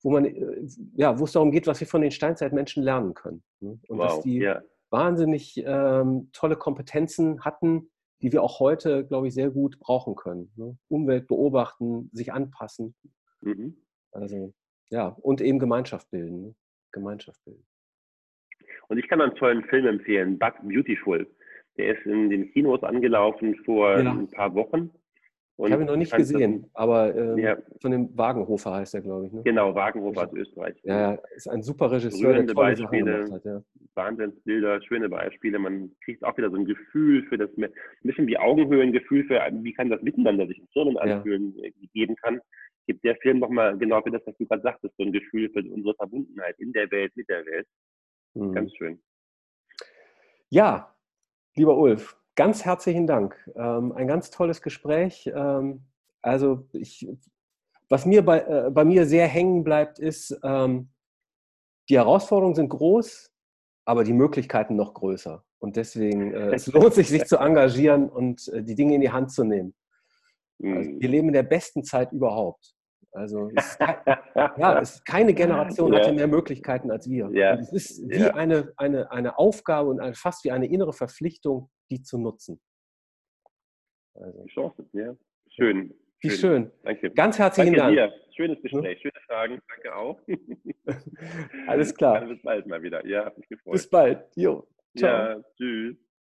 [0.02, 3.42] wo man, äh, ja, wo es darum geht, was wir von den Steinzeitmenschen lernen können.
[3.60, 3.78] Ne?
[3.88, 4.62] Und wow, dass die yeah.
[4.90, 7.90] wahnsinnig ähm, tolle Kompetenzen hatten,
[8.22, 10.50] die wir auch heute, glaube ich, sehr gut brauchen können.
[10.56, 10.78] Ne?
[10.88, 12.94] Umwelt beobachten, sich anpassen.
[13.42, 13.76] Mhm.
[14.12, 14.54] Also,
[14.88, 16.42] ja, und eben Gemeinschaft bilden.
[16.42, 16.54] Ne?
[16.92, 17.66] Gemeinschaft bilden.
[18.88, 21.26] Und ich kann einen tollen Film empfehlen, But Beautiful.
[21.78, 24.10] Der ist in den Kinos angelaufen vor ja.
[24.10, 24.90] ein paar Wochen.
[25.58, 27.56] Und ich habe ihn noch nicht gesehen, das, aber äh, ja.
[27.80, 29.32] von dem Wagenhofer heißt er, glaube ich.
[29.32, 29.42] Ne?
[29.42, 30.76] Genau, Wagenhofer aus Österreich.
[30.82, 33.62] Ja, ist ein super Regisseur, der tolle Beispiele, hat, ja.
[33.94, 35.58] Wahnsinnsbilder, schöne Beispiele.
[35.58, 37.72] Man kriegt auch wieder so ein Gefühl für das, ein
[38.02, 41.64] bisschen wie Augenhöhe, ein Gefühl für, wie kann das Miteinander sich in Firmen anfühlen, ja.
[41.64, 42.38] Äh, geben kann.
[42.86, 45.60] Gibt der Film nochmal genau für das, was du gerade sagtest, so ein Gefühl für
[45.60, 47.66] unsere Verbundenheit in der Welt, mit der Welt.
[48.34, 48.52] Mhm.
[48.52, 49.00] Ganz schön.
[50.50, 50.94] Ja,
[51.56, 53.34] Lieber Ulf, ganz herzlichen Dank.
[53.56, 55.30] Ähm, ein ganz tolles Gespräch.
[55.34, 55.86] Ähm,
[56.20, 57.08] also ich,
[57.88, 60.90] was mir bei, äh, bei mir sehr hängen bleibt, ist, ähm,
[61.88, 63.32] die Herausforderungen sind groß,
[63.86, 65.44] aber die Möglichkeiten noch größer.
[65.58, 69.10] Und deswegen, äh, es lohnt sich, sich zu engagieren und äh, die Dinge in die
[69.10, 69.74] Hand zu nehmen.
[70.62, 72.75] Also, wir leben in der besten Zeit überhaupt.
[73.16, 76.00] Also es ja, es keine Generation ja.
[76.00, 77.30] hatte mehr Möglichkeiten als wir.
[77.32, 77.54] Ja.
[77.54, 78.34] es ist wie ja.
[78.34, 82.60] eine, eine, eine Aufgabe und eine, fast wie eine innere Verpflichtung, die zu nutzen.
[84.14, 84.44] Also.
[84.46, 85.16] Chance, ja.
[85.48, 85.94] Schön.
[86.20, 86.38] Wie schön.
[86.38, 86.72] schön.
[86.82, 87.10] Danke.
[87.10, 88.12] Ganz herzlichen Danke Dank.
[88.12, 88.20] Dir.
[88.34, 89.62] Schönes Gespräch, schöne Fragen.
[89.68, 90.20] Danke auch.
[91.68, 92.20] Alles klar.
[92.20, 93.06] Dann bis bald mal wieder.
[93.06, 93.72] Ja, mich gefreut.
[93.72, 94.26] Bis bald.
[94.34, 94.66] Jo.
[94.94, 95.38] Ciao.
[95.38, 95.96] Ja, tschüss.